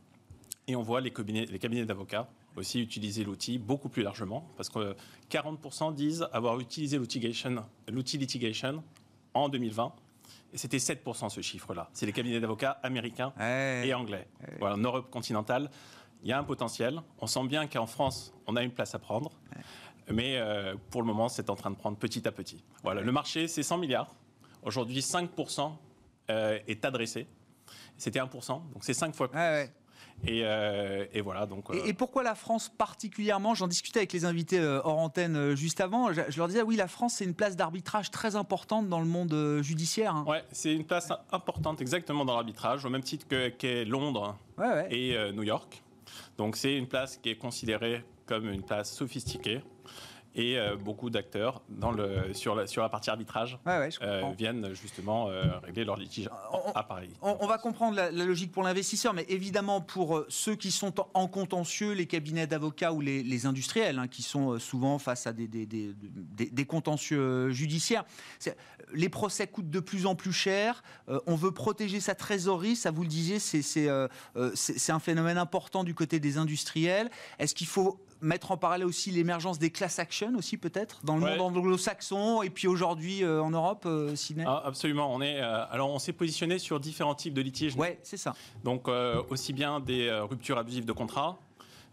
Et 0.68 0.76
on 0.76 0.82
voit 0.82 1.02
les 1.02 1.12
cabinets, 1.12 1.46
les 1.46 1.60
cabinets 1.60 1.86
d'avocats 1.86 2.30
aussi 2.56 2.80
utiliser 2.80 3.24
l'outil 3.24 3.58
beaucoup 3.58 3.90
plus 3.90 4.04
largement, 4.04 4.48
parce 4.58 4.70
que 4.70 4.96
40% 5.32 5.94
disent 5.96 6.28
avoir 6.32 6.60
utilisé 6.60 6.98
l'outil 6.98 8.18
litigation 8.18 8.84
en 9.34 9.50
2020 9.50 9.94
et 10.54 10.58
c'était 10.58 10.78
7% 10.78 11.30
ce 11.30 11.42
chiffre-là. 11.42 11.90
C'est 11.94 12.06
les 12.06 12.14
cabinets 12.14 12.40
d'avocats 12.40 12.80
américains 12.84 13.34
et 13.40 13.94
anglais. 13.94 14.28
Voilà, 14.60 14.76
en 14.76 14.80
Europe 14.80 15.10
continentale, 15.10 15.70
il 16.24 16.30
y 16.30 16.32
a 16.32 16.38
un 16.38 16.44
potentiel. 16.44 17.02
On 17.20 17.28
sent 17.28 17.46
bien 17.48 17.68
qu'en 17.68 17.88
France, 17.88 18.34
on 18.48 18.56
a 18.56 18.64
une 18.64 18.72
place 18.72 18.94
à 18.96 19.00
prendre. 19.00 19.32
Mais 20.12 20.38
euh, 20.38 20.76
pour 20.92 21.02
le 21.02 21.08
moment, 21.08 21.30
c'est 21.30 21.50
en 21.50 21.56
train 21.56 21.72
de 21.72 21.76
prendre 21.76 21.98
petit 21.98 22.28
à 22.28 22.32
petit. 22.32 22.64
Voilà, 22.84 23.02
le 23.02 23.12
marché, 23.12 23.48
c'est 23.48 23.64
100 23.64 23.78
milliards. 23.78 24.14
Aujourd'hui, 24.62 25.00
5% 25.00 25.72
euh, 26.30 26.60
est 26.68 26.86
adressé. 26.86 27.28
C'était 27.98 28.20
1%, 28.20 28.48
donc 28.48 28.84
c'est 28.84 28.94
5 28.94 29.16
fois 29.16 29.30
plus. 29.30 29.40
Euh, 30.30 31.06
et, 31.14 31.22
voilà. 31.22 31.46
Donc, 31.46 31.66
et, 31.74 31.90
euh, 31.90 31.94
pourquoi 31.94 32.24
la 32.24 32.36
France 32.36 32.70
particulièrement? 32.70 33.56
J'en 33.56 33.68
discutais 33.68 34.00
avec 34.00 34.14
les 34.14 34.26
invités 34.26 34.60
euh, 34.60 34.82
hors 34.84 35.00
antenne 35.00 35.56
juste 35.56 35.82
avant. 35.82 36.12
Je, 36.14 36.38
leur 36.38 36.48
disais, 36.48 36.62
oui, 36.62 36.76
la 36.76 36.88
France, 36.88 37.16
c'est 37.16 37.26
une 37.26 37.34
place 37.34 37.56
d'arbitrage 37.56 38.12
très 38.12 38.36
importante 38.36 38.88
dans 38.88 39.00
le 39.00 39.06
monde 39.06 39.62
judiciaire. 39.62 40.16
Hein. 40.16 40.26
Oui, 40.28 40.38
c'est 40.52 40.74
une 40.74 40.86
place 40.86 41.10
importante 41.32 41.82
exactement 41.82 42.26
dans 42.26 42.36
l'arbitrage, 42.36 42.86
au 42.86 42.90
même 42.90 43.04
titre 43.04 43.26
qu'est 43.28 43.86
Londres 43.86 44.38
et 44.90 45.18
New 45.34 45.44
York. 45.44 45.82
Donc 46.38 46.56
c'est 46.56 46.76
une 46.76 46.88
place 46.88 47.18
qui 47.18 47.30
est 47.30 47.36
considérée 47.36 48.04
comme 48.26 48.48
une 48.50 48.64
place 48.64 48.94
sophistiquée 48.94 49.62
et 50.36 50.58
euh, 50.58 50.76
beaucoup 50.76 51.10
d'acteurs 51.10 51.62
sur, 52.34 52.56
la, 52.56 52.68
sur 52.68 52.82
la 52.82 52.90
partie 52.90 53.10
arbitrage 53.10 53.60
euh, 53.68 54.24
viennent 54.38 54.74
justement 54.74 55.30
euh, 55.30 55.44
régler 55.64 55.86
leur 55.86 55.98
litige 55.98 56.30
à 56.76 56.84
Paris. 56.84 57.10
On, 57.22 57.46
va 57.46 57.58
comprendre 57.58 57.96
la, 57.96 58.12
logique 58.12 58.52
pour 58.52 58.64
l'investisseur, 58.64 59.14
mais 59.14 59.26
évidemment 59.30 59.82
pour 59.82 60.24
ceux 60.30 60.56
qui 60.56 60.72
sont 60.72 60.94
en 61.14 61.28
contentieux, 61.28 61.92
les 61.92 62.08
cabinets 62.08 62.48
d'avocats 62.48 62.94
ou 62.94 63.02
les, 63.02 63.46
industriels, 63.46 64.00
hein, 64.00 64.08
qui 64.08 64.24
sont 64.24 64.60
souvent 64.60 65.00
face 65.00 65.28
à 65.28 65.34
des, 65.34 65.48
des, 65.48 65.66
des, 65.66 65.94
des 66.50 66.66
contentieux 66.66 67.50
judiciaires, 67.50 68.06
les 68.94 69.10
procès 69.10 69.48
coûtent 69.48 69.70
de 69.70 69.80
plus 69.80 70.06
en 70.06 70.16
plus 70.16 70.34
cher, 70.34 70.84
on 71.08 71.36
veut 71.36 71.52
protéger 71.52 72.00
sa 72.00 72.16
trésorerie, 72.16 72.76
ça 72.76 72.92
vous 72.92 73.04
le 73.04 73.08
disiez, 73.08 73.40
c'est 73.40 73.90
un 73.90 75.00
phénomène 75.00 75.38
important 75.38 75.84
du 75.84 75.94
côté 75.94 76.20
des 76.20 76.38
industriels. 76.38 77.10
Est-ce 77.40 77.56
qu'il 77.56 77.68
faut 77.68 78.00
mettre 78.24 78.52
en 78.52 78.58
parallèle 78.58 78.88
aussi 78.88 79.12
l'émergence 79.12 79.60
des 79.60 79.70
class 79.70 80.00
actions 80.00 80.34
aussi 80.36 80.58
peut-être 80.58 81.02
dans 81.04 81.18
le 81.18 81.38
monde 81.38 81.58
anglo-saxon 81.58 82.42
et 82.42 82.50
puis 82.50 82.68
aujourd'hui 82.68 83.26
en 83.26 83.52
Europe, 83.52 83.88
Sidney 84.16 84.46
ah, 84.48 84.64
Absolument. 84.66 85.14
On 85.14 85.22
est, 85.22 85.40
alors 85.40 85.90
on 85.90 86.00
s'est 86.00 86.14
positionné 86.14 86.60
sur 86.60 86.80
différents 86.80 87.16
types 87.16 87.34
de 87.34 87.42
litiges. 87.42 87.76
Ouais, 87.76 88.00
c'est 88.04 88.18
ça. 88.18 88.34
Donc 88.64 88.88
aussi 89.30 89.54
bien 89.54 89.80
des 89.80 90.12
ruptures 90.30 90.58
abusives 90.58 90.86
de 90.86 90.94
contrat 90.94 91.38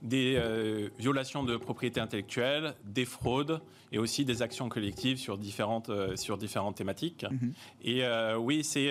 des 0.03 0.37
euh, 0.37 0.89
violations 0.99 1.45
de 1.45 1.57
propriété 1.57 2.01
intellectuelle, 2.01 2.74
des 2.85 3.05
fraudes 3.05 3.61
et 3.93 3.99
aussi 3.99 4.24
des 4.24 4.43
actions 4.43 4.68
collectives 4.68 5.18
sur 5.18 5.37
différentes, 5.37 5.91
euh, 5.91 6.16
sur 6.16 6.39
différentes 6.39 6.76
thématiques. 6.76 7.26
Mhm. 7.31 7.53
Et 7.83 8.05
euh, 8.05 8.37
oui, 8.37 8.64
c'est, 8.64 8.91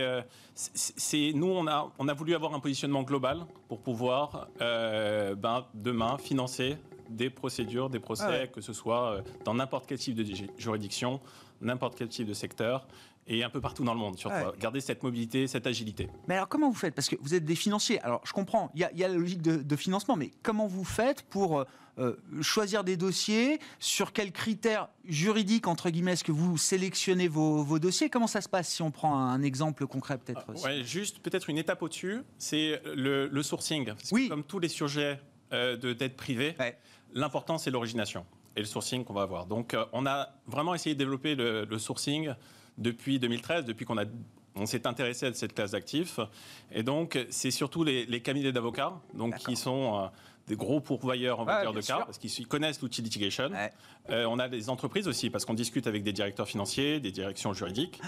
c'est, 0.54 1.32
nous, 1.34 1.48
on 1.48 1.68
a, 1.68 1.92
on 2.00 2.08
a 2.08 2.14
voulu 2.14 2.36
avoir 2.36 2.54
un 2.54 2.60
positionnement 2.60 3.04
global 3.04 3.46
pour 3.68 3.80
pouvoir 3.80 4.48
ben, 4.60 5.66
demain 5.74 6.18
financer 6.18 6.78
des 7.10 7.30
procédures, 7.30 7.90
des 7.90 8.00
procès, 8.00 8.44
ah 8.44 8.48
que 8.48 8.62
ce 8.62 8.74
soit 8.74 9.24
dans 9.46 9.54
n'importe 9.54 9.86
quel 9.88 9.98
type 9.98 10.16
de 10.16 10.26
juridiction, 10.58 11.20
n'importe 11.62 11.98
quel 11.98 12.08
type 12.10 12.28
de 12.28 12.34
secteur 12.34 12.88
et 13.30 13.44
un 13.44 13.50
peu 13.50 13.62
partout 13.62 13.84
dans 13.84 13.94
le 13.94 14.00
monde, 14.00 14.18
surtout. 14.18 14.58
Garder 14.60 14.82
cette 14.82 15.04
mobilité, 15.04 15.48
cette 15.48 15.68
agilité. 15.68 16.10
Mais 16.28 16.34
alors, 16.34 16.50
comment 16.50 16.70
vous 16.70 16.76
faites? 16.76 16.96
Parce 16.96 17.08
que 17.08 17.16
vous 17.22 17.36
êtes 17.36 17.46
des 17.46 17.56
financiers. 17.56 18.02
Alors, 18.02 18.22
je 18.26 18.34
comprends, 18.34 18.72
il 18.74 18.82
y, 18.82 19.04
a 19.04 19.08
la 19.08 19.14
logique 19.14 19.42
de, 19.42 19.76
financement, 19.76 20.16
mais 20.16 20.32
comment 20.42 20.66
vous 20.66 20.84
faites 20.84 21.22
pour 21.22 21.64
euh, 22.00 22.16
choisir 22.42 22.84
des 22.84 22.98
dossiers? 22.98 23.60
Sur 23.78 24.14
quels 24.14 24.32
critères 24.32 24.90
juridiques, 25.06 25.68
entre 25.68 25.92
guillemets, 25.92 26.14
est-ce 26.14 26.24
que 26.24 26.32
vous 26.32 26.58
sélectionnez 26.58 27.28
vos, 27.28 27.78
dossiers? 27.78 28.10
Comment 28.10 28.28
ça 28.28 28.42
se 28.42 28.50
passe 28.50 28.68
si 28.68 28.82
on 28.82 28.90
prend 28.90 29.16
un 29.16 29.44
exemple 29.44 29.86
concret, 29.86 30.18
peut-être 30.18 30.46
ah, 30.48 30.66
ouais, 30.66 30.84
Juste, 30.84 31.20
peut-être 31.20 31.50
une 31.52 31.60
étape 31.60 31.84
au-dessus, 31.84 32.24
c'est 32.40 32.82
le, 32.96 33.44
sourcing. 33.44 33.94
oui. 34.12 34.28
comme 34.28 34.44
tous 34.44 34.60
les 34.60 34.70
sujets 34.70 35.20
euh, 35.54 35.78
de 35.78 35.94
dette 35.94 36.16
privée, 36.16 36.56
l'important, 37.14 37.58
c'est 37.58 37.72
l'origination 37.72 38.26
et 38.56 38.62
le 38.62 38.66
sourcing 38.66 39.04
qu'on 39.04 39.14
va 39.14 39.22
avoir. 39.24 39.46
Donc, 39.46 39.74
euh, 39.74 39.86
on 39.94 40.06
a 40.06 40.30
vraiment 40.48 40.74
essayé 40.74 40.96
de 40.96 41.00
développer 41.00 41.36
le 41.36 41.78
sourcing 41.78 42.34
depuis 42.78 43.20
2013, 43.20 43.66
depuis 43.66 43.86
qu'on 43.86 43.98
a 43.98 44.06
on 44.56 44.66
s'est 44.66 44.88
intéressé 44.88 45.28
à 45.28 45.34
cette 45.34 45.54
classe 45.54 45.72
d'actifs. 45.72 46.20
Et 46.72 46.84
donc, 46.84 47.18
c'est 47.30 47.52
surtout 47.52 47.84
les, 47.84 48.22
cabinets 48.22 48.52
d'avocats, 48.52 48.94
donc 49.14 49.38
qui 49.38 49.56
sont 49.56 50.04
euh, 50.04 50.08
des 50.48 50.56
gros 50.56 50.82
pourvoyeurs 50.82 51.40
en 51.40 51.46
matière 51.46 51.74
de 51.74 51.82
cas, 51.82 52.04
parce 52.06 52.18
qu'ils 52.18 52.48
connaissent 52.48 52.82
l'outil 52.82 53.02
litigation. 53.02 53.52
Euh, 54.10 54.26
on 54.26 54.40
a 54.40 54.50
des 54.50 54.70
entreprises 54.70 55.08
aussi, 55.08 55.30
parce 55.30 55.46
qu'on 55.46 55.54
discute 55.54 55.88
avec 55.88 56.04
des 56.04 56.14
directeurs 56.14 56.48
financiers, 56.48 57.00
des 57.00 57.12
directions 57.12 57.54
juridiques, 57.54 58.02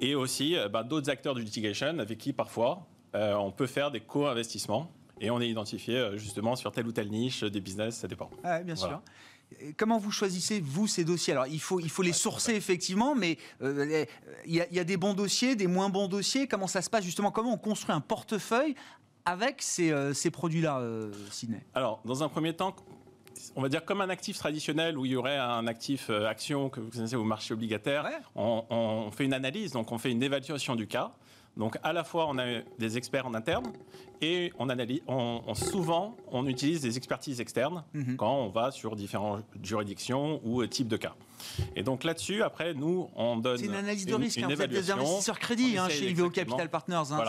et 0.00 0.14
aussi 0.14 0.56
euh, 0.56 0.68
bah, 0.68 0.82
d'autres 0.82 1.10
acteurs 1.10 1.34
du 1.34 1.42
litigation 1.42 1.98
avec 1.98 2.18
qui 2.18 2.32
parfois 2.32 2.86
on 3.16 3.52
peut 3.52 3.68
faire 3.68 3.92
des 3.92 4.00
co-investissements. 4.00 4.90
Et 5.20 5.30
on 5.30 5.40
est 5.40 5.48
identifié 5.48 6.10
justement 6.16 6.56
sur 6.56 6.72
telle 6.72 6.86
ou 6.86 6.92
telle 6.92 7.10
niche 7.10 7.44
des 7.44 7.60
business, 7.60 7.96
ça 7.96 8.08
dépend. 8.08 8.30
bien 8.64 8.76
sûr. 8.76 9.00
Comment 9.76 9.98
vous 9.98 10.10
choisissez, 10.10 10.60
vous, 10.60 10.86
ces 10.86 11.04
dossiers? 11.04 11.32
Alors, 11.32 11.46
il 11.46 11.60
faut, 11.60 11.80
il 11.80 11.90
faut 11.90 12.02
les 12.02 12.12
sourcer, 12.12 12.54
effectivement, 12.54 13.14
mais 13.14 13.38
euh, 13.62 14.04
il 14.46 14.54
y, 14.54 14.78
a 14.78 14.84
des 14.84 14.96
bons 14.96 15.14
dossiers, 15.14 15.54
des 15.54 15.66
moins 15.66 15.90
bons 15.90 16.08
dossiers. 16.08 16.46
Comment 16.46 16.66
ça 16.66 16.82
se 16.82 16.90
passe, 16.90 17.04
justement? 17.04 17.30
Comment 17.30 17.54
on 17.54 17.58
construit 17.58 17.94
un 17.94 18.00
portefeuille 18.00 18.74
avec 19.24 19.62
ces, 19.62 19.90
euh, 19.90 20.12
ces 20.12 20.30
produits-là, 20.30 20.78
euh, 20.80 21.12
Sidney? 21.30 21.64
Alors, 21.74 22.00
dans 22.04 22.22
un 22.22 22.28
premier 22.28 22.54
temps, 22.54 22.74
on 23.54 23.62
va 23.62 23.68
dire 23.68 23.84
comme 23.84 24.00
un 24.00 24.08
actif 24.08 24.38
traditionnel 24.38 24.98
où 24.98 25.06
il 25.06 25.12
y 25.12 25.16
aurait 25.16 25.38
un 25.38 25.66
actif 25.66 26.10
action 26.10 26.68
que 26.68 26.80
vous 26.80 26.90
connaissez 26.90 27.16
au 27.16 27.24
marché 27.24 27.54
obligataire, 27.54 28.06
on, 28.34 28.64
on, 28.70 29.10
fait 29.10 29.24
une 29.24 29.34
analyse, 29.34 29.72
donc 29.72 29.92
on 29.92 29.98
fait 29.98 30.10
une 30.10 30.22
évaluation 30.22 30.74
du 30.74 30.86
cas. 30.86 31.12
Donc 31.56 31.76
à 31.82 31.92
la 31.92 32.04
fois 32.04 32.26
on 32.28 32.38
a 32.38 32.60
des 32.78 32.96
experts 32.96 33.26
en 33.26 33.34
interne 33.34 33.72
et 34.20 34.52
on 34.58 34.68
analyse, 34.68 35.00
on, 35.06 35.54
souvent 35.54 36.16
on 36.30 36.46
utilise 36.46 36.80
des 36.80 36.96
expertises 36.96 37.40
externes 37.40 37.84
mhm. 37.92 38.16
quand 38.16 38.34
on 38.34 38.48
va 38.48 38.70
sur 38.70 38.96
différentes 38.96 39.44
juridictions 39.62 40.40
ou 40.44 40.64
types 40.66 40.88
de 40.88 40.96
cas. 40.96 41.14
Et 41.76 41.82
donc 41.82 42.04
là-dessus, 42.04 42.42
après, 42.42 42.74
nous, 42.74 43.08
on 43.14 43.36
donne. 43.36 43.58
C'est 43.58 43.66
une 43.66 43.74
analyse 43.74 44.06
de 44.06 44.14
risque. 44.14 44.38
Hein. 44.38 44.48
vous 44.50 44.62
êtes 44.62 44.70
des 44.70 44.90
investisseurs 44.90 45.38
crédits 45.38 45.78
hein, 45.78 45.88
chez 45.88 46.10
IVO 46.10 46.30
Capital 46.30 46.70
Partners. 46.70 47.12
Hein. 47.12 47.24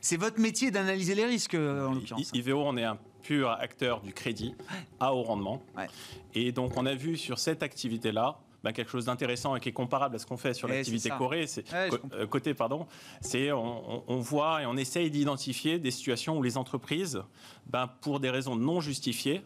c'est 0.00 0.16
votre 0.16 0.40
métier 0.40 0.70
d'analyser 0.70 1.14
les 1.14 1.24
risques, 1.24 1.54
euh, 1.54 1.86
en 1.86 1.94
l'occurrence. 1.94 2.30
IVO, 2.34 2.62
on 2.64 2.76
est 2.76 2.84
un 2.84 2.98
pur 3.22 3.50
acteur 3.50 4.00
du 4.00 4.12
crédit 4.12 4.54
à 5.00 5.14
haut 5.14 5.22
rendement. 5.22 5.62
Et 6.34 6.52
donc, 6.52 6.76
on 6.76 6.86
a 6.86 6.94
vu 6.94 7.16
sur 7.16 7.38
cette 7.38 7.62
activité-là, 7.62 8.38
bah, 8.64 8.72
quelque 8.72 8.90
chose 8.90 9.04
d'intéressant 9.04 9.54
et 9.54 9.60
qui 9.60 9.68
est 9.68 9.72
comparable 9.72 10.16
à 10.16 10.18
ce 10.18 10.24
qu'on 10.24 10.38
fait 10.38 10.54
sur 10.54 10.66
l'activité 10.66 11.10
Corée, 11.10 11.46
c'est 11.46 11.66
euh, 11.74 12.26
côté 12.26 12.54
pardon, 12.54 12.86
c'est 13.20 13.52
on, 13.52 14.18
voit 14.20 14.62
et 14.62 14.66
on 14.66 14.78
essaye 14.78 15.10
d'identifier 15.10 15.78
des 15.78 15.90
situations 15.90 16.38
où 16.38 16.42
les 16.42 16.56
entreprises, 16.56 17.22
ben, 17.66 17.90
pour 18.00 18.20
des 18.20 18.30
raisons 18.30 18.56
non 18.56 18.80
justifiées, 18.80 19.42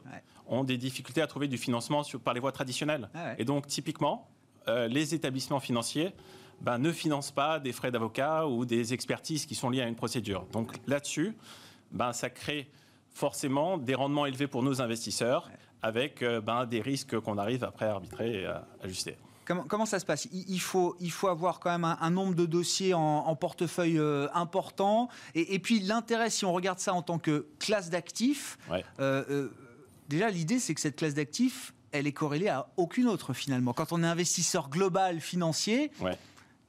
ont 0.47 0.63
des 0.63 0.77
difficultés 0.77 1.21
à 1.21 1.27
trouver 1.27 1.49
du 1.49 1.59
financement 1.59 2.05
sur, 2.05 2.21
par 2.21 2.33
les 2.33 2.39
voies 2.39 2.53
traditionnelles. 2.53 3.11
Ah 3.13 3.35
et 3.39 3.45
donc 3.45 3.67
typiquement, 3.67 4.31
euh, 4.69 4.87
les 4.87 5.17
établissements 5.17 5.59
financiers 5.59 6.13
ben, 6.61 6.79
ne 6.79 6.93
financent 6.93 7.33
pas 7.33 7.59
des 7.59 7.73
frais 7.73 7.91
d'avocat 7.91 8.47
ou 8.47 8.65
des 8.65 8.95
expertises 8.95 9.47
qui 9.47 9.57
sont 9.57 9.69
liées 9.69 9.83
à 9.83 9.89
une 9.89 9.97
procédure. 9.97 10.47
Donc 10.53 10.77
là-dessus, 10.87 11.37
ben, 11.91 12.13
ça 12.13 12.31
crée 12.31 12.71
forcément 13.11 13.79
des 13.79 13.97
rendements 13.97 14.27
élevés 14.27 14.47
pour 14.47 14.63
nos 14.63 14.81
investisseurs 14.81 15.51
avec 15.83 16.23
euh, 16.23 16.41
ben, 16.41 16.67
des 16.67 16.81
risques 16.81 17.19
qu'on 17.21 17.39
arrive 17.39 17.65
après 17.65 17.87
à 17.87 17.93
arbitrer 17.93 18.43
et 18.43 18.47
à 18.47 18.67
ajuster. 18.83 19.17
Comment, 19.45 19.63
comment, 19.63 19.87
ça 19.87 19.99
se 19.99 20.05
passe? 20.05 20.29
Il 20.31 20.61
faut, 20.61 20.95
il 21.01 21.11
faut 21.11 21.29
avoir 21.29 21.59
quand 21.59 21.71
même 21.71 21.85
un, 21.85 22.11
nombre 22.11 22.35
de 22.35 22.45
dossiers 22.45 22.93
en, 22.93 23.35
portefeuille 23.35 23.99
euh, 23.99 24.29
important. 24.35 25.09
Et, 25.35 25.59
puis 25.59 25.81
l'intérêt, 25.81 26.29
si 26.29 26.45
on 26.45 26.53
regarde 26.53 26.79
ça 26.81 26.93
en 26.93 27.01
tant 27.01 27.19
que 27.19 27.47
classe 27.59 27.89
d'actifs, 27.89 28.59
euh, 29.01 29.49
déjà 30.09 30.29
l'idée 30.29 30.59
c'est 30.59 30.75
que 30.75 30.83
cette 30.83 30.97
classe 30.97 31.15
d'actifs, 31.15 31.73
elle 31.93 32.07
est 32.07 32.13
corrélée 32.13 32.49
à 32.49 32.69
aucune 32.77 33.09
autre 33.09 33.33
finalement. 33.33 33.73
Quand 33.73 33.91
on 33.93 34.03
est 34.03 34.07
investisseur 34.07 34.69
global 34.69 35.19
financier, 35.19 35.91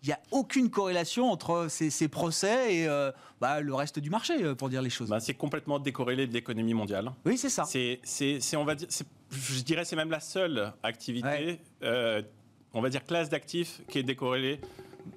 il 0.03 0.07
n'y 0.07 0.13
a 0.13 0.19
aucune 0.31 0.69
corrélation 0.69 1.29
entre 1.31 1.67
ces, 1.69 2.07
procès 2.07 2.75
et 2.75 2.87
euh, 2.87 3.11
bah, 3.41 3.59
le 3.59 3.73
reste 3.73 3.99
du 3.99 4.09
marché, 4.09 4.43
euh, 4.43 4.55
pour 4.55 4.69
dire 4.69 4.81
les 4.81 4.89
choses. 4.89 5.09
Bah, 5.09 5.19
c'est 5.19 5.33
complètement 5.33 5.79
décorrélé 5.79 6.25
de 6.25 6.33
l'économie 6.33 6.73
mondiale. 6.73 7.11
Oui, 7.25 7.37
c'est 7.37 7.49
ça. 7.49 7.65
C'est, 7.65 7.99
on 8.55 8.63
va 8.63 8.75
dire, 8.75 8.87
je 9.31 9.61
dirais, 9.61 9.83
c'est 9.85 9.95
même 9.95 10.11
la 10.11 10.21
seule 10.21 10.71
activité, 10.83 11.59
euh, 11.83 12.21
on 12.73 12.81
va 12.81 12.89
dire 12.89 13.03
classe 13.03 13.29
d'actifs 13.29 13.81
qui 13.89 13.99
est 13.99 14.03
décorrélée 14.03 14.61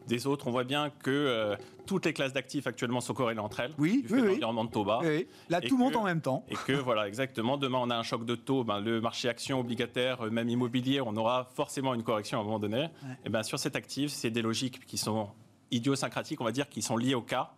des 0.07 0.27
autres, 0.27 0.47
on 0.47 0.51
voit 0.51 0.65
bien 0.65 0.91
que 1.03 1.11
euh, 1.11 1.57
toutes 1.87 2.07
les 2.07 2.13
classes 2.13 2.33
d'actifs 2.33 2.67
actuellement 2.67 3.01
sont 3.01 3.15
corrélées 3.15 3.41
entre 3.41 3.61
elles. 3.61 3.73
Oui, 3.79 4.05
du 4.07 4.15
oui, 4.15 4.39
de 4.39 4.71
taux 4.71 4.85
bas. 4.85 5.01
Là, 5.49 5.61
tout 5.61 5.77
monte 5.77 5.97
en 5.97 6.05
même 6.05 6.21
temps. 6.21 6.45
Et 6.49 6.55
que, 6.55 6.73
voilà, 6.85 7.09
exactement, 7.09 7.57
demain, 7.57 7.79
on 7.81 7.91
a 7.91 7.97
un 7.97 8.03
choc 8.03 8.25
de 8.25 8.35
taux, 8.35 8.65
ben, 8.65 8.81
le 8.81 9.01
marché 9.01 9.29
action 9.29 9.61
obligataire, 9.61 10.27
euh, 10.27 10.31
même 10.31 10.49
immobilier, 10.49 11.01
on 11.01 11.17
aura 11.17 11.49
forcément 11.55 11.95
une 11.95 12.03
correction 12.03 12.39
à 12.39 12.41
un 12.41 12.45
moment 12.45 12.59
donné. 12.59 12.89
Et 13.25 13.29
bien, 13.29 13.43
sur 13.43 13.59
cet 13.59 13.77
actif, 13.77 14.11
c'est 14.11 14.31
des 14.31 14.43
logiques 14.43 14.87
qui 14.87 14.99
sont 14.99 15.29
idiosyncratiques, 15.71 16.41
on 16.41 16.45
va 16.45 16.53
dire, 16.53 16.69
qui 16.69 16.83
sont 16.83 16.97
liées 16.97 17.15
au 17.15 17.23
cas. 17.23 17.53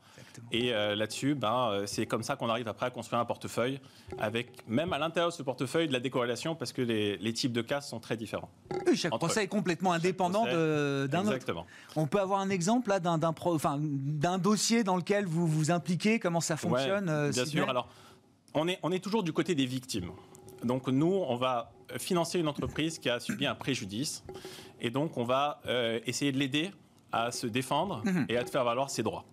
Et 0.52 0.72
euh, 0.72 0.94
là-dessus, 0.94 1.34
ben, 1.34 1.68
euh, 1.70 1.86
c'est 1.86 2.06
comme 2.06 2.22
ça 2.22 2.36
qu'on 2.36 2.48
arrive 2.48 2.68
après 2.68 2.86
à 2.86 2.90
construire 2.90 3.20
un 3.20 3.24
portefeuille, 3.24 3.80
avec 4.18 4.66
même 4.68 4.92
à 4.92 4.98
l'intérieur 4.98 5.30
de 5.30 5.34
ce 5.34 5.42
portefeuille 5.42 5.88
de 5.88 5.92
la 5.92 6.00
décorrélation, 6.00 6.54
parce 6.54 6.72
que 6.72 6.82
les, 6.82 7.32
types 7.34 7.52
de 7.52 7.62
cas 7.62 7.80
sont 7.80 8.00
très 8.00 8.16
différents. 8.16 8.50
Oui, 8.86 8.96
chaque 8.96 9.12
procès 9.12 9.44
est 9.44 9.48
complètement 9.48 9.92
indépendant 9.92 10.44
d'un 10.44 11.06
autre. 11.06 11.32
Exactement. 11.32 11.66
On 11.96 12.06
peut 12.06 12.20
avoir 12.20 12.40
un 12.40 12.50
exemple 12.50 12.90
là 12.90 13.00
d'un 13.00 13.20
enfin, 13.22 13.80
dossier 14.38 14.84
dans 14.84 14.96
lequel 14.96 15.26
vous 15.26 15.46
vous 15.46 15.70
impliquez, 15.70 16.18
comment 16.18 16.40
ça 16.40 16.56
fonctionne 16.56 17.08
euh, 17.08 17.30
Bien 17.30 17.46
sûr. 17.46 17.68
Alors, 17.68 17.88
on 18.54 18.68
est, 18.68 18.78
on 18.82 18.92
est 18.92 19.02
toujours 19.02 19.22
du 19.24 19.32
côté 19.32 19.54
des 19.54 19.66
victimes. 19.66 20.10
Donc 20.62 20.88
nous, 20.88 21.12
on 21.12 21.36
va 21.36 21.72
financer 21.98 22.38
une 22.38 22.48
entreprise 22.48 22.98
qui 22.98 23.10
a 23.10 23.20
subi 23.20 23.46
un 23.46 23.54
préjudice, 23.54 24.24
et 24.80 24.90
donc 24.90 25.16
on 25.16 25.24
va 25.24 25.60
essayer 26.06 26.32
de 26.32 26.38
l'aider 26.38 26.70
à 27.14 27.30
se 27.30 27.46
défendre 27.46 28.02
mhm. 28.04 28.26
et 28.28 28.36
à 28.36 28.44
faire 28.44 28.64
valoir 28.64 28.90
ses 28.90 29.02
droits. 29.02 29.24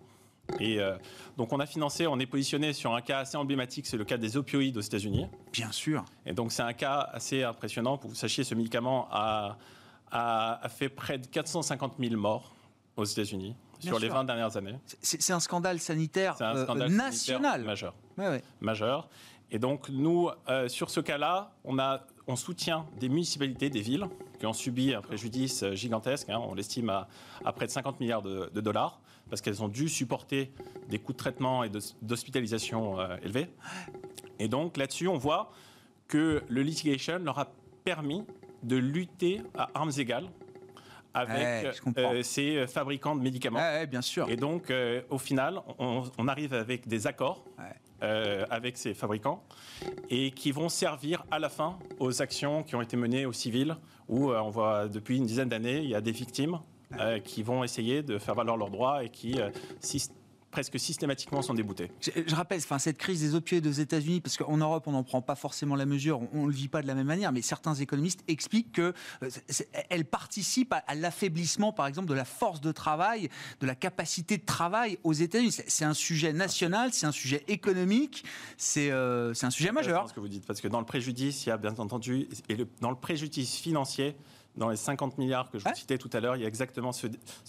Et 0.60 0.80
euh, 0.80 0.96
donc 1.36 1.52
on 1.52 1.60
a 1.60 1.66
financé, 1.66 2.06
on 2.06 2.18
est 2.18 2.26
positionné 2.26 2.72
sur 2.72 2.94
un 2.94 3.00
cas 3.00 3.20
assez 3.20 3.36
emblématique, 3.36 3.86
c'est 3.86 3.96
le 3.96 4.04
cas 4.04 4.16
des 4.16 4.36
opioïdes 4.36 4.76
aux 4.76 4.82
États-Unis. 4.82 5.26
Bien 5.52 5.72
sûr. 5.72 6.04
Et 6.26 6.32
donc 6.32 6.52
c'est 6.52 6.62
un 6.62 6.72
cas 6.72 7.08
assez 7.12 7.42
impressionnant. 7.42 7.96
Pour 7.96 8.10
que 8.10 8.14
vous 8.14 8.20
sachiez, 8.20 8.44
ce 8.44 8.54
médicament 8.54 9.08
a, 9.10 9.58
a, 10.10 10.68
fait 10.68 10.88
près 10.88 11.18
de 11.18 11.26
450 11.26 11.94
000 11.98 12.16
morts 12.16 12.54
aux 12.96 13.04
États-Unis 13.04 13.56
sur 13.80 13.98
les 13.98 14.08
20 14.08 14.24
dernières 14.24 14.56
années. 14.56 14.78
C'est 15.00 15.32
un 15.32 15.40
scandale 15.40 15.80
sanitaire 15.80 16.36
euh, 16.40 16.88
national. 16.88 17.64
majeur. 17.64 17.94
Majeur. 18.60 19.08
Et 19.50 19.58
donc 19.58 19.88
nous, 19.88 20.30
euh, 20.48 20.68
sur 20.68 20.90
ce 20.90 21.00
cas-là, 21.00 21.52
on, 21.64 21.78
a, 21.78 22.06
on 22.26 22.36
soutient 22.36 22.86
des 22.98 23.08
municipalités, 23.08 23.70
des 23.70 23.82
villes 23.82 24.06
qui 24.42 24.46
ont 24.46 24.52
subi 24.52 24.92
un 24.92 25.00
préjudice 25.00 25.64
gigantesque. 25.74 26.28
Hein. 26.28 26.40
on 26.42 26.56
l'estime 26.56 26.90
à, 26.90 27.06
à, 27.44 27.52
près 27.52 27.66
de 27.66 27.70
50 27.70 28.00
milliards 28.00 28.22
de, 28.22 28.50
de 28.52 28.60
dollars 28.60 29.00
parce 29.30 29.40
qu'elles 29.40 29.62
ont 29.62 29.68
dû 29.68 29.88
supporter 29.88 30.50
des 30.88 30.98
coûts 30.98 31.12
de 31.12 31.16
traitement 31.16 31.62
et 31.62 31.70
d'hospitalisation 32.02 32.98
euh, 32.98 33.16
élevés. 33.22 33.46
Et 34.40 34.48
donc 34.48 34.78
là-dessus, 34.78 35.06
on 35.06 35.16
voit 35.16 35.52
que 36.08 36.42
le 36.48 36.62
litigation 36.62 37.20
leur 37.20 37.38
a 37.38 37.52
permis 37.84 38.24
de 38.64 38.74
lutter 38.74 39.42
à 39.56 39.68
armes 39.74 39.92
égales 39.96 40.26
avec 41.14 41.72
euh, 41.96 42.22
ces 42.24 42.66
fabricants 42.66 43.14
de 43.14 43.22
médicaments. 43.22 43.60
bien 43.88 44.02
sûr. 44.02 44.28
Et 44.28 44.34
donc, 44.34 44.72
euh, 44.72 45.02
au 45.08 45.18
final, 45.18 45.60
on, 45.78 46.26
arrive 46.26 46.52
avec 46.52 46.88
des 46.88 47.06
accords 47.06 47.44
avec 48.50 48.76
ces 48.76 48.94
fabricants 48.94 49.44
et 50.10 50.32
qui 50.32 50.50
vont 50.50 50.68
servir 50.68 51.24
à 51.30 51.38
la 51.38 51.48
fin 51.48 51.78
aux 52.00 52.20
actions 52.20 52.64
qui 52.64 52.74
ont 52.74 52.82
été 52.82 52.96
menées 52.96 53.26
au 53.26 53.32
civil, 53.32 53.76
où 54.12 54.30
on 54.30 54.50
voit 54.50 54.88
depuis 54.88 55.16
une 55.16 55.26
dizaine 55.26 55.48
d'années, 55.48 55.78
il 55.78 55.88
y 55.88 55.94
a 55.94 56.00
des 56.02 56.12
victimes 56.12 56.58
qui 57.24 57.42
vont 57.42 57.64
essayer 57.64 58.02
de 58.02 58.18
faire 58.18 58.34
valoir 58.34 58.58
leurs 58.58 58.70
droits 58.70 59.02
et 59.02 59.08
qui, 59.08 59.40
presque 60.52 60.78
systématiquement 60.78 61.42
sont 61.42 61.54
déboutés. 61.54 61.90
Je, 62.00 62.34
rappelle, 62.34 62.58
enfin, 62.58 62.78
cette 62.78 62.98
crise 62.98 63.20
des 63.20 63.34
opioïdes 63.34 63.66
aux 63.66 63.72
États-Unis, 63.72 64.20
parce 64.20 64.36
qu'en 64.36 64.58
Europe, 64.58 64.84
on 64.86 64.92
n'en 64.92 65.02
prend 65.02 65.22
pas 65.22 65.34
forcément 65.34 65.74
la 65.74 65.86
mesure, 65.86 66.20
on 66.32 66.42
ne 66.42 66.46
le 66.46 66.52
vit 66.52 66.68
pas 66.68 66.82
de 66.82 66.86
la 66.86 66.94
même 66.94 67.06
manière, 67.06 67.32
mais 67.32 67.42
certains 67.42 67.74
économistes 67.74 68.22
expliquent 68.28 68.72
qu'elle 68.72 68.92
euh, 69.22 70.04
participe 70.08 70.72
à, 70.72 70.94
l'affaiblissement, 70.94 71.72
par 71.72 71.86
exemple, 71.86 72.08
de 72.08 72.14
la 72.14 72.26
force 72.26 72.60
de 72.60 72.70
travail, 72.70 73.30
de 73.60 73.66
la 73.66 73.74
capacité 73.74 74.36
de 74.36 74.44
travail 74.44 74.98
aux 75.02 75.14
États-Unis. 75.14 75.56
C'est 75.66 75.84
un 75.84 75.94
sujet 75.94 76.32
national, 76.32 76.92
c'est 76.92 77.06
un 77.06 77.12
sujet 77.12 77.42
économique, 77.48 78.24
c'est 78.56 78.90
euh, 78.90 79.32
un 79.42 79.50
sujet 79.50 79.72
majeur. 79.72 80.08
ce 80.08 80.14
que 80.14 80.20
vous 80.20 80.28
dites, 80.28 80.46
parce 80.46 80.60
que 80.60 80.68
dans 80.68 80.80
le 80.80 80.86
préjudice, 80.86 81.46
il 81.46 81.48
y 81.48 81.52
a 81.52 81.56
bien 81.56 81.74
entendu, 81.78 82.28
et 82.48 82.56
dans 82.80 82.90
le 82.90 82.96
préjudice 82.96 83.56
financier, 83.56 84.14
dans 84.56 84.68
les 84.68 84.76
50 84.76 85.18
milliards 85.18 85.50
que 85.50 85.58
je 85.58 85.64
vous 85.64 85.74
citais 85.74 85.98
tout 85.98 86.10
à 86.12 86.20
l'heure, 86.20 86.36
il 86.36 86.42
y 86.42 86.44
a 86.44 86.48
exactement 86.48 86.92
ce, 86.92 87.06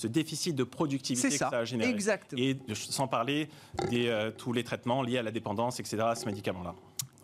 déficit 0.07 0.55
de 0.55 0.63
productivité 0.63 1.29
que 1.29 1.35
ça 1.35 1.49
a 1.49 1.65
généré. 1.65 1.89
Exactement. 1.89 2.41
Et 2.41 2.57
sans 2.73 3.07
parler 3.07 3.49
de 3.91 4.07
euh, 4.07 4.31
tous 4.31 4.53
les 4.53 4.63
traitements 4.63 5.01
liés 5.01 5.17
à 5.17 5.23
la 5.23 5.31
dépendance, 5.31 5.79
etc., 5.79 6.03
à 6.03 6.15
ce 6.15 6.25
médicament-là. 6.25 6.75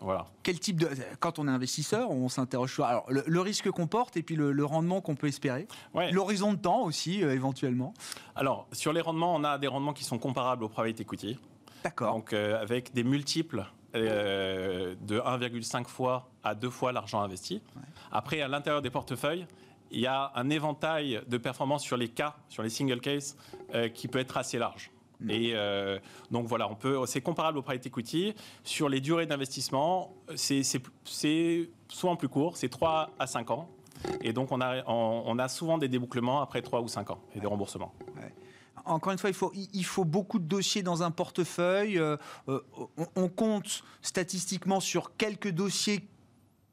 Voilà. 0.02 0.26
Quel 0.42 0.58
type 0.58 0.80
de 0.80 0.88
quand 1.18 1.38
on 1.38 1.46
est 1.46 1.50
investisseur, 1.50 2.10
on 2.10 2.30
s'interroge 2.30 2.72
sur 2.72 2.84
alors, 2.84 3.04
le, 3.08 3.40
risque 3.40 3.70
qu'on 3.70 3.86
porte 3.86 4.16
et 4.16 4.22
puis 4.22 4.34
le, 4.34 4.64
rendement 4.64 5.02
qu'on 5.02 5.14
peut 5.14 5.26
espérer. 5.26 5.66
L'horizon 6.10 6.54
de 6.54 6.58
temps 6.58 6.82
aussi 6.84 7.22
euh, 7.22 7.34
éventuellement. 7.34 7.92
Alors 8.34 8.66
sur 8.72 8.94
les 8.94 9.02
rendements, 9.02 9.34
on 9.34 9.44
a 9.44 9.58
des 9.58 9.66
rendements 9.66 9.92
qui 9.92 10.04
sont 10.04 10.18
comparables 10.18 10.64
au 10.64 10.70
private 10.70 11.00
equity. 11.00 11.38
D'accord. 11.84 12.14
Donc 12.14 12.32
euh, 12.32 12.60
avec 12.60 12.94
des 12.94 13.04
multiples 13.04 13.66
de 13.92 14.96
1,5 15.20 15.86
fois 15.86 16.30
à 16.44 16.54
2 16.54 16.70
fois 16.70 16.92
l'argent 16.92 17.20
investi. 17.20 17.60
Après 18.10 18.40
à 18.40 18.48
l'intérieur 18.48 18.80
des 18.80 18.90
portefeuilles, 18.90 19.46
il 19.90 20.00
y 20.00 20.06
a 20.06 20.32
un 20.34 20.50
éventail 20.50 21.20
de 21.26 21.38
performances 21.38 21.82
sur 21.82 21.96
les 21.96 22.08
cas, 22.08 22.36
sur 22.48 22.62
les 22.62 22.70
single 22.70 23.00
cases, 23.00 23.36
euh, 23.74 23.88
qui 23.88 24.08
peut 24.08 24.18
être 24.18 24.36
assez 24.36 24.58
large. 24.58 24.90
Mm. 25.20 25.30
Et 25.30 25.52
euh, 25.54 25.98
donc 26.30 26.46
voilà, 26.46 26.70
on 26.70 26.74
peut, 26.74 26.98
c'est 27.06 27.20
comparable 27.20 27.58
au 27.58 27.62
private 27.62 27.86
equity. 27.86 28.34
Sur 28.64 28.88
les 28.88 29.00
durées 29.00 29.26
d'investissement, 29.26 30.14
c'est 30.34 30.62
souvent 31.88 32.16
plus 32.16 32.28
court, 32.28 32.56
c'est 32.56 32.68
3 32.68 33.10
à 33.18 33.26
5 33.26 33.50
ans. 33.50 33.68
Et 34.22 34.32
donc 34.32 34.50
on 34.50 34.60
a, 34.60 34.82
on, 34.86 35.38
a 35.38 35.48
souvent 35.48 35.76
des 35.76 35.88
débouclements 35.88 36.40
après 36.40 36.62
3 36.62 36.80
ou 36.80 36.88
5 36.88 37.10
ans 37.10 37.20
et 37.34 37.40
des 37.40 37.46
remboursements. 37.46 37.92
Encore 38.86 39.12
une 39.12 39.18
fois, 39.18 39.28
il 39.28 39.34
faut, 39.34 39.52
il 39.54 39.84
faut 39.84 40.06
beaucoup 40.06 40.38
de 40.38 40.46
dossiers 40.46 40.82
dans 40.82 41.02
un 41.02 41.10
portefeuille. 41.10 41.98
Euh, 41.98 42.16
on, 43.14 43.28
compte 43.28 43.84
statistiquement 44.00 44.80
sur 44.80 45.16
quelques 45.16 45.50
dossiers 45.50 46.08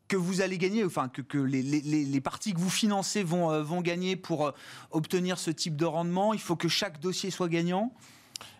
que 0.07 0.15
vous 0.15 0.41
allez 0.41 0.57
gagner, 0.57 0.83
enfin 0.83 1.09
que, 1.09 1.21
que 1.21 1.37
les, 1.37 1.61
les, 1.61 1.81
les, 1.81 2.21
parties 2.21 2.53
que 2.53 2.59
vous 2.59 2.69
financez 2.69 3.23
vont, 3.23 3.51
euh, 3.51 3.63
vont 3.63 3.81
gagner 3.81 4.15
pour 4.15 4.47
euh, 4.47 4.51
obtenir 4.91 5.37
ce 5.37 5.51
type 5.51 5.75
de 5.75 5.85
rendement 5.85 6.33
Il 6.33 6.39
faut 6.39 6.55
que 6.55 6.67
chaque 6.67 6.99
dossier 6.99 7.31
soit 7.31 7.49
gagnant 7.49 7.93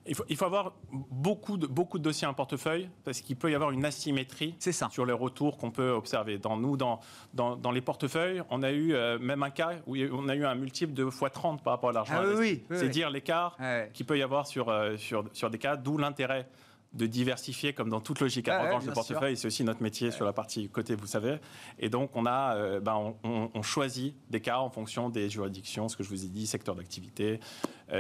il 0.10 0.16
faut, 0.16 0.24
il 0.30 0.38
faut, 0.38 0.46
avoir 0.46 0.74
beaucoup 1.12 1.58
de, 1.58 1.68
beaucoup 1.68 2.00
de 2.00 2.04
dossiers 2.04 2.26
en 2.26 2.34
portefeuille 2.34 2.90
parce 3.04 3.20
qu'il 3.20 3.36
peut 3.36 3.52
y 3.52 3.56
avoir 3.56 3.72
une 3.72 3.84
asymétrie 3.84 4.56
ça. 4.58 4.90
sur 4.90 5.06
les 5.06 5.14
retours 5.14 5.58
qu'on 5.58 5.70
peut 5.70 5.90
observer. 5.90 6.38
Dans 6.38 6.56
nous, 6.56 6.78
dans, 6.78 7.02
dans, 7.34 7.58
dans, 7.58 7.72
les 7.72 7.82
portefeuilles, 7.82 8.42
on 8.50 8.64
a 8.64 8.72
eu 8.72 8.94
euh, 8.94 9.20
même 9.20 9.44
un 9.44 9.50
cas 9.50 9.74
où 9.86 9.98
on 9.98 10.30
a 10.30 10.36
eu 10.36 10.46
un 10.46 10.56
multiple 10.56 10.94
de 10.94 11.06
x 11.06 11.20
30 11.34 11.62
par 11.62 11.74
rapport 11.74 11.90
à 11.90 11.94
l'argent. 11.94 12.14
Ah, 12.16 12.24
oui, 12.38 12.64
C'est 12.72 12.88
dire 12.88 13.10
l'écart 13.10 13.58
qu'il 13.94 14.06
peut 14.06 14.18
y 14.18 14.24
avoir 14.24 14.48
sur, 14.48 14.74
sur, 14.98 15.26
sur 15.34 15.50
des 15.50 15.58
cas, 15.58 15.76
d'où 15.76 15.98
l'intérêt 15.98 16.48
de 16.94 17.06
diversifier 17.06 17.74
comme 17.74 17.90
dans 17.90 18.00
toute 18.00 18.20
logique 18.20 18.48
à 18.48 18.78
ah, 18.78 18.80
de 18.80 18.92
portefeuille. 18.92 19.38
C'est 19.38 19.48
aussi 19.48 19.64
notre 19.64 19.84
métier 19.84 20.12
sur 20.12 20.26
la 20.26 20.34
partie 20.34 20.70
côté, 20.70 20.96
vous 20.96 21.08
savez. 21.08 21.38
Et 21.80 21.90
donc, 21.90 22.16
on, 22.16 22.26
a, 22.26 22.56
euh, 22.56 22.80
ben, 22.80 23.16
on, 23.24 23.62
choisit 23.62 24.16
des 24.30 24.40
cas 24.40 24.60
en 24.60 24.70
fonction 24.70 25.10
des 25.10 25.30
juridictions, 25.30 25.90
ce 25.90 25.98
que 25.98 26.04
je 26.04 26.10
vous 26.10 26.26
ai 26.26 26.30
dit, 26.30 26.48
secteur 26.48 26.76
d'activité, 26.76 27.40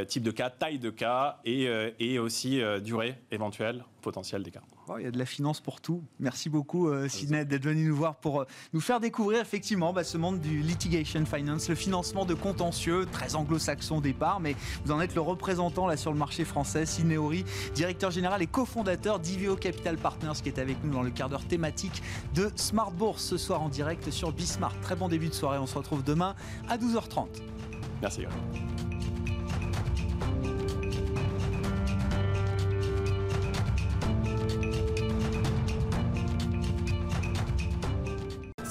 type 0.07 0.23
de 0.23 0.31
cas, 0.31 0.49
taille 0.49 0.79
de 0.79 0.89
cas 0.89 1.39
et, 1.45 1.67
euh, 1.67 1.91
et 1.99 2.19
aussi 2.19 2.61
durée 2.83 3.15
éventuelle, 3.31 3.83
potentielle 4.01 4.43
des 4.43 4.51
cas. 4.51 4.61
Oh, 4.89 4.93
il 4.97 5.03
y 5.03 5.07
a 5.07 5.11
de 5.11 5.17
la 5.17 5.25
finance 5.25 5.59
pour 5.59 5.81
tout. 5.81 6.01
Merci 6.19 6.49
beaucoup, 6.49 6.87
euh, 6.87 7.09
Sidney, 7.09 7.43
d'être 7.43 7.63
venu 7.63 7.89
nous 7.89 7.95
voir 7.95 8.15
pour 8.15 8.41
euh, 8.41 8.45
nous 8.71 8.79
faire 8.79 9.01
découvrir 9.01 9.41
effectivement 9.41 9.91
bah, 9.91 10.05
ce 10.05 10.17
monde 10.17 10.39
du 10.39 10.61
litigation 10.61 11.25
finance, 11.25 11.67
le 11.67 11.75
financement 11.75 12.23
de 12.23 12.33
contentieux, 12.33 13.05
très 13.11 13.35
anglo-saxon 13.35 13.97
au 13.97 14.01
départ, 14.01 14.39
mais 14.39 14.55
vous 14.85 14.93
en 14.93 15.01
êtes 15.01 15.13
le 15.13 15.19
représentant 15.19 15.87
là 15.87 15.97
sur 15.97 16.13
le 16.13 16.17
marché 16.17 16.45
français. 16.45 16.85
Sidney 16.85 17.17
Horry, 17.17 17.43
directeur 17.75 18.11
général 18.11 18.41
et 18.41 18.47
cofondateur 18.47 19.19
d'Ivio 19.19 19.57
Capital 19.57 19.97
Partners, 19.97 20.41
qui 20.41 20.47
est 20.47 20.59
avec 20.59 20.81
nous 20.85 20.93
dans 20.93 21.03
le 21.03 21.09
quart 21.09 21.27
d'heure 21.27 21.45
thématique 21.45 22.01
de 22.33 22.49
Smart 22.55 22.91
Bourse 22.91 23.23
ce 23.23 23.35
soir 23.35 23.61
en 23.61 23.67
direct 23.67 24.09
sur 24.09 24.31
Bismart. 24.31 24.79
Très 24.79 24.95
bon 24.95 25.09
début 25.09 25.27
de 25.27 25.33
soirée. 25.33 25.57
On 25.57 25.67
se 25.67 25.77
retrouve 25.77 26.01
demain 26.01 26.33
à 26.69 26.77
12h30. 26.77 27.27
Merci. 28.01 28.25